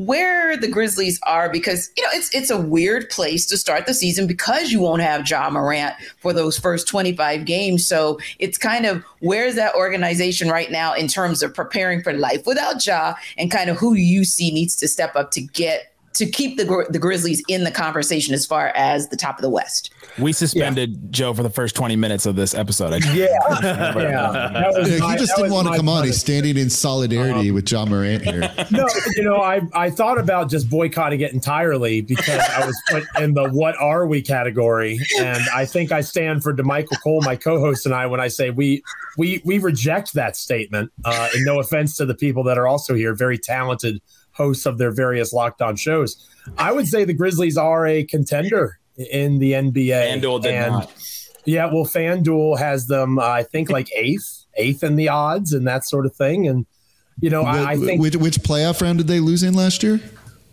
where 0.06 0.58
the 0.58 0.68
Grizzlies 0.68 1.20
are 1.24 1.50
because 1.50 1.92
you 1.98 2.04
know 2.04 2.10
it's 2.14 2.34
it's 2.34 2.50
a 2.50 2.60
weird 2.60 3.10
place 3.10 3.46
to 3.48 3.58
start 3.58 3.86
the 3.86 3.94
season 3.94 4.28
because 4.28 4.72
you 4.72 4.80
won't 4.80 5.02
have 5.02 5.30
Ja 5.30 5.50
Morant 5.50 5.96
for 6.18 6.34
those 6.34 6.58
first 6.58 6.88
25 6.88 7.46
games. 7.46 7.88
So 7.88 8.20
it's 8.40 8.58
kind 8.58 8.86
of 8.86 9.04
where's 9.20 9.56
that 9.56 9.76
organization 9.76 10.50
right 10.50 10.72
now 10.72 10.94
in 10.94 11.08
terms 11.08 11.44
of 11.44 11.54
preparing 11.54 12.02
for 12.02 12.14
life 12.14 12.46
without 12.46 12.86
Ja 12.86 13.16
and 13.38 13.52
kind 13.52 13.70
of 13.70 13.78
who 13.78 13.94
you 13.94 14.24
see 14.24 14.52
needs 14.52 14.76
to 14.78 14.88
step 14.88 15.16
up 15.16 15.32
to 15.32 15.42
get 15.42 15.90
to 16.13 16.26
keep 16.26 16.58
the 16.58 16.86
the 16.89 17.00
Grizzlies 17.00 17.41
in 17.47 17.63
the 17.63 17.71
conversation 17.71 18.34
as 18.34 18.45
far 18.45 18.67
as 18.69 19.10
the 19.10 19.17
top 19.17 19.38
of 19.38 19.41
the 19.41 19.50
West. 19.50 19.91
We 20.19 20.34
suspended 20.34 20.91
yeah. 20.91 21.08
Joe 21.10 21.34
for 21.34 21.43
the 21.43 21.50
first 21.50 21.76
20 21.76 21.95
minutes 21.95 22.26
of 22.26 22.36
this 22.36 22.54
episode. 22.54 23.04
yeah. 23.06 23.28
yeah. 23.63 23.93
yeah. 23.95 24.82
He 24.84 25.17
just 25.17 25.36
didn't 25.36 25.52
want 25.52 25.67
to 25.67 25.76
come 25.76 25.88
on. 25.88 26.04
He's 26.04 26.19
standing 26.19 26.58
in 26.58 26.69
solidarity 26.69 27.50
um, 27.50 27.56
with 27.56 27.71
Ja 27.71 27.86
Morant 27.86 28.24
here. 28.24 28.41
No, 28.71 28.88
you 29.15 29.24
know, 29.24 29.38
I, 29.38 29.62
I 29.74 29.89
thought 29.89 30.17
about 30.17 30.50
just 30.50 30.69
boycotting 30.69 31.19
it 31.21 31.34
entirely 31.34 32.00
because 32.02 32.41
I 32.50 32.65
was 32.65 32.80
put 32.89 33.04
in 33.19 33.34
the 33.34 33.50
what 33.50 33.76
are 33.78 34.08
we 34.08 34.21
category. 34.21 35.00
And 35.19 35.41
I 35.54 35.65
think 35.65 35.91
I 35.91 36.02
stand 36.02 36.41
for 36.41 36.54
Damichael 36.54 37.02
Cole, 37.02 37.21
my 37.21 37.36
co-host, 37.36 37.86
and 37.86 37.93
I 37.93 38.06
when 38.06 38.19
I 38.19 38.28
say 38.30 38.50
we 38.50 38.82
we 39.17 39.41
we 39.43 39.58
reject 39.58 40.13
that 40.13 40.38
statement. 40.38 40.91
Uh, 41.04 41.30
and 41.34 41.43
no 41.43 41.60
offense 41.60 41.97
to 41.97 42.06
the 42.06 42.15
people 42.15 42.43
that 42.43 42.58
are 42.58 42.67
also 42.67 42.93
here, 42.93 43.13
very 43.13 43.38
talented 43.38 44.02
hosts 44.32 44.65
of 44.65 44.78
their 44.78 44.91
various 44.91 45.34
locked 45.34 45.62
on 45.62 45.76
shows. 45.76 46.28
I 46.58 46.72
would 46.72 46.88
say 46.88 47.04
the 47.04 47.13
Grizzlies 47.13 47.58
are 47.58 47.86
a 47.86 48.04
contender 48.04 48.80
in 48.98 49.39
the 49.39 49.54
NBA. 49.54 50.22
FanDuel 50.22 50.41
did 50.41 50.54
and, 50.54 50.72
not. 50.74 50.94
Yeah, 51.46 51.65
well, 51.65 51.86
FanDuel 51.86 52.60
has 52.60 52.88
them, 52.88 53.20
uh, 53.20 53.24
I 53.24 53.44
think, 53.44 53.70
like 53.70 53.89
eighth, 53.96 54.46
eighth 54.56 54.84
in 54.84 54.96
the 54.96 55.10
odds 55.10 55.54
and 55.54 55.67
that 55.67 55.86
sort 55.86 56.06
of 56.06 56.15
thing. 56.15 56.48
And, 56.48 56.65
you 57.20 57.30
know, 57.30 57.44
I, 57.44 57.72
I 57.72 57.78
think. 57.78 58.02
Which, 58.02 58.15
which 58.15 58.38
playoff 58.39 58.82
round 58.82 59.00
did 59.00 59.08
they 59.08 59.20
lose 59.20 59.44
in 59.44 59.54
last 59.54 59.84
year? 59.84 60.00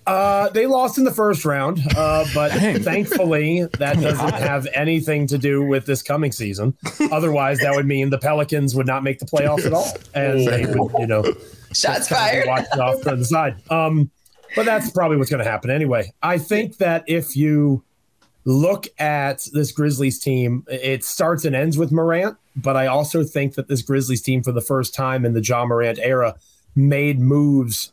Uh, 0.09 0.49
they 0.49 0.65
lost 0.65 0.97
in 0.97 1.05
the 1.05 1.13
first 1.13 1.45
round, 1.45 1.81
uh, 1.95 2.25
but 2.35 2.51
thankfully 2.83 3.67
that 3.79 4.01
doesn't 4.01 4.35
have 4.35 4.67
anything 4.73 5.27
to 5.27 5.37
do 5.37 5.63
with 5.63 5.85
this 5.85 6.03
coming 6.03 6.33
season. 6.33 6.75
Otherwise, 7.13 7.59
that 7.59 7.75
would 7.75 7.85
mean 7.85 8.09
the 8.09 8.19
Pelicans 8.19 8.75
would 8.75 8.87
not 8.87 9.03
make 9.03 9.19
the 9.19 9.27
playoffs 9.27 9.67
at 9.67 9.75
all, 9.75 9.93
and 10.15 10.47
they 10.47 10.65
would, 10.65 10.93
you 10.99 11.07
know, 11.07 11.23
shots 11.75 12.09
fired, 12.09 12.47
watch 12.47 12.65
it 12.73 12.81
off 12.81 13.03
to 13.03 13.17
the 13.17 13.25
side. 13.25 13.57
Um, 13.71 14.11
but 14.57 14.65
that's 14.65 14.91
probably 14.91 15.19
what's 15.19 15.29
going 15.29 15.45
to 15.45 15.51
happen 15.51 15.71
anyway. 15.71 16.11
I 16.23 16.39
think 16.39 16.79
that 16.79 17.05
if 17.07 17.37
you 17.37 17.85
look 18.47 18.87
at 18.99 19.47
this 19.53 19.73
Grizzlies 19.73 20.19
team, 20.19 20.65
it 20.69 21.05
starts 21.05 21.45
and 21.45 21.55
ends 21.55 21.77
with 21.77 21.93
Morant, 21.93 22.39
but 22.57 22.79
I 22.79 22.87
also 22.87 23.25
think 23.25 23.57
that 23.57 23.69
this 23.69 23.83
Grizzlies 23.83 24.23
team, 24.23 24.43
for 24.43 24.53
the 24.53 24.63
first 24.63 24.95
time 24.95 25.27
in 25.27 25.35
the 25.35 25.43
Ja 25.43 25.67
Morant 25.67 25.99
era, 25.99 26.35
made 26.75 27.21
moves 27.21 27.93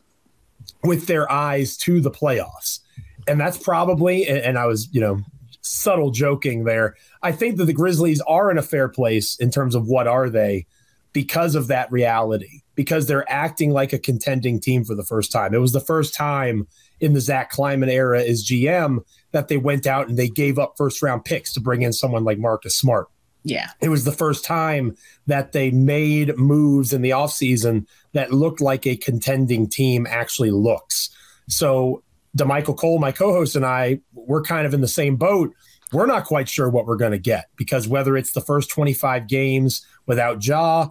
with 0.82 1.06
their 1.06 1.30
eyes 1.30 1.76
to 1.78 2.00
the 2.00 2.10
playoffs. 2.10 2.80
And 3.28 3.40
that's 3.40 3.58
probably, 3.58 4.26
and 4.28 4.56
I 4.58 4.66
was, 4.66 4.88
you 4.92 5.00
know, 5.00 5.20
subtle 5.62 6.10
joking 6.10 6.64
there. 6.64 6.94
I 7.22 7.32
think 7.32 7.56
that 7.56 7.64
the 7.64 7.72
Grizzlies 7.72 8.20
are 8.22 8.50
in 8.50 8.58
a 8.58 8.62
fair 8.62 8.88
place 8.88 9.36
in 9.36 9.50
terms 9.50 9.74
of 9.74 9.86
what 9.86 10.06
are 10.06 10.30
they 10.30 10.66
because 11.12 11.54
of 11.54 11.66
that 11.68 11.90
reality, 11.90 12.60
because 12.74 13.06
they're 13.06 13.30
acting 13.30 13.72
like 13.72 13.92
a 13.92 13.98
contending 13.98 14.60
team 14.60 14.84
for 14.84 14.94
the 14.94 15.02
first 15.02 15.32
time. 15.32 15.54
It 15.54 15.60
was 15.60 15.72
the 15.72 15.80
first 15.80 16.14
time 16.14 16.68
in 17.00 17.14
the 17.14 17.20
Zach 17.20 17.50
Kleiman 17.50 17.88
era 17.88 18.22
as 18.22 18.44
GM 18.44 18.98
that 19.32 19.48
they 19.48 19.56
went 19.56 19.86
out 19.86 20.08
and 20.08 20.18
they 20.18 20.28
gave 20.28 20.58
up 20.58 20.74
first 20.76 21.02
round 21.02 21.24
picks 21.24 21.52
to 21.54 21.60
bring 21.60 21.82
in 21.82 21.92
someone 21.92 22.24
like 22.24 22.38
Marcus 22.38 22.76
Smart. 22.76 23.08
Yeah. 23.46 23.70
It 23.80 23.90
was 23.90 24.04
the 24.04 24.12
first 24.12 24.44
time 24.44 24.96
that 25.28 25.52
they 25.52 25.70
made 25.70 26.36
moves 26.36 26.92
in 26.92 27.00
the 27.00 27.10
offseason 27.10 27.86
that 28.12 28.32
looked 28.32 28.60
like 28.60 28.88
a 28.88 28.96
contending 28.96 29.68
team 29.68 30.04
actually 30.10 30.50
looks. 30.50 31.10
So, 31.48 32.02
Damichael 32.36 32.76
Cole, 32.76 32.98
my 32.98 33.12
co 33.12 33.32
host, 33.32 33.54
and 33.54 33.64
I, 33.64 34.00
we're 34.14 34.42
kind 34.42 34.66
of 34.66 34.74
in 34.74 34.80
the 34.80 34.88
same 34.88 35.14
boat. 35.14 35.54
We're 35.92 36.06
not 36.06 36.24
quite 36.24 36.48
sure 36.48 36.68
what 36.68 36.86
we're 36.86 36.96
going 36.96 37.12
to 37.12 37.18
get 37.18 37.46
because 37.54 37.86
whether 37.86 38.16
it's 38.16 38.32
the 38.32 38.40
first 38.40 38.68
25 38.68 39.28
games 39.28 39.86
without 40.06 40.44
Ja 40.44 40.88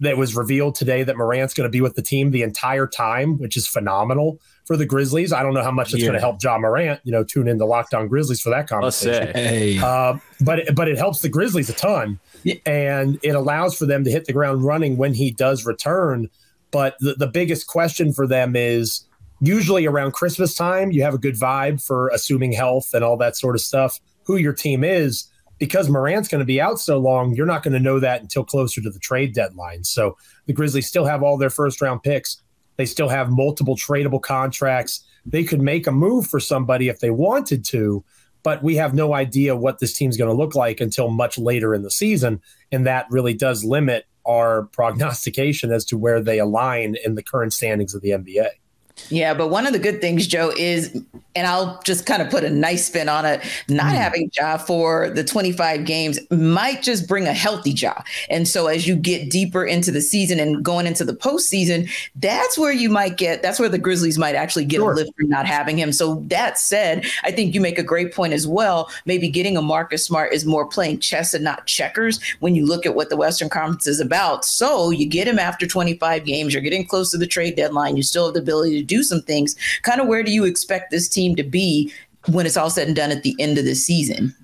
that 0.00 0.16
was 0.16 0.36
revealed 0.36 0.74
today 0.74 1.02
that 1.02 1.16
Morant's 1.16 1.54
going 1.54 1.66
to 1.66 1.70
be 1.70 1.80
with 1.80 1.94
the 1.94 2.02
team 2.02 2.30
the 2.30 2.42
entire 2.42 2.86
time, 2.86 3.38
which 3.38 3.56
is 3.56 3.66
phenomenal 3.66 4.40
for 4.64 4.76
the 4.76 4.86
Grizzlies. 4.86 5.32
I 5.32 5.42
don't 5.42 5.54
know 5.54 5.62
how 5.62 5.72
much 5.72 5.92
it's 5.92 6.02
yeah. 6.02 6.08
going 6.08 6.14
to 6.14 6.20
help 6.20 6.42
Ja 6.42 6.58
Morant. 6.58 7.00
You 7.04 7.12
know, 7.12 7.24
tune 7.24 7.48
in 7.48 7.58
to 7.58 7.64
Locked 7.64 7.94
On 7.94 8.06
Grizzlies 8.06 8.40
for 8.40 8.50
that 8.50 8.68
conversation. 8.68 9.34
Hey. 9.34 9.78
Uh, 9.78 10.18
but 10.40 10.74
but 10.74 10.88
it 10.88 10.98
helps 10.98 11.20
the 11.20 11.28
Grizzlies 11.28 11.68
a 11.68 11.72
ton, 11.72 12.20
yeah. 12.44 12.54
and 12.66 13.18
it 13.22 13.34
allows 13.34 13.76
for 13.76 13.86
them 13.86 14.04
to 14.04 14.10
hit 14.10 14.26
the 14.26 14.32
ground 14.32 14.64
running 14.64 14.96
when 14.96 15.14
he 15.14 15.30
does 15.30 15.66
return. 15.66 16.28
But 16.70 16.96
the, 17.00 17.14
the 17.14 17.26
biggest 17.26 17.66
question 17.66 18.12
for 18.12 18.26
them 18.26 18.54
is 18.54 19.04
usually 19.40 19.86
around 19.86 20.12
Christmas 20.12 20.54
time, 20.54 20.90
you 20.90 21.02
have 21.02 21.14
a 21.14 21.18
good 21.18 21.34
vibe 21.34 21.82
for 21.82 22.08
assuming 22.08 22.52
health 22.52 22.92
and 22.92 23.02
all 23.02 23.16
that 23.16 23.36
sort 23.36 23.54
of 23.54 23.60
stuff, 23.60 23.98
who 24.24 24.36
your 24.36 24.52
team 24.52 24.84
is 24.84 25.28
because 25.58 25.88
Morant's 25.88 26.28
going 26.28 26.40
to 26.40 26.44
be 26.44 26.60
out 26.60 26.78
so 26.78 26.98
long, 26.98 27.34
you're 27.34 27.46
not 27.46 27.62
going 27.62 27.74
to 27.74 27.80
know 27.80 28.00
that 28.00 28.20
until 28.20 28.44
closer 28.44 28.80
to 28.80 28.90
the 28.90 28.98
trade 28.98 29.34
deadline. 29.34 29.84
So 29.84 30.16
the 30.46 30.52
Grizzlies 30.52 30.86
still 30.86 31.04
have 31.04 31.22
all 31.22 31.36
their 31.36 31.50
first 31.50 31.80
round 31.80 32.02
picks. 32.02 32.40
They 32.76 32.86
still 32.86 33.08
have 33.08 33.30
multiple 33.30 33.76
tradable 33.76 34.22
contracts. 34.22 35.04
They 35.26 35.44
could 35.44 35.60
make 35.60 35.86
a 35.86 35.92
move 35.92 36.26
for 36.26 36.40
somebody 36.40 36.88
if 36.88 37.00
they 37.00 37.10
wanted 37.10 37.64
to, 37.66 38.04
but 38.42 38.62
we 38.62 38.76
have 38.76 38.94
no 38.94 39.14
idea 39.14 39.56
what 39.56 39.80
this 39.80 39.94
team's 39.94 40.16
going 40.16 40.30
to 40.30 40.36
look 40.36 40.54
like 40.54 40.80
until 40.80 41.10
much 41.10 41.38
later 41.38 41.74
in 41.74 41.82
the 41.82 41.90
season. 41.90 42.40
And 42.70 42.86
that 42.86 43.06
really 43.10 43.34
does 43.34 43.64
limit 43.64 44.06
our 44.24 44.62
prognostication 44.72 45.72
as 45.72 45.84
to 45.86 45.98
where 45.98 46.20
they 46.20 46.38
align 46.38 46.96
in 47.04 47.16
the 47.16 47.22
current 47.22 47.52
standings 47.52 47.94
of 47.94 48.02
the 48.02 48.10
NBA. 48.10 48.48
Yeah, 49.10 49.34
but 49.34 49.48
one 49.48 49.66
of 49.66 49.72
the 49.72 49.78
good 49.78 50.00
things, 50.00 50.26
Joe, 50.26 50.52
is, 50.56 50.94
and 51.34 51.46
I'll 51.46 51.80
just 51.84 52.04
kind 52.04 52.20
of 52.20 52.30
put 52.30 52.44
a 52.44 52.50
nice 52.50 52.86
spin 52.86 53.08
on 53.08 53.24
it, 53.24 53.40
not 53.68 53.92
mm. 53.92 53.96
having 53.96 54.30
Ja 54.34 54.58
for 54.58 55.10
the 55.10 55.24
25 55.24 55.84
games 55.84 56.18
might 56.30 56.82
just 56.82 57.08
bring 57.08 57.26
a 57.26 57.32
healthy 57.32 57.70
Ja. 57.70 58.02
And 58.28 58.46
so 58.46 58.66
as 58.66 58.86
you 58.86 58.96
get 58.96 59.30
deeper 59.30 59.64
into 59.64 59.90
the 59.90 60.00
season 60.00 60.40
and 60.40 60.64
going 60.64 60.86
into 60.86 61.04
the 61.04 61.14
postseason, 61.14 61.90
that's 62.16 62.58
where 62.58 62.72
you 62.72 62.90
might 62.90 63.16
get, 63.16 63.40
that's 63.42 63.60
where 63.60 63.68
the 63.68 63.78
Grizzlies 63.78 64.18
might 64.18 64.34
actually 64.34 64.64
get 64.64 64.76
sure. 64.76 64.92
a 64.92 64.94
lift 64.96 65.12
from 65.16 65.28
not 65.28 65.46
having 65.46 65.78
him. 65.78 65.92
So 65.92 66.16
that 66.26 66.58
said, 66.58 67.06
I 67.22 67.30
think 67.30 67.54
you 67.54 67.60
make 67.60 67.78
a 67.78 67.84
great 67.84 68.12
point 68.12 68.32
as 68.32 68.46
well. 68.46 68.90
Maybe 69.06 69.28
getting 69.28 69.56
a 69.56 69.62
Marcus 69.62 70.04
Smart 70.04 70.32
is 70.32 70.44
more 70.44 70.66
playing 70.66 71.00
chess 71.00 71.34
and 71.34 71.44
not 71.44 71.66
checkers 71.66 72.20
when 72.40 72.54
you 72.54 72.66
look 72.66 72.84
at 72.84 72.94
what 72.94 73.10
the 73.10 73.16
Western 73.16 73.48
Conference 73.48 73.86
is 73.86 74.00
about. 74.00 74.44
So 74.44 74.90
you 74.90 75.06
get 75.06 75.28
him 75.28 75.38
after 75.38 75.66
25 75.66 76.24
games, 76.24 76.52
you're 76.52 76.62
getting 76.62 76.86
close 76.86 77.10
to 77.12 77.18
the 77.18 77.26
trade 77.26 77.56
deadline, 77.56 77.96
you 77.96 78.02
still 78.02 78.26
have 78.26 78.34
the 78.34 78.40
ability 78.40 78.80
to 78.80 78.87
do 78.88 79.02
some 79.02 79.22
things. 79.22 79.54
Kind 79.82 80.00
of 80.00 80.08
where 80.08 80.22
do 80.22 80.32
you 80.32 80.44
expect 80.44 80.90
this 80.90 81.08
team 81.08 81.36
to 81.36 81.44
be 81.44 81.92
when 82.26 82.46
it's 82.46 82.56
all 82.56 82.70
said 82.70 82.88
and 82.88 82.96
done 82.96 83.10
at 83.10 83.22
the 83.22 83.36
end 83.38 83.58
of 83.58 83.64
the 83.64 83.74
season? 83.74 84.34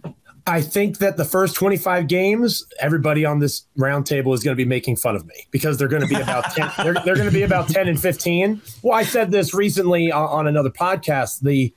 I 0.46 0.60
think 0.60 0.98
that 0.98 1.16
the 1.16 1.24
first 1.24 1.56
25 1.56 2.06
games, 2.06 2.66
everybody 2.78 3.24
on 3.24 3.38
this 3.38 3.62
roundtable 3.78 4.34
is 4.34 4.42
going 4.42 4.54
to 4.54 4.62
be 4.62 4.68
making 4.68 4.96
fun 4.96 5.16
of 5.16 5.26
me 5.26 5.34
because 5.50 5.78
they're 5.78 5.88
going 5.88 6.02
to 6.02 6.08
be 6.08 6.20
about 6.20 6.44
10, 6.52 6.70
they're, 6.84 6.94
they're 7.04 7.14
going 7.14 7.28
to 7.28 7.34
be 7.34 7.42
about 7.42 7.68
10 7.68 7.88
and 7.88 8.00
15. 8.00 8.60
Well, 8.82 8.96
I 8.96 9.04
said 9.04 9.30
this 9.30 9.54
recently 9.54 10.12
on, 10.12 10.28
on 10.28 10.46
another 10.46 10.68
podcast. 10.68 11.40
The, 11.40 11.72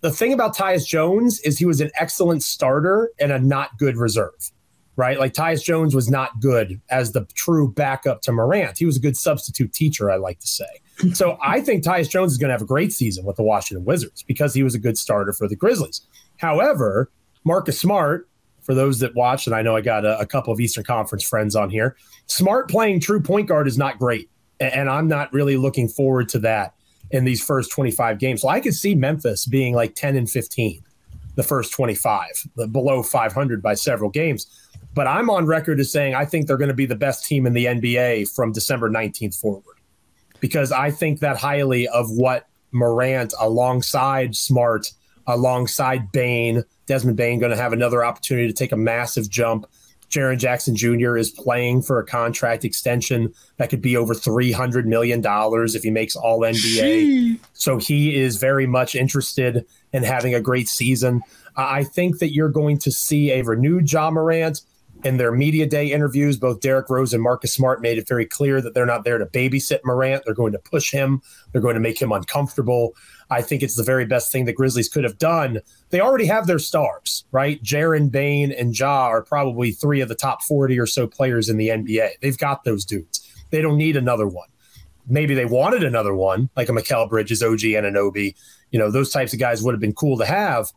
the 0.00 0.10
thing 0.10 0.32
about 0.32 0.56
Tyus 0.56 0.86
Jones 0.86 1.40
is 1.40 1.58
he 1.58 1.66
was 1.66 1.82
an 1.82 1.90
excellent 1.98 2.42
starter 2.42 3.10
and 3.20 3.30
a 3.30 3.38
not 3.38 3.76
good 3.78 3.98
reserve, 3.98 4.52
right? 4.96 5.18
Like 5.18 5.34
Tyus 5.34 5.62
Jones 5.62 5.94
was 5.94 6.10
not 6.10 6.40
good 6.40 6.80
as 6.88 7.12
the 7.12 7.26
true 7.34 7.70
backup 7.70 8.22
to 8.22 8.32
Morant. 8.32 8.78
He 8.78 8.86
was 8.86 8.96
a 8.96 9.00
good 9.00 9.18
substitute 9.18 9.74
teacher, 9.74 10.10
I 10.10 10.16
like 10.16 10.40
to 10.40 10.48
say. 10.48 10.80
So 11.12 11.38
I 11.42 11.60
think 11.60 11.84
Tyus 11.84 12.08
Jones 12.08 12.32
is 12.32 12.38
going 12.38 12.48
to 12.48 12.54
have 12.54 12.62
a 12.62 12.66
great 12.66 12.92
season 12.92 13.24
with 13.24 13.36
the 13.36 13.42
Washington 13.42 13.84
Wizards 13.84 14.22
because 14.24 14.52
he 14.52 14.62
was 14.62 14.74
a 14.74 14.78
good 14.78 14.98
starter 14.98 15.32
for 15.32 15.48
the 15.48 15.56
Grizzlies. 15.56 16.02
However, 16.38 17.10
Marcus 17.44 17.78
Smart, 17.78 18.28
for 18.62 18.74
those 18.74 18.98
that 19.00 19.14
watch, 19.14 19.46
and 19.46 19.54
I 19.54 19.62
know 19.62 19.76
I 19.76 19.80
got 19.80 20.04
a, 20.04 20.18
a 20.18 20.26
couple 20.26 20.52
of 20.52 20.60
Eastern 20.60 20.84
Conference 20.84 21.26
friends 21.26 21.54
on 21.54 21.70
here, 21.70 21.96
Smart 22.26 22.68
playing 22.68 23.00
true 23.00 23.20
point 23.20 23.48
guard 23.48 23.68
is 23.68 23.78
not 23.78 23.98
great. 23.98 24.28
And 24.60 24.90
I'm 24.90 25.06
not 25.06 25.32
really 25.32 25.56
looking 25.56 25.88
forward 25.88 26.28
to 26.30 26.40
that 26.40 26.74
in 27.12 27.24
these 27.24 27.42
first 27.42 27.70
25 27.70 28.18
games. 28.18 28.42
So 28.42 28.48
I 28.48 28.60
could 28.60 28.74
see 28.74 28.94
Memphis 28.96 29.46
being 29.46 29.74
like 29.74 29.94
10 29.94 30.16
and 30.16 30.28
15 30.28 30.82
the 31.36 31.44
first 31.44 31.72
25, 31.72 32.26
below 32.72 33.00
500 33.00 33.62
by 33.62 33.74
several 33.74 34.10
games. 34.10 34.48
But 34.94 35.06
I'm 35.06 35.30
on 35.30 35.46
record 35.46 35.78
as 35.78 35.92
saying 35.92 36.16
I 36.16 36.24
think 36.24 36.48
they're 36.48 36.56
going 36.56 36.68
to 36.68 36.74
be 36.74 36.86
the 36.86 36.96
best 36.96 37.24
team 37.24 37.46
in 37.46 37.52
the 37.52 37.66
NBA 37.66 38.34
from 38.34 38.50
December 38.50 38.90
19th 38.90 39.40
forward 39.40 39.77
because 40.40 40.72
I 40.72 40.90
think 40.90 41.20
that 41.20 41.36
highly 41.36 41.88
of 41.88 42.10
what 42.10 42.46
Morant 42.72 43.34
alongside 43.40 44.36
Smart, 44.36 44.92
alongside 45.26 46.12
Bane, 46.12 46.64
Desmond 46.86 47.16
Bane 47.16 47.38
going 47.38 47.50
to 47.50 47.56
have 47.56 47.72
another 47.72 48.04
opportunity 48.04 48.48
to 48.48 48.54
take 48.54 48.72
a 48.72 48.76
massive 48.76 49.28
jump. 49.28 49.66
Jaren 50.10 50.38
Jackson 50.38 50.74
Jr. 50.74 51.18
is 51.18 51.30
playing 51.30 51.82
for 51.82 51.98
a 51.98 52.06
contract 52.06 52.64
extension 52.64 53.34
that 53.58 53.68
could 53.68 53.82
be 53.82 53.94
over 53.96 54.14
$300 54.14 54.86
million 54.86 55.22
if 55.22 55.82
he 55.82 55.90
makes 55.90 56.16
all 56.16 56.40
NBA. 56.40 57.38
So 57.52 57.76
he 57.76 58.16
is 58.16 58.36
very 58.36 58.66
much 58.66 58.94
interested 58.94 59.66
in 59.92 60.02
having 60.02 60.34
a 60.34 60.40
great 60.40 60.68
season. 60.68 61.22
I 61.56 61.84
think 61.84 62.20
that 62.20 62.32
you're 62.32 62.48
going 62.48 62.78
to 62.78 62.90
see 62.90 63.32
a 63.32 63.42
renewed 63.42 63.92
Ja 63.92 64.10
Morant 64.10 64.62
in 65.04 65.16
their 65.16 65.32
media 65.32 65.66
day 65.66 65.92
interviews, 65.92 66.36
both 66.36 66.60
Derrick 66.60 66.90
Rose 66.90 67.14
and 67.14 67.22
Marcus 67.22 67.52
Smart 67.52 67.80
made 67.80 67.98
it 67.98 68.08
very 68.08 68.26
clear 68.26 68.60
that 68.60 68.74
they're 68.74 68.86
not 68.86 69.04
there 69.04 69.18
to 69.18 69.26
babysit 69.26 69.80
Morant. 69.84 70.24
They're 70.24 70.34
going 70.34 70.52
to 70.52 70.58
push 70.58 70.90
him. 70.90 71.22
They're 71.52 71.60
going 71.60 71.74
to 71.74 71.80
make 71.80 72.00
him 72.00 72.12
uncomfortable. 72.12 72.94
I 73.30 73.42
think 73.42 73.62
it's 73.62 73.76
the 73.76 73.82
very 73.82 74.06
best 74.06 74.32
thing 74.32 74.44
the 74.44 74.52
Grizzlies 74.52 74.88
could 74.88 75.04
have 75.04 75.18
done. 75.18 75.60
They 75.90 76.00
already 76.00 76.26
have 76.26 76.46
their 76.46 76.58
stars, 76.58 77.24
right? 77.30 77.62
Jaren, 77.62 78.10
Bane, 78.10 78.52
and 78.52 78.76
Ja 78.78 79.06
are 79.06 79.22
probably 79.22 79.70
three 79.70 80.00
of 80.00 80.08
the 80.08 80.14
top 80.14 80.42
40 80.42 80.78
or 80.78 80.86
so 80.86 81.06
players 81.06 81.48
in 81.48 81.58
the 81.58 81.68
NBA. 81.68 82.20
They've 82.20 82.38
got 82.38 82.64
those 82.64 82.84
dudes. 82.84 83.24
They 83.50 83.60
don't 83.60 83.76
need 83.76 83.96
another 83.96 84.26
one. 84.26 84.48
Maybe 85.06 85.34
they 85.34 85.46
wanted 85.46 85.84
another 85.84 86.14
one, 86.14 86.50
like 86.54 86.68
a 86.68 86.72
Mikal 86.72 87.08
Bridges, 87.08 87.42
OG 87.42 87.64
and 87.64 87.86
an 87.86 87.94
Anunoby, 87.94 88.34
you 88.70 88.78
know, 88.78 88.90
those 88.90 89.10
types 89.10 89.32
of 89.32 89.38
guys 89.38 89.62
would 89.62 89.72
have 89.72 89.80
been 89.80 89.94
cool 89.94 90.18
to 90.18 90.26
have, 90.26 90.70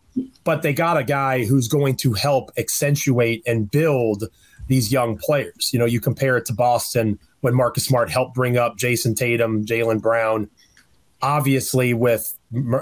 but 0.44 0.62
they 0.62 0.74
got 0.74 0.98
a 0.98 1.04
guy 1.04 1.46
who's 1.46 1.68
going 1.68 1.96
to 1.98 2.14
help 2.14 2.52
accentuate 2.58 3.44
and 3.46 3.70
build 3.70 4.26
these 4.68 4.92
young 4.92 5.18
players. 5.18 5.72
You 5.74 5.80
know, 5.80 5.86
you 5.86 6.00
compare 6.00 6.38
it 6.38 6.46
to 6.46 6.54
Boston 6.54 7.20
when 7.42 7.54
Marcus 7.54 7.86
Smart 7.86 8.10
helped 8.10 8.34
bring 8.34 8.58
up 8.58 8.78
Jayson 8.78 9.16
Tatum, 9.16 9.66
Jaylen 9.66 10.02
Brown. 10.02 10.50
Obviously, 11.22 11.94
with 11.94 12.34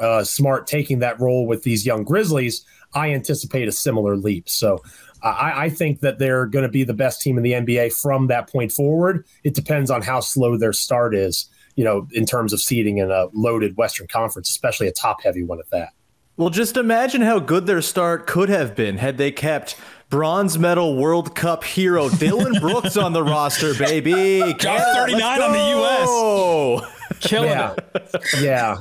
uh, 0.02 0.24
Smart 0.24 0.68
taking 0.68 1.00
that 1.00 1.20
role 1.20 1.46
with 1.48 1.64
these 1.64 1.86
young 1.86 2.04
Grizzlies, 2.04 2.64
I 2.94 3.12
anticipate 3.14 3.68
a 3.68 3.72
similar 3.72 4.16
leap. 4.16 4.48
So 4.48 4.82
I, 5.22 5.66
I, 5.66 5.70
think 5.70 6.00
that 6.00 6.18
they're 6.18 6.46
going 6.46 6.64
to 6.64 6.70
be 6.70 6.84
the 6.84 6.94
best 6.94 7.22
team 7.22 7.38
in 7.38 7.44
the 7.44 7.52
NBA 7.52 7.94
from 7.94 8.28
that 8.28 8.50
point 8.50 8.72
forward. 8.72 9.26
It 9.44 9.54
depends 9.54 9.92
on 9.92 10.02
how 10.02 10.22
slow 10.22 10.58
their 10.58 10.74
start 10.74 11.14
is 11.14 11.50
you 11.80 11.86
know, 11.86 12.06
in 12.12 12.26
terms 12.26 12.52
of 12.52 12.60
seeding 12.60 12.98
in 12.98 13.10
a 13.10 13.28
loaded 13.32 13.78
Western 13.78 14.06
Conference, 14.06 14.50
especially 14.50 14.86
a 14.90 14.92
top 14.92 15.24
heavy 15.24 15.44
one 15.44 15.60
at 15.60 15.70
that. 15.70 15.94
Well, 16.36 16.50
just 16.50 16.76
imagine 16.76 17.22
how 17.22 17.40
good 17.40 17.68
their 17.68 17.82
start 17.82 18.28
could 18.28 18.50
have 18.50 18.76
been 18.76 18.98
had 18.98 19.18
they 19.18 19.32
kept 19.32 19.78
bronze 20.10 20.60
medal 20.60 20.98
World 20.98 21.36
Cup 21.36 21.64
hero 21.64 22.10
Dillon 22.10 22.60
Brooks 22.60 22.98
on 22.98 23.14
the 23.14 23.24
roster, 23.24 23.74
baby. 23.76 24.40
Got 24.60 24.94
39 24.94 25.42
on 25.42 25.52
the 25.54 25.70
U.S. 25.70 26.99
Killing 27.20 27.50
yeah. 27.50 27.76
it. 27.96 28.16
yeah. 28.42 28.78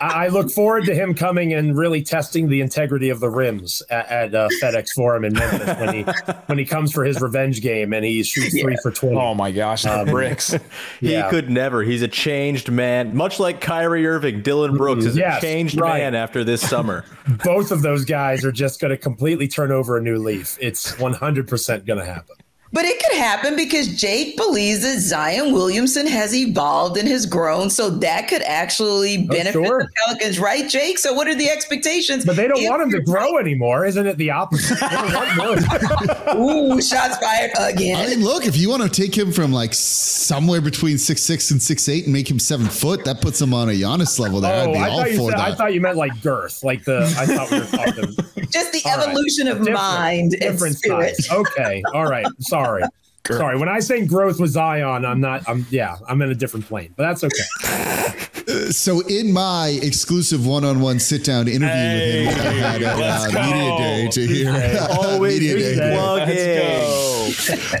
I, 0.00 0.28
look 0.28 0.50
forward 0.50 0.84
to 0.86 0.94
him 0.94 1.14
coming 1.14 1.52
and 1.52 1.76
really 1.76 2.02
testing 2.02 2.48
the 2.48 2.60
integrity 2.60 3.10
of 3.10 3.20
the 3.20 3.28
rims 3.28 3.82
at, 3.90 4.06
at 4.08 4.34
uh, 4.34 4.48
FedEx 4.62 4.90
Forum 4.90 5.24
in 5.24 5.34
Memphis 5.34 5.80
when 5.80 5.94
he 5.94 6.02
when 6.46 6.58
he 6.58 6.64
comes 6.64 6.92
for 6.92 7.04
his 7.04 7.20
revenge 7.20 7.60
game 7.60 7.92
and 7.92 8.04
he 8.04 8.22
shoots 8.22 8.54
yeah. 8.54 8.62
three 8.62 8.76
for 8.82 8.90
20. 8.90 9.16
Oh 9.16 9.34
my 9.34 9.50
gosh, 9.50 9.84
um, 9.84 10.06
bricks. 10.06 10.54
he 11.00 11.12
yeah. 11.12 11.28
could 11.28 11.50
never. 11.50 11.82
He's 11.82 12.02
a 12.02 12.08
changed 12.08 12.70
man. 12.70 13.14
Much 13.16 13.40
like 13.40 13.60
Kyrie 13.60 14.06
Irving, 14.06 14.42
Dillon 14.42 14.76
Brooks 14.76 15.04
is 15.04 15.16
yes, 15.16 15.38
a 15.38 15.40
changed 15.40 15.80
right. 15.80 15.98
man 15.98 16.14
after 16.14 16.44
this 16.44 16.60
summer. 16.60 17.04
Both 17.44 17.70
of 17.70 17.82
those 17.82 18.04
guys 18.04 18.44
are 18.44 18.52
just 18.52 18.80
going 18.80 18.90
to 18.90 18.96
completely 18.96 19.48
turn 19.48 19.72
over 19.72 19.96
a 19.96 20.02
new 20.02 20.18
leaf. 20.18 20.56
It's 20.60 20.92
100% 20.92 21.86
going 21.86 21.98
to 21.98 22.04
happen. 22.04 22.36
But 22.72 22.86
it 22.86 23.02
could 23.04 23.18
happen 23.18 23.54
because 23.54 23.88
Jake 23.88 24.36
believes 24.38 24.80
that 24.80 24.98
Zion 24.98 25.52
Williamson 25.52 26.06
has 26.06 26.34
evolved 26.34 26.96
and 26.96 27.06
has 27.06 27.26
grown. 27.26 27.68
So 27.68 27.90
that 27.90 28.28
could 28.28 28.40
actually 28.42 29.26
oh, 29.28 29.32
benefit 29.32 29.56
oh, 29.60 29.64
sure. 29.64 29.82
the 29.82 29.90
Pelicans, 30.06 30.38
right, 30.38 30.66
Jake? 30.68 30.98
So 30.98 31.12
what 31.12 31.28
are 31.28 31.34
the 31.34 31.50
expectations? 31.50 32.24
But 32.24 32.36
they 32.36 32.48
don't 32.48 32.64
want 32.64 32.80
him 32.82 32.90
to 32.92 33.02
grow 33.02 33.36
anymore. 33.36 33.84
Isn't 33.84 34.06
it 34.06 34.16
the 34.16 34.30
opposite? 34.30 34.78
Ooh, 36.34 36.80
shots 36.80 37.18
fired 37.18 37.50
again. 37.58 37.96
I 37.96 38.08
mean, 38.08 38.24
look, 38.24 38.46
if 38.46 38.56
you 38.56 38.70
want 38.70 38.82
to 38.82 38.88
take 38.88 39.16
him 39.16 39.32
from 39.32 39.52
like 39.52 39.74
somewhere 39.74 40.62
between 40.62 40.96
six 40.96 41.22
six 41.22 41.50
and 41.50 41.62
six 41.62 41.90
eight 41.90 42.04
and 42.04 42.12
make 42.12 42.30
him 42.30 42.38
seven 42.38 42.66
foot, 42.66 43.04
that 43.04 43.20
puts 43.20 43.40
him 43.40 43.52
on 43.52 43.68
a 43.68 43.72
Giannis 43.72 44.18
level 44.18 44.40
there. 44.40 44.66
Oh, 44.66 44.70
I'd 44.70 44.72
be 44.72 44.78
oh, 44.78 44.82
I 44.82 44.88
all 44.88 45.04
for 45.04 45.30
said, 45.30 45.38
that. 45.38 45.40
I 45.40 45.54
thought 45.54 45.74
you 45.74 45.82
meant 45.82 45.98
like 45.98 46.22
girth, 46.22 46.64
like 46.64 46.84
the 46.84 47.02
I 47.18 47.26
thought 47.26 47.50
we 47.50 47.60
were 47.60 47.66
talking. 47.66 48.16
Just 48.50 48.72
the 48.72 48.82
all 48.84 49.00
evolution 49.00 49.46
right. 49.46 49.52
of 49.52 49.58
different, 49.58 49.74
mind 49.74 50.30
different 50.32 50.62
and 50.62 50.76
spirit. 50.76 51.16
Size. 51.16 51.38
Okay. 51.38 51.82
All 51.94 52.06
right. 52.06 52.26
Sorry. 52.40 52.61
Sorry. 52.64 52.82
Sorry, 53.30 53.56
when 53.56 53.68
I 53.68 53.78
say 53.78 54.04
growth 54.04 54.40
with 54.40 54.50
Zion, 54.50 55.04
I'm 55.04 55.20
not. 55.20 55.48
I'm 55.48 55.64
yeah, 55.70 55.96
I'm 56.08 56.20
in 56.22 56.30
a 56.30 56.34
different 56.34 56.66
plane, 56.66 56.92
but 56.96 57.04
that's 57.04 57.22
okay. 57.22 58.70
so 58.72 59.00
in 59.06 59.32
my 59.32 59.78
exclusive 59.80 60.44
one-on-one 60.44 60.98
sit-down 60.98 61.46
interview 61.46 61.68
hey, 61.68 62.26
with 62.26 62.36
him, 62.36 62.42
I 62.42 62.52
had 62.52 62.82
a 62.82 62.92
uh, 62.92 63.26
media 63.28 63.78
day 63.78 64.08
to 64.08 64.26
hear. 64.26 64.88
Always 64.90 65.40
media 65.54 65.76
day. 65.76 65.94
plug 65.94 66.28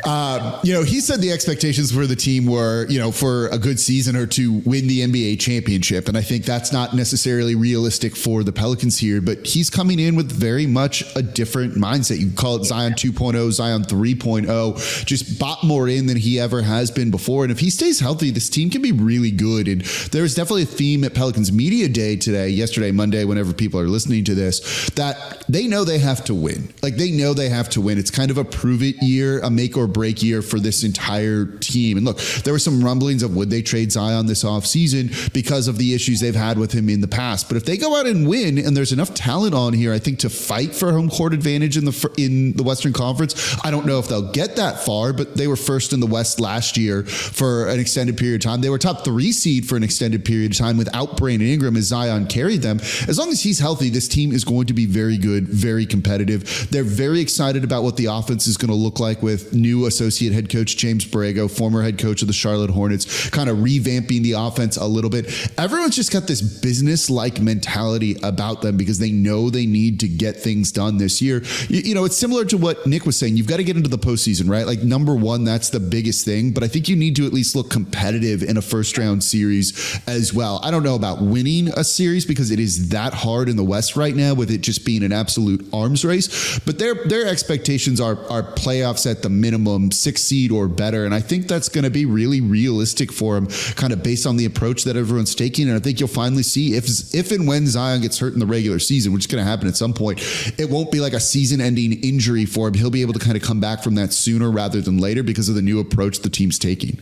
uh, 0.04 0.60
you 0.64 0.72
know, 0.72 0.82
he 0.82 1.00
said 1.00 1.20
the 1.20 1.32
expectations 1.32 1.92
for 1.92 2.06
the 2.06 2.16
team 2.16 2.46
were, 2.46 2.86
you 2.88 2.98
know, 2.98 3.12
for 3.12 3.48
a 3.48 3.58
good 3.58 3.78
season 3.78 4.16
or 4.16 4.26
to 4.26 4.52
win 4.64 4.86
the 4.86 5.00
NBA 5.00 5.40
championship. 5.40 6.08
And 6.08 6.16
I 6.16 6.22
think 6.22 6.44
that's 6.44 6.72
not 6.72 6.94
necessarily 6.94 7.54
realistic 7.54 8.16
for 8.16 8.42
the 8.42 8.52
Pelicans 8.52 8.98
here, 8.98 9.20
but 9.20 9.46
he's 9.46 9.70
coming 9.70 9.98
in 9.98 10.16
with 10.16 10.30
very 10.30 10.66
much 10.66 11.04
a 11.16 11.22
different 11.22 11.74
mindset. 11.74 12.18
You 12.18 12.30
call 12.32 12.56
it 12.56 12.64
Zion 12.64 12.92
2.0, 12.92 13.50
Zion 13.52 13.82
3.0, 13.82 15.04
just 15.06 15.38
bought 15.38 15.62
more 15.64 15.88
in 15.88 16.06
than 16.06 16.16
he 16.16 16.38
ever 16.38 16.62
has 16.62 16.90
been 16.90 17.10
before. 17.10 17.44
And 17.44 17.52
if 17.52 17.58
he 17.58 17.70
stays 17.70 18.00
healthy, 18.00 18.30
this 18.30 18.48
team 18.48 18.70
can 18.70 18.82
be 18.82 18.92
really 18.92 19.30
good. 19.30 19.68
And 19.68 19.82
there's 20.10 20.34
definitely 20.34 20.62
a 20.62 20.66
theme 20.66 21.04
at 21.04 21.14
Pelicans 21.14 21.52
Media 21.52 21.88
Day 21.88 22.16
today, 22.16 22.48
yesterday, 22.48 22.90
Monday, 22.90 23.24
whenever 23.24 23.52
people 23.52 23.80
are 23.80 23.88
listening 23.88 24.24
to 24.24 24.34
this, 24.34 24.90
that 24.90 25.44
they 25.48 25.66
know 25.66 25.84
they 25.84 25.98
have 25.98 26.24
to 26.24 26.34
win. 26.34 26.72
Like 26.82 26.96
they 26.96 27.10
know 27.10 27.34
they 27.34 27.48
have 27.48 27.68
to 27.70 27.80
win. 27.80 27.98
It's 27.98 28.10
kind 28.10 28.30
of 28.30 28.38
a 28.38 28.44
prove 28.44 28.82
it 28.82 28.96
year, 29.02 29.41
a 29.42 29.50
make 29.50 29.76
or 29.76 29.86
break 29.86 30.22
year 30.22 30.42
for 30.42 30.58
this 30.58 30.84
entire 30.84 31.46
team. 31.46 31.96
And 31.96 32.06
look, 32.06 32.18
there 32.44 32.52
were 32.52 32.58
some 32.58 32.84
rumblings 32.84 33.22
of 33.22 33.36
would 33.36 33.50
they 33.50 33.62
trade 33.62 33.92
Zion 33.92 34.26
this 34.26 34.44
offseason 34.44 35.32
because 35.32 35.68
of 35.68 35.78
the 35.78 35.94
issues 35.94 36.20
they've 36.20 36.34
had 36.34 36.58
with 36.58 36.72
him 36.72 36.88
in 36.88 37.00
the 37.00 37.08
past. 37.08 37.48
But 37.48 37.56
if 37.56 37.64
they 37.64 37.76
go 37.76 37.96
out 37.96 38.06
and 38.06 38.28
win, 38.28 38.58
and 38.58 38.76
there's 38.76 38.92
enough 38.92 39.14
talent 39.14 39.54
on 39.54 39.72
here, 39.72 39.92
I 39.92 39.98
think 39.98 40.18
to 40.20 40.30
fight 40.30 40.74
for 40.74 40.92
home 40.92 41.08
court 41.08 41.32
advantage 41.34 41.76
in 41.76 41.84
the 41.84 42.14
in 42.16 42.52
the 42.54 42.62
Western 42.62 42.92
Conference. 42.92 43.56
I 43.64 43.70
don't 43.70 43.86
know 43.86 43.98
if 43.98 44.08
they'll 44.08 44.32
get 44.32 44.56
that 44.56 44.84
far, 44.84 45.12
but 45.12 45.36
they 45.36 45.46
were 45.46 45.56
first 45.56 45.92
in 45.92 46.00
the 46.00 46.06
West 46.06 46.40
last 46.40 46.76
year 46.76 47.04
for 47.04 47.68
an 47.68 47.80
extended 47.80 48.16
period 48.16 48.36
of 48.36 48.50
time. 48.50 48.60
They 48.60 48.70
were 48.70 48.78
top 48.78 49.04
three 49.04 49.32
seed 49.32 49.66
for 49.66 49.76
an 49.76 49.82
extended 49.82 50.24
period 50.24 50.52
of 50.52 50.58
time 50.58 50.76
without 50.76 51.16
Brandon 51.16 51.48
Ingram 51.48 51.76
as 51.76 51.84
Zion 51.84 52.26
carried 52.26 52.62
them. 52.62 52.78
As 53.08 53.18
long 53.18 53.30
as 53.30 53.42
he's 53.42 53.58
healthy, 53.58 53.90
this 53.90 54.08
team 54.08 54.32
is 54.32 54.44
going 54.44 54.66
to 54.66 54.74
be 54.74 54.86
very 54.86 55.18
good, 55.18 55.48
very 55.48 55.86
competitive. 55.86 56.68
They're 56.70 56.84
very 56.84 57.20
excited 57.20 57.64
about 57.64 57.82
what 57.82 57.96
the 57.96 58.06
offense 58.06 58.46
is 58.46 58.56
going 58.56 58.70
to 58.70 58.74
look 58.74 59.00
like 59.00 59.22
with 59.22 59.31
new 59.52 59.86
associate 59.86 60.32
head 60.32 60.48
coach 60.48 60.76
James 60.76 61.04
Borrego, 61.04 61.50
former 61.50 61.82
head 61.82 61.98
coach 61.98 62.22
of 62.22 62.28
the 62.28 62.34
Charlotte 62.34 62.70
Hornets, 62.70 63.30
kind 63.30 63.48
of 63.48 63.58
revamping 63.58 64.22
the 64.22 64.32
offense 64.32 64.76
a 64.76 64.86
little 64.86 65.10
bit. 65.10 65.50
Everyone's 65.58 65.96
just 65.96 66.12
got 66.12 66.26
this 66.26 66.40
business 66.40 67.10
like 67.10 67.40
mentality 67.40 68.16
about 68.22 68.62
them 68.62 68.76
because 68.76 68.98
they 68.98 69.10
know 69.10 69.50
they 69.50 69.66
need 69.66 70.00
to 70.00 70.08
get 70.08 70.36
things 70.36 70.72
done 70.72 70.98
this 70.98 71.20
year. 71.22 71.42
You, 71.68 71.80
you 71.80 71.94
know, 71.94 72.04
it's 72.04 72.16
similar 72.16 72.44
to 72.46 72.56
what 72.56 72.86
Nick 72.86 73.06
was 73.06 73.18
saying. 73.18 73.36
You've 73.36 73.46
got 73.46 73.58
to 73.58 73.64
get 73.64 73.76
into 73.76 73.88
the 73.88 73.98
postseason, 73.98 74.48
right? 74.48 74.66
Like, 74.66 74.82
number 74.82 75.14
one, 75.14 75.44
that's 75.44 75.70
the 75.70 75.80
biggest 75.80 76.24
thing, 76.24 76.52
but 76.52 76.62
I 76.62 76.68
think 76.68 76.88
you 76.88 76.96
need 76.96 77.16
to 77.16 77.26
at 77.26 77.32
least 77.32 77.56
look 77.56 77.70
competitive 77.70 78.42
in 78.42 78.56
a 78.56 78.62
first 78.62 78.98
round 78.98 79.24
series 79.24 80.00
as 80.06 80.32
well. 80.32 80.60
I 80.62 80.70
don't 80.70 80.82
know 80.82 80.94
about 80.94 81.22
winning 81.22 81.68
a 81.68 81.84
series 81.84 82.24
because 82.24 82.50
it 82.50 82.58
is 82.58 82.90
that 82.90 83.14
hard 83.14 83.48
in 83.48 83.56
the 83.56 83.64
West 83.64 83.96
right 83.96 84.14
now 84.14 84.34
with 84.34 84.50
it 84.50 84.60
just 84.60 84.84
being 84.84 85.02
an 85.02 85.12
absolute 85.12 85.66
arms 85.72 86.04
race, 86.04 86.58
but 86.60 86.78
their 86.78 86.94
their 87.06 87.26
expectations 87.26 88.00
are 88.00 88.18
are 88.30 88.42
playoffs 88.42 89.10
at 89.10 89.21
the 89.22 89.30
minimum, 89.30 89.90
six 89.90 90.22
seed 90.22 90.50
or 90.50 90.68
better, 90.68 91.04
and 91.04 91.14
I 91.14 91.20
think 91.20 91.48
that's 91.48 91.68
going 91.68 91.84
to 91.84 91.90
be 91.90 92.04
really 92.04 92.40
realistic 92.40 93.12
for 93.12 93.36
him, 93.36 93.46
kind 93.76 93.92
of 93.92 94.02
based 94.02 94.26
on 94.26 94.36
the 94.36 94.44
approach 94.44 94.84
that 94.84 94.96
everyone's 94.96 95.34
taking. 95.34 95.68
And 95.68 95.76
I 95.76 95.80
think 95.80 96.00
you'll 96.00 96.08
finally 96.08 96.42
see 96.42 96.74
if 96.74 97.14
if 97.14 97.32
and 97.32 97.46
when 97.46 97.66
Zion 97.66 98.00
gets 98.02 98.18
hurt 98.18 98.34
in 98.34 98.40
the 98.40 98.46
regular 98.46 98.78
season, 98.78 99.12
which 99.12 99.22
is 99.22 99.26
going 99.26 99.42
to 99.42 99.48
happen 99.48 99.68
at 99.68 99.76
some 99.76 99.92
point, 99.92 100.20
it 100.58 100.68
won't 100.70 100.90
be 100.92 101.00
like 101.00 101.12
a 101.12 101.20
season-ending 101.20 102.02
injury 102.04 102.44
for 102.44 102.68
him. 102.68 102.74
He'll 102.74 102.90
be 102.90 103.02
able 103.02 103.14
to 103.14 103.18
kind 103.18 103.36
of 103.36 103.42
come 103.42 103.60
back 103.60 103.82
from 103.82 103.94
that 103.96 104.12
sooner 104.12 104.50
rather 104.50 104.80
than 104.80 104.98
later 104.98 105.22
because 105.22 105.48
of 105.48 105.54
the 105.54 105.62
new 105.62 105.80
approach 105.80 106.20
the 106.20 106.30
team's 106.30 106.58
taking. 106.58 107.00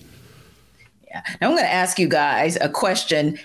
Yeah. 1.09 1.23
Now 1.41 1.49
I'm 1.49 1.57
going 1.57 1.65
to 1.65 1.73
ask 1.73 1.99
you 1.99 2.09
guys 2.09 2.57
a 2.61 2.69
question 2.69 3.39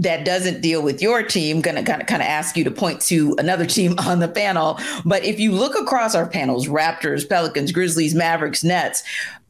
that 0.00 0.24
doesn't 0.24 0.62
deal 0.62 0.82
with 0.82 1.02
your 1.02 1.22
team 1.22 1.60
going 1.60 1.76
to 1.76 1.82
kind 1.82 2.00
of 2.00 2.08
kind 2.08 2.22
of 2.22 2.26
ask 2.26 2.56
you 2.56 2.64
to 2.64 2.70
point 2.70 3.00
to 3.02 3.36
another 3.38 3.66
team 3.66 3.94
on 3.98 4.18
the 4.18 4.28
panel 4.28 4.78
but 5.04 5.22
if 5.24 5.38
you 5.38 5.52
look 5.52 5.78
across 5.78 6.14
our 6.14 6.26
panels 6.26 6.66
raptors 6.66 7.28
pelicans 7.28 7.70
grizzlies 7.70 8.14
mavericks 8.14 8.64
nets 8.64 9.02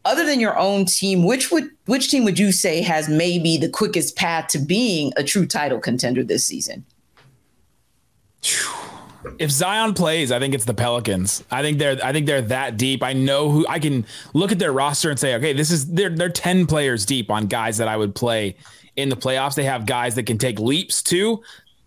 other 0.04 0.26
than 0.26 0.40
your 0.40 0.58
own 0.58 0.84
team 0.84 1.24
which 1.24 1.50
would 1.50 1.70
which 1.86 2.10
team 2.10 2.24
would 2.24 2.38
you 2.38 2.52
say 2.52 2.82
has 2.82 3.08
maybe 3.08 3.56
the 3.56 3.68
quickest 3.68 4.16
path 4.16 4.48
to 4.48 4.58
being 4.58 5.12
a 5.16 5.22
true 5.22 5.46
title 5.46 5.78
contender 5.78 6.24
this 6.24 6.44
season 6.44 6.84
if 9.38 9.50
Zion 9.50 9.94
plays, 9.94 10.32
I 10.32 10.38
think 10.38 10.54
it's 10.54 10.64
the 10.64 10.74
Pelicans. 10.74 11.44
I 11.50 11.62
think 11.62 11.78
they're 11.78 11.98
I 12.02 12.12
think 12.12 12.26
they're 12.26 12.42
that 12.42 12.76
deep. 12.76 13.02
I 13.02 13.12
know 13.12 13.50
who 13.50 13.66
I 13.68 13.78
can 13.78 14.06
look 14.34 14.52
at 14.52 14.58
their 14.58 14.72
roster 14.72 15.10
and 15.10 15.18
say, 15.18 15.34
okay, 15.36 15.52
this 15.52 15.70
is 15.70 15.86
they're 15.86 16.10
they're 16.10 16.28
10 16.28 16.66
players 16.66 17.04
deep 17.04 17.30
on 17.30 17.46
guys 17.46 17.78
that 17.78 17.88
I 17.88 17.96
would 17.96 18.14
play 18.14 18.56
in 18.96 19.08
the 19.08 19.16
playoffs. 19.16 19.54
They 19.54 19.64
have 19.64 19.86
guys 19.86 20.14
that 20.14 20.24
can 20.24 20.38
take 20.38 20.58
leaps 20.58 21.02
too. 21.02 21.42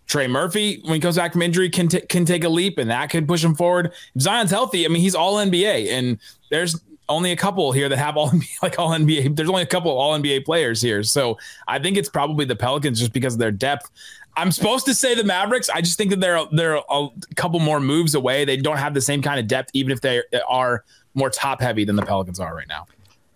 Trey 0.06 0.26
Murphy, 0.26 0.80
when 0.84 0.94
he 0.94 1.00
comes 1.00 1.16
back 1.16 1.32
from 1.32 1.42
injury, 1.42 1.70
can 1.70 1.88
t- 1.88 2.02
can 2.02 2.24
take 2.24 2.44
a 2.44 2.48
leap, 2.48 2.78
and 2.78 2.90
that 2.90 3.10
could 3.10 3.26
push 3.26 3.42
him 3.42 3.54
forward. 3.54 3.92
If 4.14 4.22
Zion's 4.22 4.50
healthy, 4.50 4.84
I 4.84 4.88
mean, 4.88 5.00
he's 5.00 5.14
all 5.14 5.36
NBA, 5.36 5.88
and 5.90 6.18
there's 6.50 6.78
only 7.08 7.32
a 7.32 7.36
couple 7.36 7.72
here 7.72 7.88
that 7.88 7.96
have 7.96 8.16
all 8.16 8.32
like 8.62 8.78
all 8.78 8.90
NBA. 8.90 9.34
There's 9.34 9.48
only 9.48 9.62
a 9.62 9.66
couple 9.66 9.90
all 9.96 10.18
NBA 10.18 10.44
players 10.44 10.82
here, 10.82 11.02
so 11.02 11.38
I 11.68 11.78
think 11.78 11.96
it's 11.96 12.08
probably 12.08 12.44
the 12.44 12.56
Pelicans 12.56 13.00
just 13.00 13.12
because 13.12 13.34
of 13.34 13.40
their 13.40 13.50
depth. 13.50 13.90
I'm 14.36 14.50
supposed 14.52 14.86
to 14.86 14.94
say 14.94 15.14
the 15.14 15.24
Mavericks. 15.24 15.68
I 15.70 15.80
just 15.80 15.96
think 15.96 16.10
that 16.10 16.20
they're 16.20 16.40
they're 16.52 16.76
a 16.76 17.08
couple 17.36 17.60
more 17.60 17.80
moves 17.80 18.14
away. 18.14 18.44
They 18.44 18.56
don't 18.56 18.78
have 18.78 18.94
the 18.94 19.00
same 19.00 19.22
kind 19.22 19.38
of 19.38 19.46
depth, 19.46 19.70
even 19.74 19.92
if 19.92 20.00
they 20.00 20.22
are 20.48 20.84
more 21.14 21.30
top 21.30 21.60
heavy 21.60 21.84
than 21.84 21.96
the 21.96 22.04
Pelicans 22.04 22.40
are 22.40 22.54
right 22.54 22.68
now. 22.68 22.86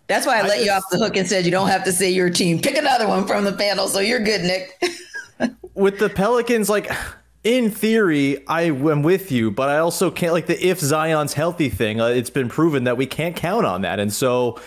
That's 0.07 0.25
why 0.25 0.37
I, 0.37 0.39
I 0.39 0.41
let 0.41 0.55
just, 0.55 0.65
you 0.65 0.71
off 0.71 0.83
the 0.91 0.97
hook 0.97 1.15
and 1.15 1.27
said 1.27 1.45
you 1.45 1.51
don't 1.51 1.69
have 1.69 1.83
to 1.85 1.91
say 1.91 2.09
your 2.09 2.29
team. 2.29 2.59
Pick 2.59 2.75
another 2.75 3.07
one 3.07 3.25
from 3.27 3.45
the 3.45 3.53
panel, 3.53 3.87
so 3.87 3.99
you're 3.99 4.19
good, 4.19 4.41
Nick. 4.41 4.81
with 5.75 5.99
the 5.99 6.09
Pelicans, 6.09 6.69
like 6.69 6.91
in 7.43 7.69
theory, 7.71 8.45
I 8.47 8.63
am 8.63 9.03
with 9.03 9.31
you, 9.31 9.51
but 9.51 9.69
I 9.69 9.77
also 9.77 10.11
can't 10.11 10.33
like 10.33 10.47
the 10.47 10.65
if 10.65 10.79
Zion's 10.79 11.33
healthy 11.33 11.69
thing. 11.69 12.01
Uh, 12.01 12.07
it's 12.07 12.29
been 12.29 12.49
proven 12.49 12.83
that 12.83 12.97
we 12.97 13.05
can't 13.05 13.35
count 13.35 13.65
on 13.65 13.83
that, 13.83 13.99
and 13.99 14.11
so 14.11 14.59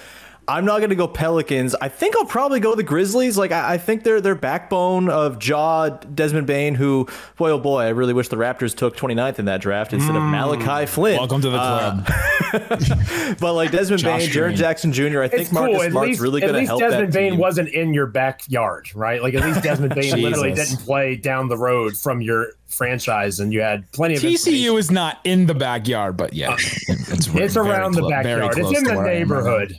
I'm 0.48 0.64
not 0.64 0.78
going 0.78 0.90
to 0.90 0.96
go 0.96 1.06
Pelicans. 1.06 1.74
I 1.76 1.88
think 1.88 2.16
I'll 2.16 2.24
probably 2.24 2.58
go 2.58 2.74
the 2.74 2.82
Grizzlies. 2.82 3.38
Like 3.38 3.52
I, 3.52 3.74
I 3.74 3.78
think 3.78 4.02
they're 4.02 4.20
their 4.20 4.34
backbone 4.34 5.08
of 5.08 5.42
Ja, 5.44 5.88
Desmond 5.88 6.46
Bane, 6.46 6.74
who 6.74 7.06
boy 7.36 7.50
oh 7.50 7.58
boy, 7.58 7.82
I 7.82 7.88
really 7.90 8.12
wish 8.12 8.28
the 8.28 8.36
Raptors 8.36 8.74
took 8.74 8.96
29th 8.96 9.38
in 9.38 9.44
that 9.44 9.60
draft 9.60 9.92
instead 9.92 10.14
mm. 10.14 10.16
of 10.16 10.22
Malachi 10.24 10.86
Flynn. 10.86 11.18
Welcome 11.18 11.42
to 11.42 11.50
the 11.50 11.58
club. 11.58 12.04
Uh, 12.08 13.34
but 13.40 13.54
like 13.54 13.70
Desmond 13.70 14.02
Bane, 14.02 14.28
Jaren 14.28 14.56
Jackson 14.56 14.92
Jr. 14.92 15.22
I 15.22 15.28
think 15.28 15.42
it's 15.42 15.52
Marcus 15.52 15.80
cool. 15.80 15.90
Smart's 15.90 16.08
least, 16.08 16.20
really 16.20 16.40
going 16.40 16.54
to 16.54 16.64
help. 16.64 16.82
At 16.82 16.86
least 16.86 16.92
Desmond 16.92 17.12
Bane 17.12 17.30
team. 17.32 17.40
wasn't 17.40 17.68
in 17.68 17.94
your 17.94 18.06
backyard, 18.06 18.88
right? 18.94 19.22
Like 19.22 19.34
at 19.34 19.44
least 19.44 19.62
Desmond 19.62 19.94
Bane 19.94 20.20
literally 20.20 20.54
didn't 20.54 20.80
play 20.80 21.14
down 21.14 21.48
the 21.48 21.56
road 21.56 21.96
from 21.96 22.20
your 22.20 22.48
franchise, 22.66 23.38
and 23.38 23.52
you 23.52 23.60
had 23.60 23.90
plenty 23.92 24.16
of. 24.16 24.22
TCU 24.22 24.76
is 24.76 24.90
not 24.90 25.20
in 25.22 25.46
the 25.46 25.54
backyard, 25.54 26.16
but 26.16 26.32
yeah, 26.34 26.50
uh, 26.50 26.56
it's, 26.88 27.28
it's 27.28 27.56
around 27.56 27.94
the 27.94 28.08
backyard. 28.08 28.58
It's 28.58 28.78
in 28.78 28.84
the 28.84 29.00
neighborhood. 29.02 29.78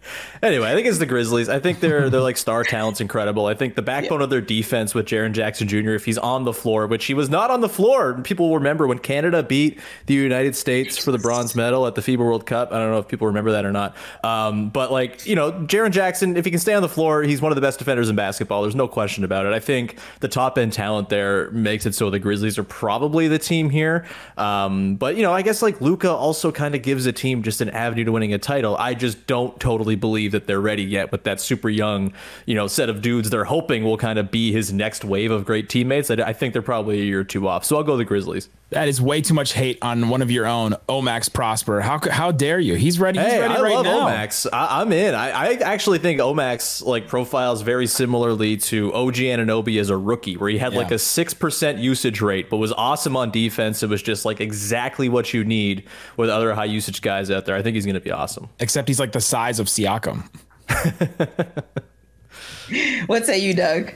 Anyway, 0.43 0.67
I 0.67 0.73
think 0.73 0.87
it's 0.87 0.97
the 0.97 1.05
Grizzlies. 1.05 1.49
I 1.49 1.59
think 1.59 1.81
they're 1.81 2.09
they're 2.09 2.19
like 2.19 2.37
star 2.37 2.63
talent's 2.65 2.99
incredible. 2.99 3.45
I 3.45 3.53
think 3.53 3.75
the 3.75 3.83
backbone 3.83 4.19
yeah. 4.19 4.23
of 4.23 4.29
their 4.31 4.41
defense 4.41 4.95
with 4.95 5.05
Jaren 5.05 5.33
Jackson 5.33 5.67
Jr. 5.67 5.91
if 5.91 6.05
he's 6.05 6.17
on 6.17 6.45
the 6.45 6.53
floor, 6.53 6.87
which 6.87 7.05
he 7.05 7.13
was 7.13 7.29
not 7.29 7.51
on 7.51 7.61
the 7.61 7.69
floor. 7.69 8.19
People 8.23 8.49
will 8.49 8.55
remember 8.55 8.87
when 8.87 8.97
Canada 8.97 9.43
beat 9.43 9.79
the 10.07 10.15
United 10.15 10.55
States 10.55 10.97
for 10.97 11.11
the 11.11 11.19
bronze 11.19 11.55
medal 11.55 11.85
at 11.85 11.93
the 11.93 12.01
FIBA 12.01 12.17
World 12.17 12.47
Cup. 12.47 12.71
I 12.71 12.79
don't 12.79 12.89
know 12.89 12.97
if 12.97 13.07
people 13.07 13.27
remember 13.27 13.51
that 13.51 13.65
or 13.65 13.71
not. 13.71 13.95
Um, 14.23 14.69
but 14.69 14.91
like 14.91 15.27
you 15.27 15.35
know, 15.35 15.51
Jaren 15.51 15.91
Jackson, 15.91 16.35
if 16.35 16.45
he 16.45 16.49
can 16.49 16.59
stay 16.59 16.73
on 16.73 16.81
the 16.81 16.89
floor, 16.89 17.21
he's 17.21 17.39
one 17.39 17.51
of 17.51 17.55
the 17.55 17.61
best 17.61 17.77
defenders 17.77 18.09
in 18.09 18.15
basketball. 18.15 18.63
There's 18.63 18.75
no 18.75 18.87
question 18.87 19.23
about 19.23 19.45
it. 19.45 19.53
I 19.53 19.59
think 19.59 19.99
the 20.21 20.27
top 20.27 20.57
end 20.57 20.73
talent 20.73 21.09
there 21.09 21.51
makes 21.51 21.85
it 21.85 21.93
so 21.93 22.09
the 22.09 22.19
Grizzlies 22.19 22.57
are 22.57 22.63
probably 22.63 23.27
the 23.27 23.39
team 23.39 23.69
here. 23.69 24.05
Um, 24.37 24.95
but 24.95 25.15
you 25.15 25.21
know, 25.21 25.33
I 25.33 25.43
guess 25.43 25.61
like 25.61 25.81
Luka 25.81 26.09
also 26.09 26.51
kind 26.51 26.73
of 26.73 26.81
gives 26.81 27.05
a 27.05 27.13
team 27.13 27.43
just 27.43 27.61
an 27.61 27.69
avenue 27.69 28.05
to 28.05 28.11
winning 28.11 28.33
a 28.33 28.39
title. 28.39 28.75
I 28.77 28.95
just 28.95 29.27
don't 29.27 29.59
totally 29.59 29.95
believe 29.95 30.30
that 30.31 30.47
they're 30.47 30.61
ready 30.61 30.83
yet 30.83 31.11
with 31.11 31.23
that 31.23 31.39
super 31.39 31.69
young, 31.69 32.13
you 32.45 32.55
know, 32.55 32.67
set 32.67 32.89
of 32.89 33.01
dudes 33.01 33.29
they're 33.29 33.45
hoping 33.45 33.83
will 33.83 33.97
kind 33.97 34.19
of 34.19 34.31
be 34.31 34.51
his 34.51 34.73
next 34.73 35.05
wave 35.05 35.31
of 35.31 35.45
great 35.45 35.69
teammates. 35.69 36.09
I, 36.11 36.15
I 36.15 36.33
think 36.33 36.53
they're 36.53 36.61
probably 36.61 37.01
a 37.01 37.05
year 37.05 37.21
or 37.21 37.23
two 37.23 37.47
off. 37.47 37.65
So 37.65 37.77
I'll 37.77 37.83
go 37.83 37.97
the 37.97 38.05
Grizzlies. 38.05 38.49
That 38.71 38.87
is 38.87 39.01
way 39.01 39.19
too 39.19 39.33
much 39.33 39.51
hate 39.51 39.79
on 39.81 40.07
one 40.07 40.21
of 40.21 40.31
your 40.31 40.45
own, 40.45 40.75
O-Max 40.87 41.27
Prosper. 41.27 41.81
How 41.81 41.99
how 42.09 42.31
dare 42.31 42.57
you? 42.57 42.75
He's 42.75 43.01
ready. 43.01 43.19
He's 43.19 43.27
hey, 43.27 43.41
ready 43.41 43.55
I 43.55 43.61
right 43.61 43.75
love 43.75 43.83
now. 43.83 44.03
O-Max. 44.03 44.47
I, 44.51 44.81
am 44.81 44.93
in. 44.93 45.13
I, 45.13 45.29
I, 45.29 45.53
actually 45.55 45.99
think 45.99 46.21
O-Max 46.21 46.81
like 46.81 47.09
profiles 47.09 47.63
very 47.63 47.85
similarly 47.85 48.55
to 48.55 48.93
OG 48.93 49.15
Anunoby 49.15 49.77
as 49.77 49.89
a 49.89 49.97
rookie, 49.97 50.37
where 50.37 50.49
he 50.49 50.57
had 50.57 50.71
yeah. 50.71 50.79
like 50.79 50.91
a 50.91 50.97
six 50.97 51.33
percent 51.33 51.79
usage 51.79 52.21
rate, 52.21 52.49
but 52.49 52.57
was 52.57 52.71
awesome 52.71 53.17
on 53.17 53.29
defense. 53.29 53.83
It 53.83 53.89
was 53.89 54.01
just 54.01 54.23
like 54.23 54.39
exactly 54.39 55.09
what 55.09 55.33
you 55.33 55.43
need 55.43 55.83
with 56.15 56.29
other 56.29 56.53
high 56.53 56.63
usage 56.63 57.01
guys 57.01 57.29
out 57.29 57.45
there. 57.45 57.57
I 57.57 57.61
think 57.61 57.75
he's 57.75 57.85
going 57.85 57.95
to 57.95 57.99
be 57.99 58.11
awesome. 58.11 58.47
Except 58.61 58.87
he's 58.87 59.01
like 59.01 59.11
the 59.11 59.19
size 59.19 59.59
of 59.59 59.67
Siakam. 59.67 60.29
what 63.07 63.25
say 63.25 63.37
you, 63.37 63.53
Doug? 63.53 63.91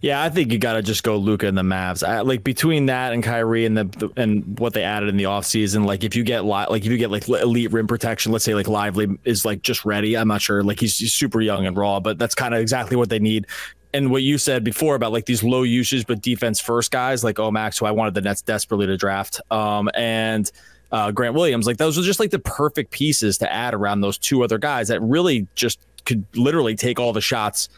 Yeah, 0.00 0.22
I 0.22 0.30
think 0.30 0.52
you 0.52 0.58
got 0.58 0.74
to 0.74 0.82
just 0.82 1.02
go 1.02 1.16
Luka 1.16 1.46
and 1.48 1.58
the 1.58 1.62
Mavs. 1.62 2.06
I, 2.06 2.20
like 2.20 2.44
between 2.44 2.86
that 2.86 3.12
and 3.12 3.22
Kyrie 3.22 3.66
and 3.66 3.76
the, 3.76 3.84
the, 3.84 4.10
and 4.16 4.58
what 4.58 4.72
they 4.72 4.84
added 4.84 5.08
in 5.08 5.16
the 5.16 5.24
offseason, 5.24 5.86
like 5.86 6.04
if 6.04 6.14
you 6.14 6.22
get 6.22 6.44
li- 6.44 6.66
like 6.70 6.84
if 6.84 6.90
you 6.90 6.98
get 6.98 7.10
like 7.10 7.28
elite 7.28 7.72
rim 7.72 7.88
protection, 7.88 8.30
let's 8.30 8.44
say 8.44 8.54
like 8.54 8.68
Lively 8.68 9.08
is 9.24 9.44
like 9.44 9.62
just 9.62 9.84
ready. 9.84 10.16
I'm 10.16 10.28
not 10.28 10.40
sure. 10.40 10.62
Like 10.62 10.78
he's, 10.78 10.96
he's 10.98 11.12
super 11.12 11.40
young 11.40 11.66
and 11.66 11.76
raw, 11.76 11.98
but 11.98 12.16
that's 12.16 12.36
kind 12.36 12.54
of 12.54 12.60
exactly 12.60 12.96
what 12.96 13.08
they 13.08 13.18
need. 13.18 13.46
And 13.92 14.10
what 14.10 14.22
you 14.22 14.38
said 14.38 14.62
before 14.62 14.94
about 14.94 15.12
like 15.12 15.24
these 15.24 15.42
low 15.42 15.62
usage 15.62 16.06
but 16.06 16.20
defense 16.20 16.60
first 16.60 16.92
guys 16.92 17.24
like 17.24 17.40
O-Max, 17.40 17.78
who 17.78 17.86
I 17.86 17.90
wanted 17.90 18.14
the 18.14 18.20
Nets 18.20 18.42
desperately 18.42 18.86
to 18.86 18.96
draft. 18.96 19.40
Um, 19.50 19.90
and 19.94 20.50
uh, 20.92 21.10
Grant 21.10 21.34
Williams. 21.34 21.66
Like 21.66 21.76
those 21.76 21.98
are 21.98 22.02
just 22.02 22.20
like 22.20 22.30
the 22.30 22.38
perfect 22.38 22.92
pieces 22.92 23.38
to 23.38 23.52
add 23.52 23.74
around 23.74 24.00
those 24.00 24.16
two 24.16 24.44
other 24.44 24.58
guys 24.58 24.88
that 24.88 25.00
really 25.02 25.46
just 25.54 25.80
could 26.04 26.24
literally 26.36 26.76
take 26.76 27.00
all 27.00 27.12
the 27.12 27.20
shots 27.20 27.68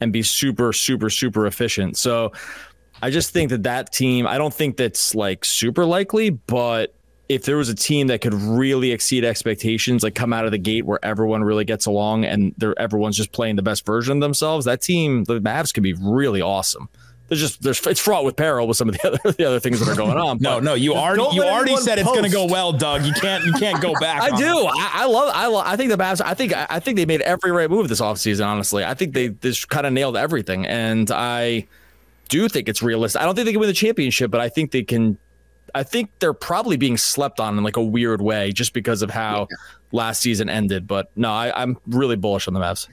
and 0.00 0.12
be 0.12 0.22
super, 0.22 0.72
super, 0.72 1.10
super 1.10 1.46
efficient. 1.46 1.96
So 1.96 2.32
I 3.02 3.10
just 3.10 3.32
think 3.32 3.50
that 3.50 3.62
that 3.64 3.92
team, 3.92 4.26
I 4.26 4.38
don't 4.38 4.54
think 4.54 4.76
that's 4.76 5.14
like 5.14 5.44
super 5.44 5.84
likely, 5.84 6.30
but 6.30 6.94
if 7.28 7.44
there 7.44 7.56
was 7.56 7.68
a 7.68 7.74
team 7.74 8.06
that 8.06 8.20
could 8.20 8.34
really 8.34 8.90
exceed 8.90 9.24
expectations, 9.24 10.02
like 10.02 10.14
come 10.14 10.32
out 10.32 10.46
of 10.46 10.50
the 10.50 10.58
gate 10.58 10.86
where 10.86 10.98
everyone 11.04 11.44
really 11.44 11.64
gets 11.64 11.86
along 11.86 12.24
and 12.24 12.54
they're 12.56 12.78
everyone's 12.78 13.16
just 13.16 13.32
playing 13.32 13.56
the 13.56 13.62
best 13.62 13.84
version 13.84 14.16
of 14.16 14.20
themselves, 14.20 14.64
that 14.64 14.80
team, 14.80 15.24
the 15.24 15.40
Mavs, 15.40 15.72
could 15.72 15.82
be 15.82 15.92
really 15.92 16.40
awesome. 16.40 16.88
There's 17.28 17.40
just 17.40 17.62
there's 17.62 17.86
it's 17.86 18.00
fraught 18.00 18.24
with 18.24 18.36
peril 18.36 18.66
with 18.66 18.76
some 18.76 18.88
of 18.88 18.96
the 18.96 19.06
other 19.22 19.32
the 19.32 19.44
other 19.44 19.60
things 19.60 19.80
that 19.80 19.88
are 19.88 19.96
going 19.96 20.16
on. 20.16 20.38
no, 20.40 20.60
no, 20.60 20.74
you 20.74 20.94
already 20.94 21.36
you 21.36 21.42
already 21.42 21.76
said 21.76 21.98
post. 21.98 22.08
it's 22.08 22.10
going 22.10 22.24
to 22.24 22.30
go 22.30 22.46
well, 22.46 22.72
Doug. 22.72 23.04
You 23.04 23.12
can't 23.12 23.44
you 23.44 23.52
can't 23.52 23.80
go 23.80 23.92
back. 24.00 24.22
I 24.32 24.36
do. 24.36 24.66
I, 24.66 24.90
I, 24.94 25.06
love 25.06 25.30
I 25.34 25.46
love, 25.46 25.66
I 25.66 25.76
think 25.76 25.90
the 25.90 25.98
Mavs. 25.98 26.22
I 26.24 26.34
think 26.34 26.52
I 26.54 26.80
think 26.80 26.96
they 26.96 27.06
made 27.06 27.20
every 27.20 27.52
right 27.52 27.70
move 27.70 27.88
this 27.88 28.00
offseason, 28.00 28.46
Honestly, 28.46 28.84
I 28.84 28.94
think 28.94 29.14
they 29.14 29.28
just 29.28 29.68
kind 29.68 29.86
of 29.86 29.92
nailed 29.92 30.16
everything, 30.16 30.66
and 30.66 31.10
I 31.10 31.66
do 32.28 32.48
think 32.48 32.68
it's 32.68 32.82
realistic. 32.82 33.20
I 33.20 33.24
don't 33.24 33.34
think 33.34 33.46
they 33.46 33.52
can 33.52 33.60
win 33.60 33.68
the 33.68 33.74
championship, 33.74 34.30
but 34.30 34.40
I 34.40 34.48
think 34.48 34.70
they 34.70 34.82
can 34.82 35.18
I 35.74 35.82
think 35.82 36.10
they're 36.18 36.32
probably 36.32 36.76
being 36.76 36.96
slept 36.96 37.40
on 37.40 37.56
in 37.58 37.64
like 37.64 37.76
a 37.76 37.82
weird 37.82 38.22
way 38.22 38.52
just 38.52 38.72
because 38.72 39.02
of 39.02 39.10
how 39.10 39.48
yeah. 39.50 39.56
last 39.92 40.20
season 40.20 40.48
ended. 40.48 40.86
But 40.86 41.10
no, 41.16 41.30
I, 41.30 41.62
I'm 41.62 41.78
really 41.86 42.16
bullish 42.16 42.48
on 42.48 42.54
the 42.54 42.60
Mavs. 42.60 42.88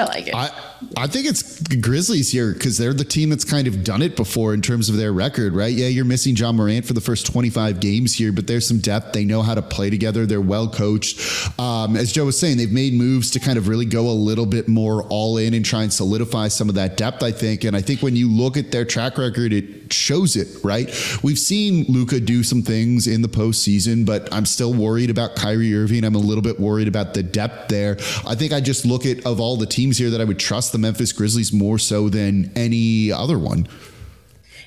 I 0.00 0.04
like 0.04 0.28
it. 0.28 0.34
I, 0.34 0.50
I 0.96 1.06
think 1.06 1.26
it's 1.26 1.60
Grizzlies 1.76 2.30
here 2.30 2.52
because 2.52 2.78
they're 2.78 2.94
the 2.94 3.04
team 3.04 3.28
that's 3.28 3.44
kind 3.44 3.66
of 3.66 3.84
done 3.84 4.00
it 4.00 4.16
before 4.16 4.54
in 4.54 4.62
terms 4.62 4.88
of 4.88 4.96
their 4.96 5.12
record, 5.12 5.54
right? 5.54 5.72
Yeah, 5.72 5.88
you're 5.88 6.06
missing 6.06 6.34
Ja 6.34 6.52
Morant 6.52 6.86
for 6.86 6.94
the 6.94 7.00
first 7.00 7.26
25 7.26 7.80
games 7.80 8.14
here, 8.14 8.32
but 8.32 8.46
there's 8.46 8.66
some 8.66 8.78
depth. 8.78 9.12
They 9.12 9.24
know 9.24 9.42
how 9.42 9.54
to 9.54 9.62
play 9.62 9.90
together. 9.90 10.24
They're 10.24 10.40
well 10.40 10.68
coached. 10.68 11.20
Um, 11.58 11.96
as 11.96 12.12
Joe 12.12 12.24
was 12.24 12.38
saying, 12.38 12.56
they've 12.56 12.72
made 12.72 12.94
moves 12.94 13.30
to 13.32 13.40
kind 13.40 13.58
of 13.58 13.68
really 13.68 13.84
go 13.84 14.08
a 14.08 14.12
little 14.12 14.46
bit 14.46 14.68
more 14.68 15.04
all 15.04 15.36
in 15.36 15.54
and 15.54 15.64
try 15.64 15.82
and 15.82 15.92
solidify 15.92 16.48
some 16.48 16.68
of 16.68 16.74
that 16.76 16.96
depth, 16.96 17.22
I 17.22 17.32
think. 17.32 17.64
And 17.64 17.76
I 17.76 17.82
think 17.82 18.00
when 18.00 18.16
you 18.16 18.30
look 18.30 18.56
at 18.56 18.72
their 18.72 18.84
track 18.84 19.18
record, 19.18 19.52
it 19.52 19.92
shows 19.92 20.36
it, 20.36 20.64
right? 20.64 20.88
We've 21.22 21.38
seen 21.38 21.84
Luka 21.88 22.20
do 22.20 22.42
some 22.42 22.62
things 22.62 23.06
in 23.06 23.22
the 23.22 23.28
postseason, 23.28 24.06
but 24.06 24.32
I'm 24.32 24.46
still 24.46 24.72
worried 24.72 25.10
about 25.10 25.36
Kyrie 25.36 25.74
Irving. 25.74 26.04
I'm 26.04 26.14
a 26.14 26.18
little 26.18 26.42
bit 26.42 26.58
worried 26.58 26.88
about 26.88 27.14
the 27.14 27.22
depth 27.22 27.68
there. 27.68 27.96
I 28.26 28.34
think 28.34 28.52
I 28.52 28.60
just 28.60 28.86
look 28.86 29.04
at 29.04 29.26
of 29.26 29.40
all 29.40 29.56
the 29.56 29.66
teams 29.66 29.89
teams 29.90 29.98
here 29.98 30.10
that 30.10 30.20
I 30.20 30.24
would 30.24 30.38
trust 30.38 30.70
the 30.70 30.78
Memphis 30.78 31.12
Grizzlies 31.12 31.52
more 31.52 31.76
so 31.76 32.08
than 32.08 32.52
any 32.54 33.10
other 33.10 33.36
one. 33.36 33.66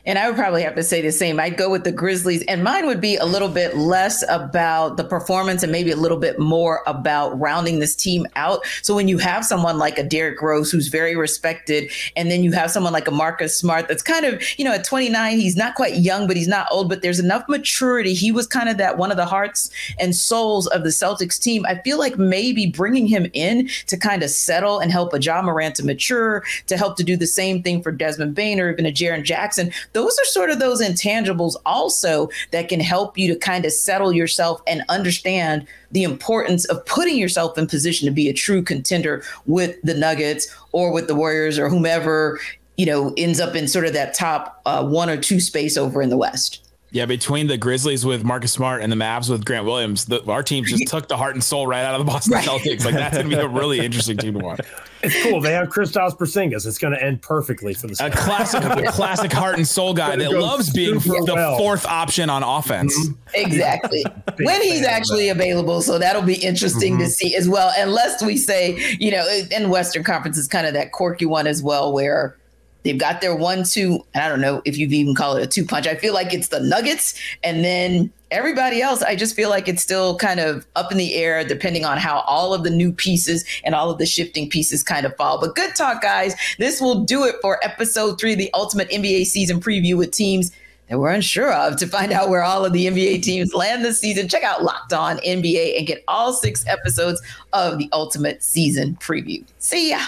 And 0.06 0.20
I 0.20 0.28
would 0.28 0.36
probably 0.36 0.64
have 0.64 0.76
to 0.76 0.84
say 0.84 1.02
the 1.02 1.12
same. 1.12 1.40
I'd 1.40 1.56
go 1.56 1.70
with 1.70 1.86
the 1.86 1.92
Grizzlies, 1.92 2.44
and 2.48 2.64
mine 2.64 2.86
would 2.86 3.00
be 3.00 3.16
a 3.16 3.26
little 3.26 3.48
bit 3.48 3.78
less 3.78 4.24
about 4.28 4.98
the 4.98 5.04
performance 5.04 5.64
and 5.64 5.72
maybe 5.72 5.92
a 5.92 5.96
little 5.96 6.18
bit 6.18 6.40
more 6.40 6.82
about 6.86 7.40
rounding 7.40 7.80
this 7.80 7.96
team 7.96 8.28
out. 8.36 8.66
So 8.82 8.96
when 8.96 9.08
you 9.08 9.18
have 9.20 9.46
someone 9.46 9.78
like 9.78 9.98
a 9.98 10.04
Derrick 10.04 10.42
Rose 10.42 10.72
who's 10.72 10.90
very 10.90 11.16
respected, 11.16 11.90
and 12.16 12.30
then 12.30 12.44
you 12.44 12.52
have 12.52 12.72
someone 12.72 12.92
like 12.92 13.08
a 13.08 13.12
Marcus 13.12 13.58
Smart 13.58 13.88
that's 13.88 14.04
kind 14.04 14.26
of, 14.26 14.44
you 14.60 14.66
know, 14.66 14.74
at 14.74 14.84
29, 14.84 15.40
he's 15.40 15.56
not 15.56 15.76
quite 15.76 15.96
young, 15.96 16.28
but 16.28 16.36
he's 16.36 16.48
not 16.48 16.68
old, 16.70 16.90
but 16.90 17.02
there's 17.02 17.20
enough 17.20 17.48
maturity. 17.48 18.14
He 18.14 18.32
was 18.32 18.46
kind 18.46 18.68
of 18.68 18.78
that 18.78 18.98
one 18.98 19.12
of 19.12 19.18
the 19.18 19.26
hearts 19.26 19.70
and 20.00 20.16
souls 20.16 20.68
of 20.68 20.84
the 20.84 20.90
Celtics 20.90 21.40
team. 21.40 21.66
I 21.66 21.82
feel 21.82 21.98
like 21.98 22.18
maybe 22.18 22.66
bringing 22.66 23.08
him 23.08 23.28
in 23.34 23.70
to 23.88 23.98
kind 23.98 24.24
of 24.24 24.30
settle 24.30 24.80
and 24.80 24.92
help 24.92 25.14
a 25.14 25.22
Ja 25.22 25.42
Morant 25.42 25.76
to 25.76 25.86
mature, 25.86 26.44
to 26.68 26.78
help 26.78 26.98
to 26.98 27.04
do 27.04 27.16
the 27.16 27.28
same 27.28 27.64
thing 27.64 27.82
for 27.82 27.92
Desmond 27.92 28.36
Bane 28.36 28.60
or 28.60 28.72
even 28.72 28.86
a 28.86 28.92
Jaren 28.92 29.24
Jackson 29.24 29.72
those 29.94 30.18
are 30.20 30.26
sort 30.26 30.50
of 30.50 30.60
those 30.60 30.82
intangibles 30.82 31.56
also 31.66 32.30
that 32.52 32.68
can 32.68 32.80
help 32.80 33.18
you 33.18 33.32
to 33.34 33.40
kind 33.40 33.66
of 33.66 33.72
settle 33.72 34.12
yourself 34.12 34.62
and 34.68 34.84
understand 34.90 35.66
the 35.92 36.04
importance 36.04 36.66
of 36.66 36.86
putting 36.86 37.18
yourself 37.18 37.58
in 37.58 37.68
position 37.68 38.08
to 38.08 38.12
be 38.12 38.28
a 38.28 38.34
true 38.34 38.62
contender 38.62 39.24
with 39.46 39.82
the 39.84 39.94
Nuggets 39.94 40.54
or 40.72 40.92
with 40.92 41.08
the 41.08 41.16
Warriors 41.16 41.58
or 41.58 41.70
whomever, 41.70 42.40
you 42.78 42.86
know, 42.86 43.14
ends 43.18 43.40
up 43.40 43.56
in 43.56 43.68
sort 43.68 43.86
of 43.86 43.94
that 43.94 44.14
top 44.14 44.62
uh, 44.66 44.86
one 44.86 45.10
or 45.10 45.18
two 45.18 45.40
space 45.40 45.78
over 45.78 46.02
in 46.02 46.10
the 46.10 46.18
West. 46.18 46.60
Yeah, 46.92 47.08
between 47.08 47.48
the 47.48 47.58
Grizzlies 47.58 48.06
with 48.06 48.24
Marcus 48.24 48.52
Smart 48.52 48.84
and 48.84 48.92
the 48.92 48.96
Mavs 48.96 49.28
with 49.28 49.46
Grant 49.46 49.66
Williams, 49.66 50.06
the, 50.06 50.24
our 50.26 50.44
team 50.44 50.64
just 50.64 50.88
took 50.92 51.08
the 51.08 51.18
heart 51.18 51.34
and 51.34 51.44
soul 51.44 51.66
right 51.66 51.84
out 51.84 52.00
of 52.00 52.06
the 52.06 52.12
Boston 52.12 52.34
right. 52.34 52.48
Celtics. 52.48 52.86
Like 52.86 52.94
that's 52.94 53.18
going 53.18 53.30
to 53.32 53.36
be 53.36 53.42
a 53.42 53.48
really 53.48 53.80
interesting 53.80 54.18
team 54.18 54.34
to 54.36 54.40
watch. 54.40 54.62
It's 55.04 55.22
cool. 55.24 55.42
They 55.42 55.52
have 55.52 55.68
Kristaps 55.68 56.18
Porzingis. 56.18 56.66
It's 56.66 56.78
going 56.78 56.94
to 56.94 57.04
end 57.04 57.22
perfectly 57.22 57.74
for 57.74 57.88
the 57.88 58.06
a 58.06 58.10
classic, 58.10 58.64
a 58.64 58.84
classic 58.92 59.34
heart 59.34 59.58
and 59.58 59.68
soul 59.68 59.94
guy 59.94 60.16
that 60.16 60.32
loves 60.32 60.72
being 60.72 60.98
the 61.00 61.34
well. 61.36 61.58
fourth 61.58 61.86
option 61.86 62.30
on 62.30 62.42
offense. 62.42 62.98
Mm-hmm. 62.98 63.14
Exactly. 63.36 64.06
when 64.40 64.62
he's 64.62 64.86
actually 64.86 65.30
available, 65.30 65.82
so 65.82 66.00
that'll 66.00 66.22
be 66.22 66.36
interesting 66.36 66.94
mm-hmm. 66.94 67.04
to 67.04 67.10
see 67.10 67.36
as 67.36 67.50
well. 67.50 67.74
Unless 67.78 68.24
we 68.24 68.38
say, 68.38 68.96
you 69.00 69.12
know, 69.12 69.28
in 69.52 69.70
Western 69.70 70.04
Conference 70.04 70.38
is 70.38 70.48
kind 70.48 70.66
of 70.66 70.74
that 70.74 70.94
quirky 70.94 71.26
one 71.26 71.48
as 71.48 71.62
well, 71.62 71.92
where 71.92 72.38
They've 72.84 72.98
got 72.98 73.22
their 73.22 73.36
one, 73.36 73.64
two, 73.64 74.06
and 74.14 74.24
I 74.24 74.30
don't 74.30 74.42
know 74.42 74.62
if 74.66 74.78
you've 74.78 74.94
even 74.94 75.16
call 75.16 75.36
it 75.36 75.44
a 75.44 75.48
two 75.48 75.66
punch. 75.66 75.88
I 75.88 75.96
feel 75.96 76.14
like 76.14 76.34
it's 76.34 76.50
the 76.50 76.60
Nuggets 76.60 77.20
and 77.44 77.64
then 77.64 78.12
everybody 78.30 78.82
else. 78.82 79.02
I 79.02 79.16
just 79.16 79.36
feel 79.36 79.50
like 79.50 79.68
it's 79.68 79.82
still 79.82 80.18
kind 80.18 80.40
of 80.40 80.66
up 80.76 80.92
in 80.92 80.98
the 80.98 81.14
air 81.16 81.44
depending 81.44 81.86
on 81.86 81.98
how 81.98 82.20
all 82.22 82.54
of 82.54 82.64
the 82.64 82.70
new 82.70 82.92
pieces 82.92 83.46
and 83.64 83.76
all 83.76 83.90
of 83.90 84.00
the 84.00 84.06
shifting 84.06 84.50
pieces 84.50 84.84
kind 84.84 85.06
of 85.06 85.16
fall. 85.16 85.40
But 85.40 85.56
good 85.56 85.76
talk, 85.76 86.02
guys. 86.02 86.36
This 86.58 86.82
will 86.82 87.04
do 87.04 87.24
it 87.24 87.36
for 87.42 87.64
episode 87.64 88.20
three, 88.20 88.36
the 88.36 88.50
ultimate 88.54 88.90
NBA 88.90 89.26
season 89.26 89.60
preview 89.60 89.98
with 89.98 90.12
teams 90.12 90.52
that 90.90 91.00
we're 91.00 91.12
unsure 91.12 91.54
of 91.54 91.78
to 91.78 91.88
find 91.88 92.12
out 92.12 92.30
where 92.30 92.44
all 92.44 92.66
of 92.66 92.74
the 92.74 92.88
NBA 92.88 93.24
teams 93.24 93.54
land 93.54 93.86
this 93.86 94.00
season. 94.00 94.28
Check 94.28 94.44
out 94.44 94.64
Locked 94.64 94.94
On 94.94 95.18
NBA 95.20 95.78
and 95.78 95.88
get 95.88 96.04
all 96.08 96.34
six 96.34 96.66
episodes 96.68 97.22
of 97.54 97.78
the 97.78 97.88
ultimate 97.94 98.44
season 98.44 98.98
preview. 99.00 99.46
See 99.60 99.92
ya. 99.92 100.02